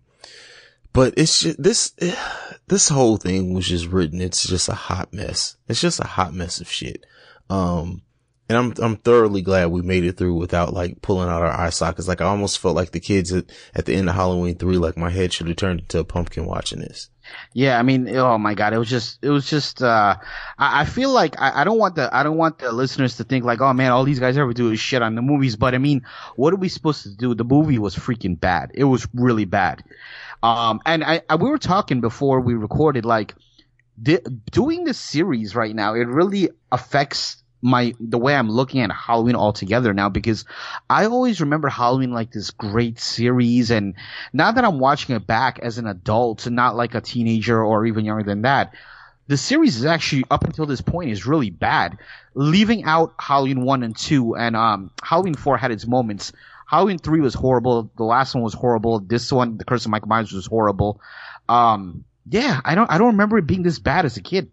but 0.93 1.13
it's 1.17 1.41
just, 1.41 1.61
this, 1.61 1.93
this 2.67 2.89
whole 2.89 3.17
thing 3.17 3.53
was 3.53 3.67
just 3.67 3.87
written. 3.87 4.21
It's 4.21 4.47
just 4.47 4.69
a 4.69 4.73
hot 4.73 5.13
mess. 5.13 5.57
It's 5.67 5.81
just 5.81 5.99
a 5.99 6.07
hot 6.07 6.33
mess 6.33 6.61
of 6.61 6.69
shit. 6.69 7.05
Um, 7.49 8.01
and 8.47 8.57
I'm 8.57 8.73
I'm 8.81 8.97
thoroughly 8.97 9.41
glad 9.41 9.67
we 9.67 9.81
made 9.81 10.05
it 10.05 10.17
through 10.17 10.35
without 10.35 10.73
like 10.73 11.01
pulling 11.01 11.29
out 11.29 11.41
our 11.41 11.51
eye 11.51 11.71
sockets. 11.71 12.07
Like 12.07 12.21
I 12.21 12.25
almost 12.25 12.59
felt 12.59 12.75
like 12.75 12.91
the 12.91 12.99
kids 12.99 13.33
at, 13.33 13.45
at 13.73 13.85
the 13.85 13.93
end 13.95 14.07
of 14.07 14.15
Halloween 14.15 14.55
three, 14.55 14.77
like 14.77 14.97
my 14.97 15.09
head 15.09 15.33
should 15.33 15.47
have 15.47 15.57
turned 15.57 15.81
into 15.81 15.99
a 15.99 16.03
pumpkin 16.03 16.45
watching 16.45 16.79
this. 16.79 17.09
Yeah, 17.53 17.79
I 17.79 17.83
mean, 17.83 18.09
oh 18.15 18.37
my 18.37 18.53
god, 18.53 18.73
it 18.73 18.77
was 18.77 18.89
just, 18.89 19.23
it 19.23 19.29
was 19.29 19.49
just. 19.49 19.81
uh 19.81 20.15
I, 20.57 20.81
I 20.81 20.85
feel 20.85 21.11
like 21.11 21.39
I, 21.39 21.61
I 21.61 21.63
don't 21.63 21.77
want 21.77 21.95
the, 21.95 22.13
I 22.15 22.23
don't 22.23 22.37
want 22.37 22.59
the 22.59 22.71
listeners 22.71 23.17
to 23.17 23.23
think 23.23 23.45
like, 23.45 23.61
oh 23.61 23.73
man, 23.73 23.91
all 23.91 24.03
these 24.03 24.19
guys 24.19 24.37
ever 24.37 24.53
do 24.53 24.71
is 24.71 24.79
shit 24.79 25.01
on 25.01 25.15
the 25.15 25.21
movies. 25.21 25.55
But 25.55 25.73
I 25.73 25.77
mean, 25.77 26.05
what 26.35 26.53
are 26.53 26.57
we 26.57 26.69
supposed 26.69 27.03
to 27.03 27.15
do? 27.15 27.33
The 27.33 27.43
movie 27.43 27.79
was 27.79 27.95
freaking 27.95 28.39
bad. 28.39 28.71
It 28.73 28.83
was 28.85 29.07
really 29.13 29.45
bad. 29.45 29.83
Um, 30.43 30.81
and 30.85 31.03
I, 31.03 31.21
I 31.29 31.35
we 31.37 31.49
were 31.49 31.57
talking 31.57 32.01
before 32.01 32.39
we 32.41 32.53
recorded, 32.53 33.05
like, 33.05 33.33
di- 34.01 34.19
doing 34.51 34.83
this 34.83 34.99
series 34.99 35.55
right 35.55 35.75
now, 35.75 35.95
it 35.95 36.07
really 36.07 36.49
affects 36.71 37.43
my 37.65 37.95
the 37.99 38.19
way 38.19 38.35
I'm 38.35 38.49
looking 38.49 38.81
at 38.81 38.91
Halloween 38.91 39.35
altogether 39.35 39.91
now 39.91 40.07
because 40.07 40.45
I 40.87 41.07
always 41.07 41.41
remember 41.41 41.67
Halloween 41.67 42.11
like 42.11 42.31
this 42.31 42.51
great 42.51 42.99
series 42.99 43.71
and 43.71 43.95
now 44.33 44.51
that 44.51 44.63
I'm 44.63 44.77
watching 44.77 45.15
it 45.15 45.25
back 45.25 45.57
as 45.57 45.79
an 45.79 45.87
adult 45.87 46.45
and 46.45 46.55
not 46.55 46.75
like 46.75 46.93
a 46.93 47.01
teenager 47.01 47.59
or 47.59 47.87
even 47.87 48.05
younger 48.05 48.23
than 48.23 48.43
that, 48.43 48.75
the 49.27 49.35
series 49.35 49.77
is 49.77 49.85
actually 49.85 50.25
up 50.29 50.43
until 50.43 50.67
this 50.67 50.81
point 50.81 51.09
is 51.09 51.25
really 51.25 51.49
bad. 51.49 51.97
Leaving 52.35 52.83
out 52.83 53.15
Halloween 53.17 53.65
one 53.65 53.81
and 53.81 53.97
two 53.97 54.35
and 54.35 54.55
um 54.55 54.91
Halloween 55.01 55.33
four 55.33 55.57
had 55.57 55.71
its 55.71 55.87
moments. 55.87 56.33
Halloween 56.67 56.99
three 56.99 57.19
was 57.19 57.33
horrible. 57.33 57.89
The 57.97 58.03
last 58.03 58.35
one 58.35 58.43
was 58.43 58.53
horrible. 58.53 58.99
This 58.99 59.31
one, 59.31 59.57
The 59.57 59.65
Curse 59.65 59.85
of 59.85 59.91
Michael 59.91 60.09
Myers, 60.09 60.31
was 60.31 60.45
horrible. 60.45 61.01
Um, 61.49 62.05
yeah, 62.29 62.61
I 62.63 62.75
don't, 62.75 62.91
I 62.91 62.97
don't 62.97 63.13
remember 63.13 63.37
it 63.37 63.47
being 63.47 63.63
this 63.63 63.79
bad 63.79 64.05
as 64.05 64.17
a 64.17 64.21
kid. 64.21 64.51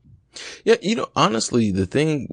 Yeah, 0.65 0.77
you 0.83 0.97
know, 0.97 1.09
honestly, 1.15 1.73
the 1.73 1.87
thing, 1.87 2.29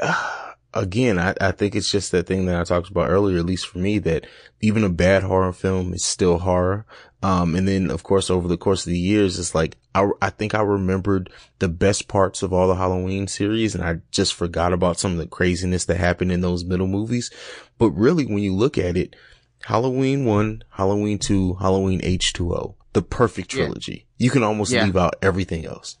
again, 0.74 1.18
I, 1.18 1.34
I 1.40 1.52
think 1.52 1.74
it's 1.74 1.90
just 1.90 2.12
that 2.12 2.26
thing 2.26 2.46
that 2.46 2.60
I 2.60 2.64
talked 2.64 2.90
about 2.90 3.08
earlier, 3.10 3.38
at 3.38 3.46
least 3.46 3.66
for 3.66 3.78
me, 3.78 3.98
that 4.00 4.26
even 4.60 4.84
a 4.84 4.88
bad 4.90 5.22
horror 5.22 5.52
film 5.52 5.92
is 5.94 6.04
still 6.04 6.38
horror. 6.38 6.84
Um, 7.22 7.54
and 7.54 7.66
then 7.66 7.90
of 7.90 8.02
course, 8.02 8.30
over 8.30 8.46
the 8.46 8.58
course 8.58 8.86
of 8.86 8.90
the 8.92 8.98
years, 8.98 9.38
it's 9.38 9.54
like, 9.54 9.76
I, 9.94 10.08
I 10.20 10.30
think 10.30 10.54
I 10.54 10.60
remembered 10.60 11.30
the 11.58 11.68
best 11.68 12.08
parts 12.08 12.42
of 12.42 12.52
all 12.52 12.68
the 12.68 12.74
Halloween 12.74 13.26
series 13.26 13.74
and 13.74 13.82
I 13.82 14.00
just 14.10 14.34
forgot 14.34 14.72
about 14.72 14.98
some 15.00 15.12
of 15.12 15.18
the 15.18 15.26
craziness 15.26 15.86
that 15.86 15.96
happened 15.96 16.30
in 16.30 16.42
those 16.42 16.64
middle 16.64 16.86
movies. 16.86 17.30
But 17.78 17.90
really, 17.92 18.26
when 18.26 18.38
you 18.38 18.54
look 18.54 18.76
at 18.76 18.96
it, 18.96 19.16
Halloween 19.64 20.24
1, 20.26 20.64
Halloween 20.70 21.18
2, 21.18 21.54
Halloween 21.54 22.00
H2O, 22.02 22.74
the 22.92 23.02
perfect 23.02 23.52
Yeah. 23.54 23.64
trilogy. 23.64 24.06
You 24.18 24.30
can 24.30 24.42
almost 24.42 24.70
Yeah. 24.72 24.84
leave 24.84 24.96
out 24.96 25.16
everything 25.22 25.64
else. 25.66 25.96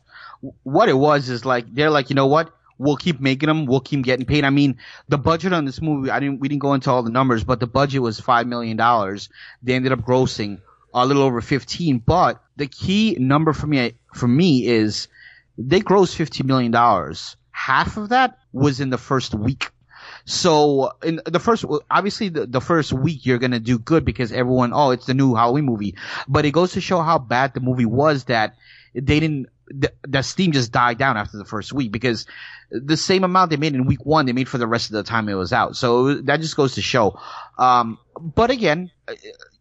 what 0.62 0.88
it 0.88 0.96
was 0.96 1.30
is 1.30 1.46
like 1.46 1.64
they're 1.74 1.90
like, 1.90 2.10
you 2.10 2.14
know 2.14 2.26
what? 2.26 2.52
We'll 2.78 2.96
keep 2.96 3.20
making 3.20 3.46
them. 3.48 3.66
We'll 3.66 3.80
keep 3.80 4.02
getting 4.02 4.26
paid. 4.26 4.44
I 4.44 4.50
mean, 4.50 4.76
the 5.08 5.18
budget 5.18 5.52
on 5.52 5.64
this 5.64 5.80
movie, 5.80 6.10
I 6.10 6.20
didn't, 6.20 6.40
we 6.40 6.48
didn't 6.48 6.62
go 6.62 6.74
into 6.74 6.90
all 6.90 7.02
the 7.02 7.10
numbers, 7.10 7.44
but 7.44 7.60
the 7.60 7.66
budget 7.66 8.02
was 8.02 8.20
five 8.20 8.46
million 8.46 8.76
dollars. 8.76 9.28
They 9.62 9.74
ended 9.74 9.92
up 9.92 10.00
grossing 10.00 10.60
a 10.92 11.06
little 11.06 11.22
over 11.22 11.40
fifteen. 11.40 11.98
But 11.98 12.42
the 12.56 12.66
key 12.66 13.16
number 13.18 13.52
for 13.52 13.66
me, 13.66 13.94
for 14.14 14.28
me, 14.28 14.66
is 14.66 15.08
they 15.56 15.80
grossed 15.80 16.14
fifty 16.14 16.42
million 16.42 16.70
dollars. 16.70 17.36
Half 17.50 17.96
of 17.96 18.10
that 18.10 18.38
was 18.52 18.80
in 18.80 18.90
the 18.90 18.98
first 18.98 19.34
week. 19.34 19.70
So 20.26 20.92
in 21.02 21.20
the 21.24 21.38
first, 21.38 21.64
obviously 21.90 22.28
the, 22.28 22.46
the 22.46 22.60
first 22.60 22.92
week 22.92 23.24
you're 23.24 23.38
gonna 23.38 23.60
do 23.60 23.78
good 23.78 24.04
because 24.04 24.32
everyone, 24.32 24.72
oh, 24.74 24.90
it's 24.90 25.06
the 25.06 25.14
new 25.14 25.34
Halloween 25.34 25.64
movie. 25.64 25.94
But 26.28 26.44
it 26.44 26.50
goes 26.50 26.72
to 26.72 26.80
show 26.80 27.00
how 27.00 27.18
bad 27.18 27.54
the 27.54 27.60
movie 27.60 27.86
was 27.86 28.24
that 28.24 28.56
they 28.92 29.20
didn't, 29.20 29.46
the, 29.68 30.22
steam 30.22 30.52
just 30.52 30.72
died 30.72 30.98
down 30.98 31.16
after 31.16 31.38
the 31.38 31.44
first 31.44 31.72
week 31.72 31.92
because 31.92 32.26
the 32.70 32.96
same 32.96 33.24
amount 33.24 33.50
they 33.50 33.56
made 33.56 33.74
in 33.74 33.86
week 33.86 34.04
one, 34.04 34.26
they 34.26 34.32
made 34.32 34.48
for 34.48 34.58
the 34.58 34.66
rest 34.66 34.90
of 34.90 34.92
the 34.92 35.02
time 35.02 35.28
it 35.28 35.34
was 35.34 35.52
out. 35.52 35.76
So 35.76 36.14
that 36.22 36.40
just 36.40 36.56
goes 36.56 36.74
to 36.74 36.82
show. 36.82 37.18
Um, 37.58 37.98
but 38.20 38.50
again, 38.50 38.90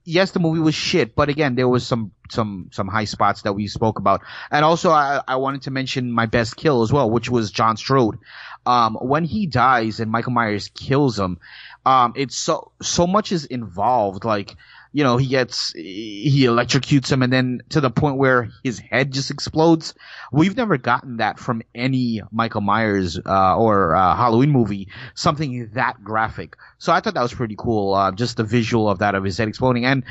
yes, 0.04 0.32
the 0.32 0.40
movie 0.40 0.60
was 0.60 0.76
shit, 0.76 1.16
but 1.16 1.30
again, 1.30 1.56
there 1.56 1.68
was 1.68 1.86
some, 1.86 2.12
some, 2.30 2.70
some 2.72 2.88
high 2.88 3.06
spots 3.06 3.44
that 3.44 3.54
we 3.54 3.68
spoke 3.68 4.00
about. 4.00 4.22
And 4.52 4.64
also 4.64 4.92
I, 4.92 5.22
I 5.28 5.36
wanted 5.38 5.64
to 5.64 5.72
mention 5.72 6.12
my 6.12 6.26
best 6.26 6.56
kill 6.56 6.82
as 6.82 6.92
well, 6.92 7.10
which 7.10 7.30
was 7.30 7.52
John 7.52 7.78
Strode. 7.78 8.20
Um, 8.66 8.96
when 8.96 9.26
he 9.26 9.46
dies 9.46 10.00
and 10.00 10.12
Michael 10.12 10.32
Myers 10.32 10.70
kills 10.70 11.20
him, 11.20 11.40
um, 11.86 12.14
it's 12.16 12.36
so, 12.36 12.72
so 12.82 13.06
much 13.06 13.32
is 13.32 13.46
involved. 13.46 14.26
Like, 14.26 14.56
you 14.96 15.04
know, 15.04 15.18
he 15.18 15.28
gets, 15.28 15.74
he 15.74 16.46
electrocutes 16.46 17.12
him 17.12 17.22
and 17.22 17.34
then 17.34 17.62
to 17.68 17.82
the 17.82 17.90
point 17.90 18.16
where 18.16 18.48
his 18.64 18.80
head 18.80 19.12
just 19.12 19.30
explodes. 19.30 19.94
We've 20.32 20.56
never 20.56 20.78
gotten 20.78 21.18
that 21.18 21.38
from 21.38 21.64
any 21.76 22.22
Michael 22.32 22.62
Myers, 22.62 23.20
uh, 23.20 23.58
or, 23.58 23.94
uh, 23.94 24.16
Halloween 24.16 24.52
movie, 24.52 24.88
something 25.14 25.70
that 25.74 26.02
graphic. 26.02 26.56
So 26.78 26.94
I 26.94 27.02
thought 27.02 27.16
that 27.16 27.22
was 27.22 27.34
pretty 27.34 27.58
cool, 27.58 27.94
uh, 27.94 28.14
just 28.14 28.38
the 28.38 28.46
visual 28.46 28.90
of 28.90 29.00
that, 29.00 29.16
of 29.16 29.26
his 29.26 29.38
head 29.38 29.50
exploding. 29.50 29.84
And 29.84 30.06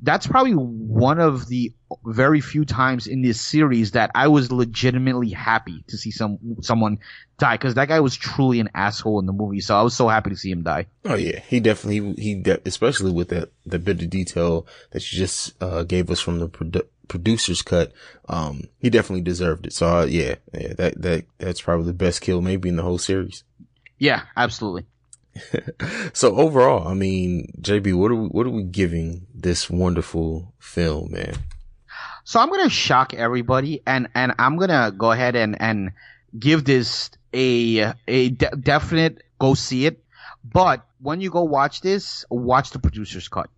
that's 0.00 0.26
probably 0.26 0.52
one 0.52 1.18
of 1.18 1.48
the 1.48 1.72
very 2.04 2.40
few 2.40 2.64
times 2.64 3.06
in 3.06 3.22
this 3.22 3.40
series 3.40 3.92
that 3.92 4.10
I 4.14 4.28
was 4.28 4.52
legitimately 4.52 5.30
happy 5.30 5.84
to 5.88 5.96
see 5.96 6.10
some, 6.10 6.38
someone 6.60 6.98
die, 7.38 7.54
because 7.54 7.74
that 7.74 7.88
guy 7.88 8.00
was 8.00 8.16
truly 8.16 8.60
an 8.60 8.70
asshole 8.74 9.20
in 9.20 9.26
the 9.26 9.32
movie. 9.32 9.60
So 9.60 9.76
I 9.76 9.82
was 9.82 9.96
so 9.96 10.08
happy 10.08 10.30
to 10.30 10.36
see 10.36 10.50
him 10.50 10.62
die. 10.62 10.86
Oh 11.04 11.14
yeah, 11.14 11.40
he 11.40 11.60
definitely 11.60 12.14
he, 12.14 12.22
he 12.22 12.34
de- 12.34 12.60
especially 12.66 13.12
with 13.12 13.28
that 13.28 13.50
the 13.64 13.78
bit 13.78 14.02
of 14.02 14.10
detail 14.10 14.66
that 14.90 15.12
you 15.12 15.18
just 15.18 15.54
uh, 15.62 15.82
gave 15.84 16.10
us 16.10 16.20
from 16.20 16.40
the 16.40 16.48
produ- 16.48 16.86
producer's 17.08 17.62
cut. 17.62 17.92
Um, 18.28 18.64
he 18.78 18.90
definitely 18.90 19.22
deserved 19.22 19.66
it. 19.66 19.72
So 19.72 19.86
uh, 19.86 20.04
yeah, 20.04 20.36
yeah, 20.52 20.74
that 20.74 21.00
that 21.00 21.24
that's 21.38 21.60
probably 21.60 21.86
the 21.86 21.92
best 21.94 22.20
kill 22.20 22.40
maybe 22.40 22.68
in 22.68 22.76
the 22.76 22.82
whole 22.82 22.98
series. 22.98 23.44
Yeah, 23.98 24.24
absolutely. 24.36 24.86
So 26.12 26.36
overall, 26.36 26.88
I 26.88 26.94
mean, 26.94 27.52
JB, 27.60 27.94
what 27.94 28.10
are 28.10 28.14
we 28.14 28.28
what 28.28 28.46
are 28.46 28.50
we 28.50 28.62
giving 28.62 29.26
this 29.34 29.68
wonderful 29.68 30.54
film, 30.58 31.12
man? 31.12 31.34
So 32.24 32.40
I'm 32.40 32.48
gonna 32.48 32.70
shock 32.70 33.14
everybody, 33.14 33.82
and 33.86 34.08
and 34.14 34.32
I'm 34.38 34.56
gonna 34.56 34.92
go 34.96 35.12
ahead 35.12 35.36
and 35.36 35.60
and 35.60 35.92
give 36.38 36.64
this 36.64 37.10
a 37.34 37.92
a 38.08 38.30
de- 38.30 38.56
definite 38.56 39.22
go 39.38 39.54
see 39.54 39.86
it. 39.86 40.02
But 40.42 40.86
when 41.00 41.20
you 41.20 41.30
go 41.30 41.44
watch 41.44 41.80
this, 41.80 42.24
watch 42.30 42.70
the 42.70 42.78
producer's 42.78 43.28
cut. 43.28 43.50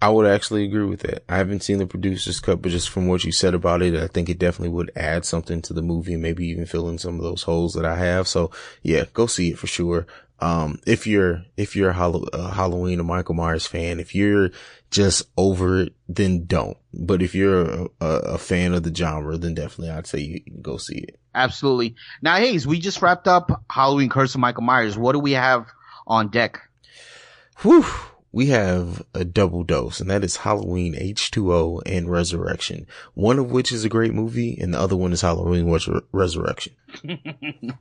I 0.00 0.10
would 0.10 0.26
actually 0.26 0.64
agree 0.64 0.84
with 0.84 1.00
that. 1.00 1.24
I 1.28 1.38
haven't 1.38 1.62
seen 1.62 1.78
the 1.78 1.86
producer's 1.86 2.38
cut, 2.38 2.60
but 2.60 2.70
just 2.70 2.90
from 2.90 3.08
what 3.08 3.24
you 3.24 3.32
said 3.32 3.54
about 3.54 3.80
it, 3.80 3.94
I 3.94 4.06
think 4.08 4.28
it 4.28 4.38
definitely 4.38 4.74
would 4.74 4.92
add 4.94 5.24
something 5.24 5.62
to 5.62 5.72
the 5.72 5.80
movie 5.80 6.12
and 6.12 6.22
maybe 6.22 6.46
even 6.48 6.66
fill 6.66 6.90
in 6.90 6.98
some 6.98 7.16
of 7.16 7.22
those 7.22 7.42
holes 7.42 7.72
that 7.74 7.86
I 7.86 7.96
have. 7.96 8.28
So 8.28 8.50
yeah, 8.82 9.04
go 9.14 9.26
see 9.26 9.50
it 9.50 9.58
for 9.58 9.66
sure. 9.66 10.06
Um, 10.38 10.80
if 10.86 11.06
you're, 11.06 11.44
if 11.56 11.74
you're 11.74 11.90
a, 11.90 11.94
Hall- 11.94 12.28
a 12.32 12.50
Halloween 12.50 13.00
or 13.00 13.04
Michael 13.04 13.34
Myers 13.34 13.66
fan, 13.66 14.00
if 14.00 14.14
you're 14.14 14.50
just 14.90 15.28
over 15.36 15.80
it, 15.80 15.94
then 16.08 16.44
don't. 16.46 16.76
But 16.92 17.22
if 17.22 17.34
you're 17.34 17.86
a, 18.00 18.06
a, 18.06 18.38
fan 18.38 18.74
of 18.74 18.82
the 18.82 18.94
genre, 18.94 19.36
then 19.36 19.54
definitely 19.54 19.90
I'd 19.90 20.06
say 20.06 20.18
you 20.20 20.40
go 20.62 20.76
see 20.76 20.98
it. 20.98 21.18
Absolutely. 21.34 21.96
Now, 22.22 22.36
Hayes, 22.36 22.66
we 22.66 22.78
just 22.78 23.02
wrapped 23.02 23.28
up 23.28 23.64
Halloween 23.70 24.08
Curse 24.08 24.34
of 24.34 24.40
Michael 24.40 24.62
Myers. 24.62 24.96
What 24.96 25.12
do 25.12 25.18
we 25.18 25.32
have 25.32 25.66
on 26.06 26.28
deck? 26.28 26.60
Whew. 27.62 27.86
We 28.32 28.46
have 28.48 29.02
a 29.14 29.24
double 29.24 29.64
dose 29.64 29.98
and 30.00 30.10
that 30.10 30.22
is 30.22 30.36
Halloween 30.36 30.94
H2O 30.94 31.80
and 31.86 32.10
Resurrection. 32.10 32.86
One 33.14 33.38
of 33.38 33.50
which 33.50 33.72
is 33.72 33.84
a 33.84 33.88
great 33.88 34.12
movie 34.12 34.58
and 34.60 34.74
the 34.74 34.80
other 34.80 34.96
one 34.96 35.14
is 35.14 35.22
Halloween 35.22 35.66
Resur- 35.66 36.02
Resurrection. 36.12 36.74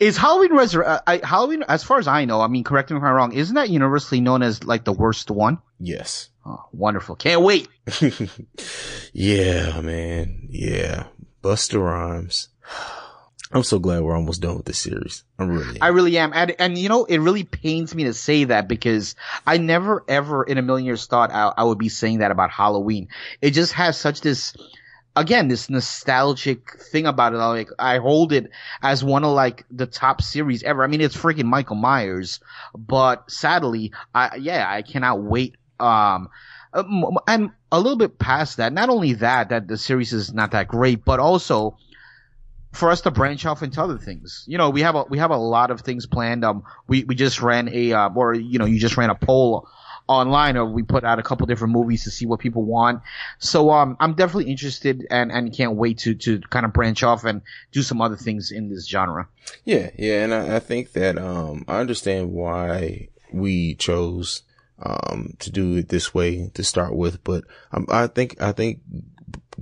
Is 0.00 0.16
Halloween 0.16 0.52
Resur- 0.52 0.86
uh, 0.86 1.00
I, 1.06 1.20
Halloween, 1.22 1.64
as 1.68 1.82
far 1.84 1.98
as 1.98 2.08
I 2.08 2.24
know, 2.24 2.40
I 2.40 2.48
mean, 2.48 2.64
correct 2.64 2.90
me 2.90 2.96
if 2.96 3.02
I'm 3.02 3.12
wrong, 3.12 3.32
isn't 3.32 3.54
that 3.54 3.70
universally 3.70 4.20
known 4.20 4.42
as 4.42 4.64
like 4.64 4.84
the 4.84 4.92
worst 4.92 5.30
one? 5.30 5.58
Yes. 5.78 6.30
Oh, 6.46 6.64
wonderful. 6.72 7.16
Can't 7.16 7.42
wait. 7.42 7.68
yeah, 9.12 9.80
man. 9.80 10.48
Yeah. 10.50 11.06
Busta 11.42 11.82
Rhymes. 11.82 12.48
I'm 13.54 13.62
so 13.62 13.78
glad 13.78 14.02
we're 14.02 14.16
almost 14.16 14.42
done 14.42 14.56
with 14.56 14.66
this 14.66 14.80
series. 14.80 15.22
I'm 15.38 15.48
really. 15.48 15.80
I 15.80 15.88
really 15.88 16.18
am. 16.18 16.32
And, 16.34 16.56
and 16.58 16.76
you 16.76 16.88
know, 16.88 17.04
it 17.04 17.18
really 17.18 17.44
pains 17.44 17.94
me 17.94 18.04
to 18.04 18.12
say 18.12 18.44
that 18.44 18.66
because 18.66 19.14
I 19.46 19.58
never 19.58 20.04
ever 20.08 20.42
in 20.42 20.58
a 20.58 20.62
million 20.62 20.86
years 20.86 21.06
thought 21.06 21.30
I, 21.30 21.52
I 21.56 21.62
would 21.62 21.78
be 21.78 21.88
saying 21.88 22.18
that 22.18 22.32
about 22.32 22.50
Halloween. 22.50 23.08
It 23.40 23.52
just 23.52 23.72
has 23.74 23.96
such 23.96 24.22
this, 24.22 24.54
again, 25.16 25.48
this 25.48 25.70
nostalgic 25.70 26.80
thing 26.80 27.06
about 27.06 27.34
it. 27.34 27.38
Like, 27.38 27.70
I 27.78 27.98
hold 27.98 28.32
it 28.32 28.50
as 28.82 29.04
one 29.04 29.24
of 29.24 29.32
like 29.32 29.64
the 29.70 29.86
top 29.86 30.22
series 30.22 30.62
ever. 30.62 30.82
I 30.82 30.86
mean, 30.86 31.00
it's 31.00 31.16
freaking 31.16 31.44
Michael 31.44 31.76
Myers, 31.76 32.40
but 32.76 33.30
sadly, 33.30 33.92
I, 34.14 34.36
yeah, 34.36 34.66
I 34.68 34.82
cannot 34.82 35.22
wait. 35.22 35.56
Um, 35.80 36.28
um, 36.72 37.18
and 37.28 37.50
a 37.70 37.78
little 37.78 37.98
bit 37.98 38.18
past 38.18 38.56
that, 38.56 38.72
not 38.72 38.88
only 38.88 39.14
that, 39.14 39.50
that 39.50 39.68
the 39.68 39.76
series 39.76 40.12
is 40.12 40.32
not 40.32 40.50
that 40.52 40.68
great, 40.68 41.04
but 41.04 41.20
also, 41.20 41.76
for 42.72 42.90
us 42.90 43.02
to 43.02 43.10
branch 43.12 43.46
off 43.46 43.62
into 43.62 43.80
other 43.80 43.98
things. 43.98 44.44
You 44.48 44.58
know, 44.58 44.70
we 44.70 44.82
have 44.82 44.96
a 44.96 45.04
we 45.04 45.18
have 45.18 45.30
a 45.30 45.36
lot 45.36 45.70
of 45.70 45.82
things 45.82 46.06
planned. 46.06 46.44
Um, 46.44 46.64
we 46.88 47.04
we 47.04 47.14
just 47.14 47.40
ran 47.40 47.68
a 47.68 47.92
uh, 47.92 48.08
or 48.10 48.34
you 48.34 48.58
know 48.58 48.64
you 48.64 48.80
just 48.80 48.96
ran 48.96 49.10
a 49.10 49.14
poll 49.14 49.68
online 50.06 50.56
or 50.56 50.66
we 50.66 50.82
put 50.82 51.04
out 51.04 51.18
a 51.18 51.22
couple 51.22 51.46
different 51.46 51.72
movies 51.72 52.04
to 52.04 52.10
see 52.10 52.26
what 52.26 52.40
people 52.40 52.62
want. 52.62 53.02
So 53.38 53.70
um, 53.70 53.96
I'm 54.00 54.14
definitely 54.14 54.50
interested 54.50 55.06
and 55.10 55.32
and 55.32 55.52
can't 55.52 55.76
wait 55.76 55.98
to 55.98 56.14
to 56.14 56.40
kind 56.50 56.66
of 56.66 56.72
branch 56.72 57.02
off 57.02 57.24
and 57.24 57.42
do 57.72 57.82
some 57.82 58.00
other 58.00 58.16
things 58.16 58.50
in 58.50 58.68
this 58.68 58.86
genre. 58.86 59.28
Yeah, 59.64 59.90
yeah, 59.98 60.24
and 60.24 60.34
I, 60.34 60.56
I 60.56 60.58
think 60.58 60.92
that 60.92 61.18
um, 61.18 61.64
I 61.68 61.78
understand 61.78 62.32
why 62.32 63.08
we 63.32 63.74
chose 63.74 64.42
um, 64.78 65.34
to 65.38 65.50
do 65.50 65.76
it 65.76 65.88
this 65.88 66.14
way 66.14 66.50
to 66.54 66.64
start 66.64 66.94
with, 66.94 67.22
but 67.24 67.44
um, 67.72 67.86
I 67.90 68.06
think 68.06 68.40
I 68.42 68.52
think 68.52 68.80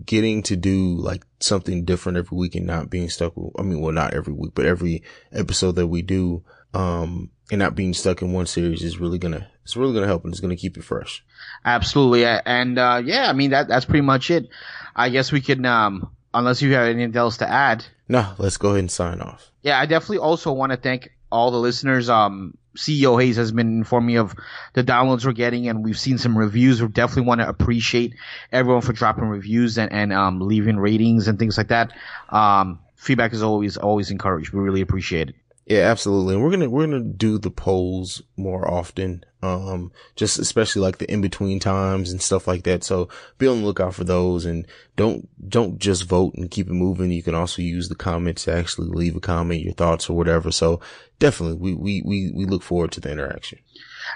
getting 0.07 0.43
to 0.43 0.57
do 0.57 0.95
like 0.95 1.24
something 1.40 1.84
different 1.84 2.18
every 2.18 2.36
week 2.36 2.55
and 2.55 2.66
not 2.66 2.90
being 2.90 3.09
stuck 3.09 3.36
with, 3.36 3.53
I 3.59 3.62
mean, 3.62 3.80
well, 3.80 3.93
not 3.93 4.14
every 4.14 4.32
week, 4.32 4.53
but 4.55 4.66
every 4.66 5.03
episode 5.32 5.72
that 5.72 5.86
we 5.86 6.03
do, 6.03 6.43
um, 6.74 7.30
and 7.51 7.59
not 7.59 7.74
being 7.74 7.93
stuck 7.93 8.22
in 8.22 8.32
one 8.32 8.47
series 8.47 8.82
is 8.82 8.99
really 8.99 9.18
gonna, 9.18 9.51
it's 9.62 9.76
really 9.76 9.94
gonna 9.94 10.06
help 10.06 10.24
and 10.24 10.32
it's 10.32 10.40
gonna 10.40 10.56
keep 10.56 10.76
it 10.76 10.84
fresh. 10.84 11.24
Absolutely. 11.64 12.24
And, 12.24 12.78
uh, 12.78 13.02
yeah, 13.04 13.28
I 13.28 13.32
mean, 13.32 13.50
that, 13.50 13.68
that's 13.68 13.84
pretty 13.84 14.02
much 14.02 14.30
it. 14.30 14.48
I 14.94 15.08
guess 15.08 15.32
we 15.32 15.40
can, 15.40 15.64
um, 15.64 16.10
unless 16.34 16.62
you 16.62 16.72
have 16.74 16.88
anything 16.88 17.16
else 17.16 17.38
to 17.38 17.48
add. 17.48 17.84
No, 18.08 18.34
let's 18.38 18.56
go 18.56 18.70
ahead 18.70 18.80
and 18.80 18.90
sign 18.90 19.20
off. 19.20 19.50
Yeah, 19.62 19.78
I 19.78 19.86
definitely 19.86 20.18
also 20.18 20.52
want 20.52 20.72
to 20.72 20.76
thank 20.76 21.10
all 21.30 21.50
the 21.50 21.58
listeners. 21.58 22.08
Um, 22.10 22.56
CEO 22.76 23.20
Hayes 23.20 23.36
has 23.36 23.52
been 23.52 23.78
informing 23.78 24.08
me 24.08 24.16
of 24.16 24.34
the 24.74 24.82
downloads 24.82 25.24
we're 25.24 25.32
getting, 25.32 25.68
and 25.68 25.84
we've 25.84 25.98
seen 25.98 26.18
some 26.18 26.36
reviews. 26.36 26.82
We 26.82 26.88
definitely 26.88 27.26
want 27.26 27.40
to 27.40 27.48
appreciate 27.48 28.14
everyone 28.50 28.82
for 28.82 28.92
dropping 28.92 29.24
reviews 29.24 29.78
and, 29.78 29.92
and 29.92 30.12
um, 30.12 30.40
leaving 30.40 30.78
ratings 30.78 31.28
and 31.28 31.38
things 31.38 31.56
like 31.56 31.68
that. 31.68 31.92
Um, 32.28 32.80
feedback 32.96 33.32
is 33.32 33.42
always 33.42 33.76
always 33.76 34.10
encouraged. 34.10 34.52
We 34.52 34.60
really 34.60 34.80
appreciate 34.80 35.30
it. 35.30 35.34
Yeah, 35.66 35.82
absolutely. 35.82 36.34
And 36.34 36.42
we're 36.42 36.50
gonna 36.50 36.68
we're 36.68 36.86
gonna 36.86 37.00
do 37.00 37.38
the 37.38 37.50
polls 37.50 38.22
more 38.36 38.68
often. 38.68 39.24
Um, 39.42 39.90
just 40.14 40.38
especially 40.38 40.82
like 40.82 40.98
the 40.98 41.10
in 41.10 41.20
between 41.20 41.58
times 41.60 42.10
and 42.10 42.20
stuff 42.20 42.46
like 42.46 42.64
that. 42.64 42.84
So 42.84 43.08
be 43.38 43.46
on 43.46 43.60
the 43.60 43.66
lookout 43.66 43.94
for 43.94 44.04
those 44.04 44.44
and 44.44 44.66
don't 44.96 45.28
don't 45.48 45.78
just 45.78 46.04
vote 46.04 46.34
and 46.34 46.50
keep 46.50 46.68
it 46.68 46.72
moving. 46.72 47.10
You 47.10 47.22
can 47.22 47.34
also 47.34 47.62
use 47.62 47.88
the 47.88 47.94
comments 47.94 48.44
to 48.44 48.54
actually 48.54 48.88
leave 48.88 49.16
a 49.16 49.20
comment, 49.20 49.62
your 49.62 49.72
thoughts 49.74 50.10
or 50.10 50.16
whatever. 50.16 50.50
So 50.50 50.80
definitely 51.18 51.58
we 51.58 51.74
we 51.74 52.02
we, 52.04 52.32
we 52.34 52.44
look 52.44 52.62
forward 52.62 52.92
to 52.92 53.00
the 53.00 53.10
interaction. 53.10 53.58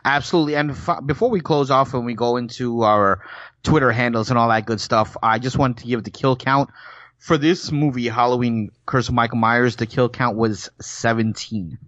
Absolutely. 0.05 0.57
And 0.57 0.73
f- 0.73 1.05
before 1.07 1.31
we 1.31 1.41
close 1.41 1.71
off 1.71 1.95
and 1.95 2.05
we 2.05 2.15
go 2.15 2.37
into 2.37 2.83
our 2.83 3.25
Twitter 3.63 3.93
handles 3.93 4.31
and 4.31 4.39
all 4.39 4.49
that 4.49 4.67
good 4.67 4.81
stuff, 4.81 5.17
I 5.23 5.39
just 5.39 5.59
wanted 5.59 5.79
to 5.79 5.87
give 5.87 6.05
the 6.05 6.11
kill 6.11 6.37
count 6.37 6.71
for 7.19 7.39
this 7.39 7.73
movie, 7.73 8.09
Halloween 8.09 8.71
Curse 8.87 9.09
of 9.09 9.15
Michael 9.15 9.39
Myers. 9.39 9.77
The 9.77 9.87
kill 9.87 10.09
count 10.09 10.37
was 10.37 10.71
17. 10.81 11.79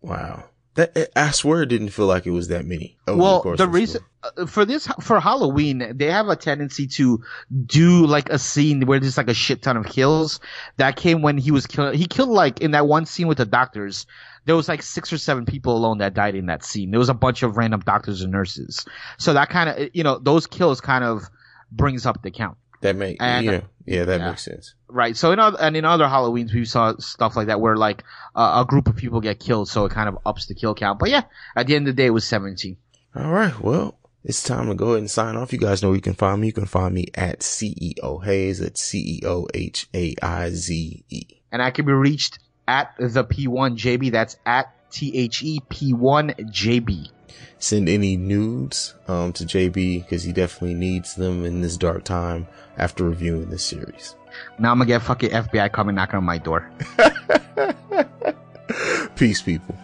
Wow. 0.00 0.44
That 0.74 1.10
I 1.14 1.32
swear 1.32 1.62
it 1.62 1.66
didn't 1.66 1.90
feel 1.90 2.06
like 2.06 2.26
it 2.26 2.30
was 2.30 2.48
that 2.48 2.64
many. 2.64 2.96
well, 3.06 3.42
the, 3.42 3.56
the 3.56 3.68
reason 3.68 4.00
uh, 4.22 4.46
for 4.46 4.64
this 4.64 4.86
for 5.02 5.20
Halloween, 5.20 5.92
they 5.96 6.06
have 6.06 6.28
a 6.28 6.36
tendency 6.36 6.86
to 6.86 7.22
do 7.66 8.06
like 8.06 8.30
a 8.30 8.38
scene 8.38 8.86
where 8.86 8.98
there's 8.98 9.18
like 9.18 9.28
a 9.28 9.34
shit 9.34 9.60
ton 9.60 9.76
of 9.76 9.84
kills. 9.84 10.40
That 10.78 10.96
came 10.96 11.20
when 11.20 11.36
he 11.36 11.50
was 11.50 11.66
killed. 11.66 11.94
He 11.94 12.06
killed 12.06 12.30
like 12.30 12.62
in 12.62 12.70
that 12.70 12.86
one 12.86 13.04
scene 13.04 13.28
with 13.28 13.36
the 13.36 13.44
doctors. 13.44 14.06
There 14.46 14.56
was 14.56 14.66
like 14.66 14.82
six 14.82 15.12
or 15.12 15.18
seven 15.18 15.44
people 15.44 15.76
alone 15.76 15.98
that 15.98 16.14
died 16.14 16.36
in 16.36 16.46
that 16.46 16.64
scene. 16.64 16.90
There 16.90 16.98
was 16.98 17.10
a 17.10 17.14
bunch 17.14 17.42
of 17.42 17.58
random 17.58 17.80
doctors 17.80 18.22
and 18.22 18.32
nurses. 18.32 18.86
So 19.18 19.34
that 19.34 19.50
kind 19.50 19.68
of 19.68 19.90
you 19.92 20.04
know 20.04 20.18
those 20.18 20.46
kills 20.46 20.80
kind 20.80 21.04
of 21.04 21.28
brings 21.70 22.06
up 22.06 22.22
the 22.22 22.30
count. 22.30 22.56
That 22.80 22.96
make 22.96 23.18
and, 23.20 23.44
yeah 23.44 23.60
yeah 23.86 24.04
that 24.04 24.20
yeah. 24.20 24.30
makes 24.30 24.44
sense. 24.44 24.74
Right. 24.88 25.16
So 25.16 25.32
in 25.32 25.38
other 25.38 25.58
and 25.60 25.76
in 25.76 25.84
other 25.84 26.04
Halloweens 26.04 26.52
we 26.52 26.64
saw 26.64 26.94
stuff 26.98 27.36
like 27.36 27.46
that 27.48 27.60
where 27.60 27.76
like 27.76 28.04
uh, 28.34 28.62
a 28.64 28.68
group 28.68 28.88
of 28.88 28.96
people 28.96 29.20
get 29.20 29.40
killed, 29.40 29.68
so 29.68 29.84
it 29.84 29.92
kind 29.92 30.08
of 30.08 30.18
ups 30.24 30.46
the 30.46 30.54
kill 30.54 30.74
count. 30.74 30.98
But 30.98 31.10
yeah, 31.10 31.22
at 31.56 31.66
the 31.66 31.76
end 31.76 31.88
of 31.88 31.96
the 31.96 32.02
day, 32.02 32.06
it 32.06 32.10
was 32.10 32.26
seventeen. 32.26 32.76
All 33.14 33.30
right. 33.30 33.58
Well, 33.60 33.98
it's 34.24 34.42
time 34.42 34.68
to 34.68 34.74
go 34.74 34.90
ahead 34.90 35.00
and 35.00 35.10
sign 35.10 35.36
off. 35.36 35.52
You 35.52 35.58
guys 35.58 35.82
know 35.82 35.88
where 35.88 35.96
you 35.96 36.02
can 36.02 36.14
find 36.14 36.40
me. 36.40 36.48
You 36.48 36.52
can 36.52 36.66
find 36.66 36.94
me 36.94 37.06
at 37.14 37.40
CEO 37.40 38.24
Hayes 38.24 38.60
at 38.60 38.78
C 38.78 38.98
E 38.98 39.26
O 39.26 39.48
H 39.52 39.88
A 39.94 40.14
I 40.22 40.50
Z 40.50 41.04
E. 41.08 41.22
And 41.50 41.60
I 41.60 41.70
can 41.70 41.84
be 41.84 41.92
reached 41.92 42.38
at 42.68 42.94
the 42.98 43.24
P1JB. 43.24 44.12
That's 44.12 44.36
at 44.46 44.72
T 44.90 45.16
H 45.16 45.42
E 45.42 45.60
P1JB 45.68 47.10
send 47.58 47.88
any 47.88 48.16
nudes 48.16 48.94
um, 49.08 49.32
to 49.34 49.44
JB 49.44 50.04
because 50.04 50.24
he 50.24 50.32
definitely 50.32 50.74
needs 50.74 51.14
them 51.14 51.44
in 51.44 51.60
this 51.60 51.76
dark 51.76 52.04
time 52.04 52.48
after 52.76 53.04
reviewing 53.04 53.50
this 53.50 53.64
series. 53.64 54.16
Now 54.58 54.72
I'm 54.72 54.78
gonna 54.78 54.88
get 54.88 55.02
fucking 55.02 55.30
FBI 55.30 55.72
coming 55.72 55.94
knocking 55.94 56.16
on 56.16 56.24
my 56.24 56.38
door. 56.38 56.70
Peace, 59.16 59.42
people. 59.42 59.76